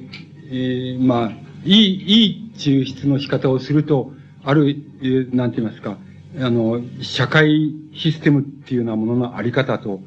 [0.52, 1.32] えー、まあ、
[1.66, 4.14] いい、いい抽出の仕方をすると、
[4.44, 4.70] ある、
[5.02, 5.98] えー、なんて言いますか、
[6.40, 10.00] あの、社会システムっていうようなもののあり方と、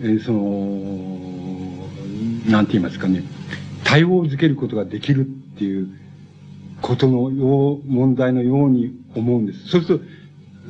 [0.00, 1.88] えー、その、
[2.50, 3.22] なんて言いますかね、
[3.84, 5.88] 対応づけることができるっていう
[6.82, 9.68] ことのよう、問題のように思うんです。
[9.68, 10.04] そうすると、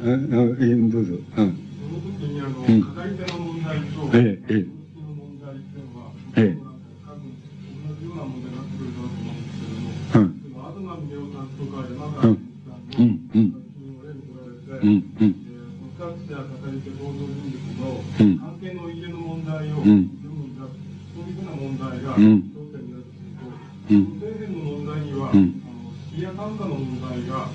[0.03, 1.15] うん、うん、どうぞ。
[1.37, 1.59] うん。
[1.89, 4.67] その時に、あの、うん、語り手の問題と、ええ、ええ。
[6.37, 6.59] ええ。
[7.03, 7.33] 多分、
[7.89, 8.13] 同じよ
[12.23, 12.39] うん
[12.99, 13.31] うん。
[13.35, 13.58] うん、
[14.83, 14.89] うん。
[14.89, 15.35] うん、うん。
[15.99, 18.03] 作者、語り手、登場人物の
[18.39, 20.19] 関係の入れの問題を読むん。
[20.59, 20.67] だ、
[21.15, 27.49] そういうふうな問題が焦点になってくると、うん、底辺の問題には、うん、あの、死や看護の問題が、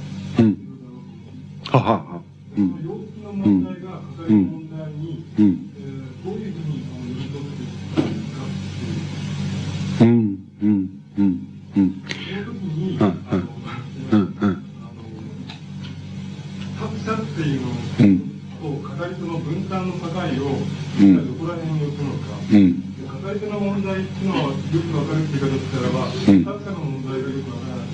[21.93, 22.93] このか、うん、
[23.23, 27.87] 語り手の問題っていうのはよくわかるって言い方したらば、うん、作者の問題がよくわからない。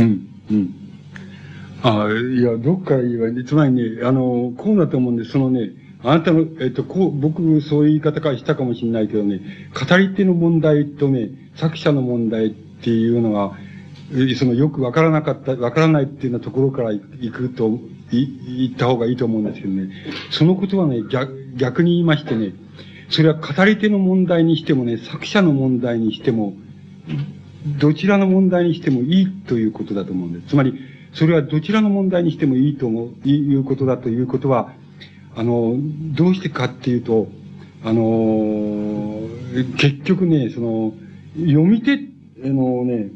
[0.00, 0.84] うん、うん。
[1.82, 5.32] あいや、どっから言えばいいつまりね、あの、こうだと思うんです。
[5.32, 5.70] そのね、
[6.02, 9.40] あなたの、えっと、こう、僕、そういう言い方からしたかもしれないけどね、
[9.72, 13.56] 語り手の問題とね、作者の問題っていうのは、
[14.38, 17.78] そのよくわからなかった、わからないっていうようなところから行くと、
[18.10, 19.90] 言った方がいいと思うんですけどね。
[20.30, 22.52] そのことはね、逆、逆に言いましてね、
[23.14, 26.54] それは語り手の問題にしてもね、作者の問題にしても、
[27.78, 30.48] どちらの問題にしてもいいということだと思うんです。
[30.48, 30.74] つまり、
[31.12, 34.72] それはどちらの問題にしてもいいと思う、いうことだということは、
[35.36, 35.76] あの、
[36.16, 37.28] どうしてかっていうと、
[37.84, 39.20] あの、
[39.78, 40.94] 結局ね、その、
[41.36, 41.92] 読み手
[42.44, 43.10] あのね、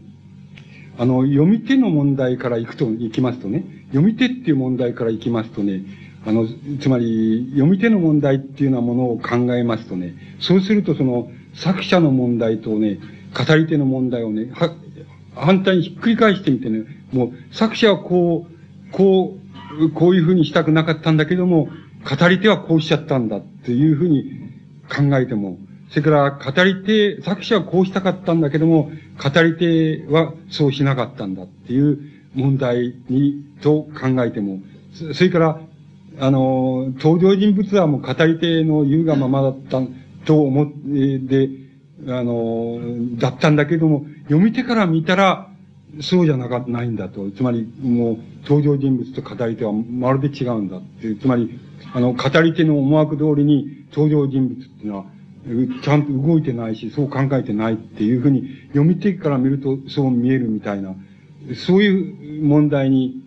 [0.97, 5.83] あの、読み手の問題から行くと、行きますとね、読み手っていう問題から行きますとね、
[6.28, 6.46] あの、
[6.78, 12.98] つまり、読み手の問題っていうようなものを考えますとね、そうするとその、作者の問題とね、
[13.34, 14.74] 語り手の問題をね、は、
[15.34, 16.84] 反対にひっくり返してみてね、
[17.14, 19.38] もう、作者はこう、こ
[19.80, 21.70] う、こういうふうにしたくなかったんだけども、
[22.05, 24.24] 語り手はこうしちゃったんだっていうふうに
[24.94, 25.56] 考えても、
[25.88, 31.98] それから語り手、作者はこうしたかったんだけども、語り手はそうしなかったんだっていう
[32.34, 34.60] 問題に、と考えても、
[35.14, 35.60] それから、
[36.20, 39.81] あの、登場人物はもう語り手の言うがままだった
[40.24, 41.49] と思って、で、
[42.09, 42.78] あの、
[43.16, 45.51] だったんだけども、読み手から見たら、
[46.01, 47.31] そうじゃなか、ないんだと。
[47.31, 51.16] つまり、もう、登場人物と語り手はまるで違うんだっていう。
[51.16, 51.59] つまり、
[51.95, 55.05] あの、語り手の思惑通りに登場人物っていうのは、
[55.82, 60.95] ちゃんと動いてないし、そう考えてないっていうふうに、読み手から見るとそう見えるみたいな、
[61.55, 63.23] そういう問題に、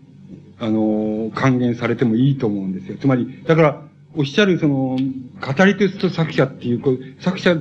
[0.61, 2.97] あの、還元されてもいいと思うんですよ。
[2.99, 3.81] つまり、だから、
[4.15, 7.57] おっしゃるその、語り手と作者っていう、こう作者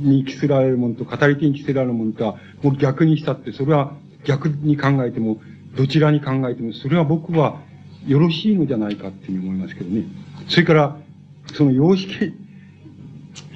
[0.00, 3.92] に着せられるものと語り手に着せられるものとは、もう逆にしたって、それは
[4.24, 5.40] 逆に考えても、
[5.76, 7.60] どちらに考えても、それは僕は
[8.06, 10.04] よろしいのじゃないかっていうふうに思いますけどね。
[10.48, 10.96] それから、
[11.52, 12.32] その様式、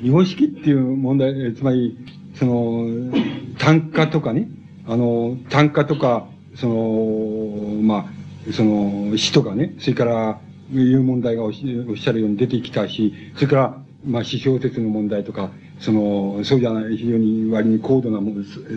[0.03, 1.97] 様式っていう問題、つまり、
[2.35, 3.11] その、
[3.59, 4.49] 単価とかね、
[4.87, 10.41] あの、単価とか、その、まあ、その、死とかね、それから、
[10.75, 15.51] いう問題がおっしゃるように出てきたし、それから、まあ、詩小説の問題とか、
[15.81, 18.21] その、そうじゃない、非常に割に高度な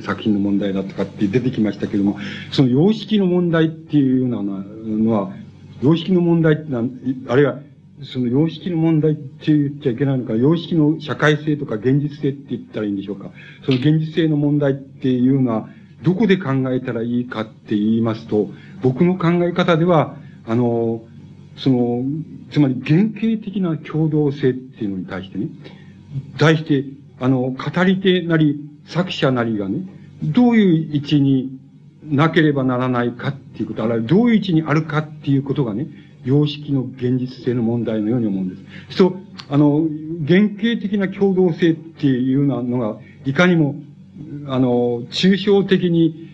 [0.03, 2.17] 作品の問題だとかって出てきましたけども、
[2.51, 5.31] その様式の問題っていうようなのは、
[5.81, 6.75] 様式の問題って、
[7.27, 7.59] あるいは、
[8.03, 13.31] その様式の問題って言っちゃいけないのか、様式の社会性とか現実性って言ったらいいんでしょうか。
[13.65, 15.69] その現実性の問題っていうのは、
[16.01, 18.49] どこで考えたらいいかって言いますと、
[18.81, 21.01] 僕の考え方では、あの、
[21.57, 22.03] その、
[22.51, 25.47] つまり原型的な共同性っていうのに対してね、
[26.37, 26.85] 対して、
[27.19, 29.79] あの、語り手なり、作者なりがね、
[30.21, 31.59] どういう位置に
[32.03, 35.87] なければならないかっていうこと、あるいはどういう位置にあるかっていうことがね、
[36.23, 38.55] 様式の現実性の問題のように思うんで
[38.91, 38.97] す。
[38.97, 39.15] そう、
[39.49, 39.87] あの、
[40.27, 43.75] 原型的な共同性っていうのが、いかにも
[44.47, 46.24] あの、抽象的に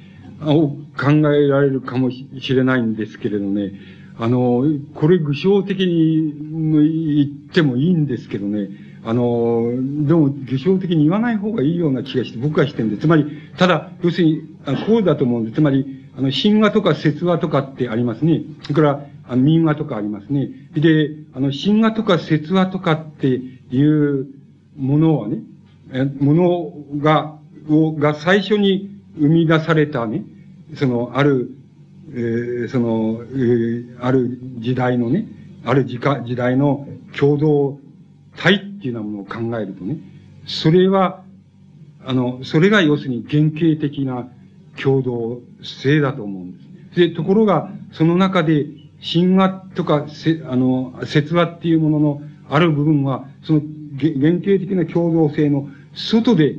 [0.45, 3.73] を考えられるかもしれないんですけれどね、
[4.17, 4.63] あの、
[4.95, 6.33] これ具象的に
[6.73, 8.69] 言ってもいいんですけどね、
[9.03, 9.71] あの、
[10.05, 13.25] でも具象的に言わない方がいいような気がして、僕はしてるんで、つまり、
[13.57, 14.41] ただ、要するに、
[14.85, 15.51] こうだと思うんで。
[15.51, 18.41] つまり、あの、神話とか説話とかってありますね。
[18.63, 20.49] それから、あの民話とかありますね。
[20.73, 24.27] で、あの、神話とか説話とかっていう
[24.77, 25.39] ものはね、
[26.19, 27.37] ものが、
[27.69, 30.23] を、が最初に生み出されたね、
[30.75, 31.51] その、ある、
[32.13, 35.25] えー、その、えー、ある時代のね、
[35.65, 37.79] ある時間、時代の共同
[38.37, 39.97] 体っていうようなものを考えるとね、
[40.45, 41.23] それは、
[42.03, 44.27] あの、それが要するに原型的な
[44.81, 46.63] 共同性だと思うんで
[46.93, 46.99] す。
[46.99, 48.65] で、ところが、その中で、
[49.01, 53.61] 神話とか、せ、あの、説話っていうもののある部分は、その
[53.99, 56.55] 原型的な共同性の外で、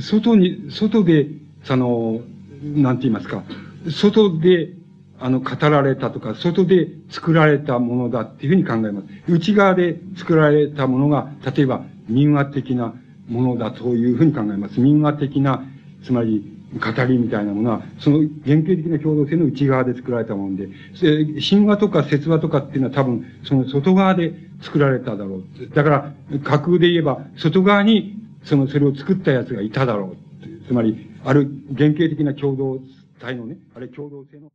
[0.00, 1.28] 外に、外で、
[1.64, 2.20] その、
[2.62, 3.42] なんて言いますか、
[3.90, 4.70] 外で、
[5.20, 9.32] あの、語られたとか、外で作られたものだっていうふうに考えます。
[9.32, 12.94] 内側で作られたものが、例えば民話的な
[13.28, 14.80] ものだというふうに考えます。
[14.80, 15.64] 民話的な、
[16.04, 20.68] つまり、語りみたいなものは、その原型的な共同性の内側で作られたもので、
[21.40, 25.74] 神話とか説話とかっていうのは多分、その外側で作られただろう。
[25.74, 26.12] だから、
[26.44, 30.66] 架空で言えば、外側に、その、それを作った奴がいただろう。
[30.66, 31.46] つまり、ある
[31.76, 32.80] 典型的な共同
[33.20, 34.50] 体のね、あれ共同性の